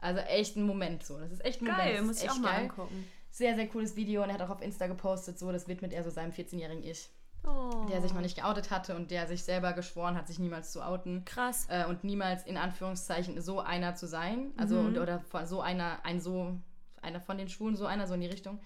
Also 0.00 0.20
echt 0.20 0.56
ein 0.56 0.62
Moment 0.66 1.04
so. 1.04 1.18
Das 1.18 1.30
ist 1.30 1.44
echt 1.44 1.60
ein 1.60 1.66
Moment. 1.66 1.82
Geil, 1.84 1.96
Das 1.98 2.06
muss 2.06 2.16
ist 2.16 2.22
ich 2.24 2.30
auch 2.30 2.34
echt 2.34 2.42
mal 2.42 2.52
geil. 2.52 2.62
angucken. 2.62 3.06
Sehr, 3.34 3.56
sehr 3.56 3.66
cooles 3.66 3.96
Video 3.96 4.22
und 4.22 4.28
er 4.28 4.34
hat 4.34 4.42
auch 4.42 4.50
auf 4.50 4.62
Insta 4.62 4.86
gepostet, 4.86 5.40
so, 5.40 5.50
das 5.50 5.66
widmet 5.66 5.92
er 5.92 6.04
so 6.04 6.10
seinem 6.10 6.30
14-jährigen 6.30 6.84
Ich, 6.84 7.10
Oh. 7.44 7.84
der 7.90 8.00
sich 8.00 8.14
noch 8.14 8.20
nicht 8.20 8.36
geoutet 8.36 8.70
hatte 8.70 8.94
und 8.94 9.10
der 9.10 9.26
sich 9.26 9.42
selber 9.42 9.72
geschworen 9.72 10.16
hat, 10.16 10.28
sich 10.28 10.38
niemals 10.38 10.70
zu 10.70 10.80
outen 10.86 11.24
Krass. 11.24 11.66
äh, 11.68 11.84
und 11.84 12.04
niemals 12.04 12.44
in 12.44 12.56
Anführungszeichen 12.56 13.40
so 13.42 13.58
einer 13.58 13.96
zu 13.96 14.06
sein. 14.06 14.52
Also 14.56 14.76
Mhm. 14.80 14.86
und, 14.86 14.98
oder 14.98 15.20
so 15.46 15.60
einer, 15.60 15.98
ein 16.04 16.20
so, 16.20 16.56
einer 17.02 17.20
von 17.20 17.36
den 17.36 17.48
Schwulen, 17.48 17.74
so 17.74 17.86
einer, 17.86 18.06
so 18.06 18.14
in 18.14 18.20
die 18.20 18.28
Richtung. 18.28 18.60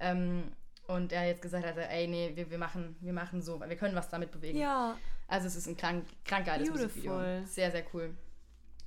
Ähm, 0.00 0.50
und 0.88 1.12
er 1.12 1.28
jetzt 1.28 1.40
gesagt 1.40 1.64
hat, 1.64 1.76
ey, 1.78 2.08
nee, 2.08 2.32
wir, 2.34 2.50
wir, 2.50 2.58
machen, 2.58 2.96
wir 3.00 3.12
machen 3.12 3.40
so, 3.40 3.60
wir 3.60 3.76
können 3.76 3.94
was 3.94 4.08
damit 4.08 4.32
bewegen. 4.32 4.58
Ja. 4.58 4.96
Also 5.28 5.46
es 5.46 5.54
ist 5.54 5.68
ein 5.68 5.76
krank, 5.76 6.04
krank 6.24 6.44
geiles 6.44 6.68
Beautiful. 6.68 6.88
Musikvideo. 7.12 7.46
Sehr, 7.46 7.70
sehr 7.70 7.84
cool. 7.94 8.14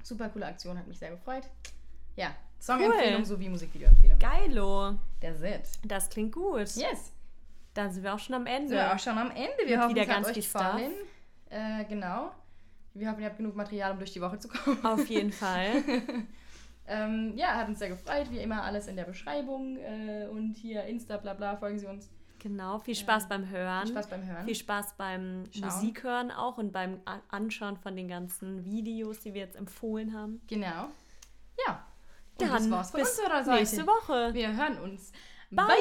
Super 0.03 0.27
coole 0.27 0.45
Aktion, 0.47 0.77
hat 0.77 0.87
mich 0.87 0.99
sehr 0.99 1.11
gefreut. 1.11 1.49
Ja, 2.17 2.35
Songempfehlung 2.61 3.25
sowie 3.25 3.49
Musikvideoempfehlung. 3.49 4.19
Geilo. 4.19 4.99
That's 5.19 5.41
it. 5.41 5.79
Das 5.83 6.09
klingt 6.09 6.31
gut. 6.33 6.75
Yes. 6.75 7.11
Dann 7.73 7.91
sind 7.91 8.03
wir 8.03 8.13
auch 8.13 8.19
schon 8.19 8.35
am 8.35 8.45
Ende. 8.45 8.69
Sind 8.69 8.77
wir 8.77 8.93
auch 8.93 8.99
schon 8.99 9.17
am 9.17 9.31
Ende. 9.31 9.57
Wir 9.65 9.77
Mit 9.77 9.79
hoffen, 9.79 9.95
wieder 9.95 10.03
es 10.03 10.09
hat 10.09 10.25
euch 10.25 10.35
gefallen. 10.35 10.91
Äh, 11.49 11.85
genau. 11.85 12.31
Wir 12.93 13.09
hoffen, 13.09 13.21
ihr 13.21 13.27
habt 13.27 13.37
genug 13.37 13.55
Material, 13.55 13.91
um 13.91 13.97
durch 13.97 14.11
die 14.11 14.21
Woche 14.21 14.37
zu 14.37 14.47
kommen. 14.47 14.83
Auf 14.85 15.07
jeden 15.07 15.31
Fall. 15.31 15.83
Ähm, 16.87 17.37
ja, 17.37 17.55
hat 17.55 17.69
uns 17.69 17.79
sehr 17.79 17.87
gefreut. 17.87 18.29
Wie 18.31 18.39
immer 18.39 18.63
alles 18.63 18.87
in 18.87 18.97
der 18.97 19.05
Beschreibung. 19.05 19.77
Äh, 19.77 20.27
und 20.29 20.55
hier 20.57 20.83
Insta, 20.83 21.15
bla 21.15 21.33
bla, 21.33 21.55
folgen 21.55 21.79
Sie 21.79 21.85
uns. 21.85 22.09
Genau. 22.39 22.79
Viel 22.79 22.95
Spaß 22.95 23.29
beim 23.29 23.47
Hören. 23.47 23.85
Viel 23.85 23.93
Spaß 23.93 24.07
beim 24.07 24.25
Hören. 24.25 24.45
Viel 24.45 24.55
Spaß 24.55 24.95
beim 24.97 25.43
Schauen. 25.51 25.65
Musikhören 25.65 26.31
auch 26.31 26.57
und 26.57 26.73
beim 26.73 26.99
Anschauen 27.29 27.77
von 27.77 27.95
den 27.95 28.07
ganzen 28.07 28.65
Videos, 28.65 29.19
die 29.19 29.33
wir 29.33 29.41
jetzt 29.41 29.55
empfohlen 29.55 30.13
haben. 30.13 30.41
Genau. 30.47 30.89
Ja. 31.65 31.85
Dann 32.47 32.63
das 32.63 32.71
war's 32.71 32.91
von 32.91 32.99
bis 33.01 33.19
unserer 33.19 33.43
Seite. 33.43 33.59
nächste 33.59 33.87
Woche. 33.87 34.33
Wir 34.33 34.55
hören 34.55 34.77
uns. 34.79 35.11
Bye. 35.49 35.65
Bye. 35.67 35.75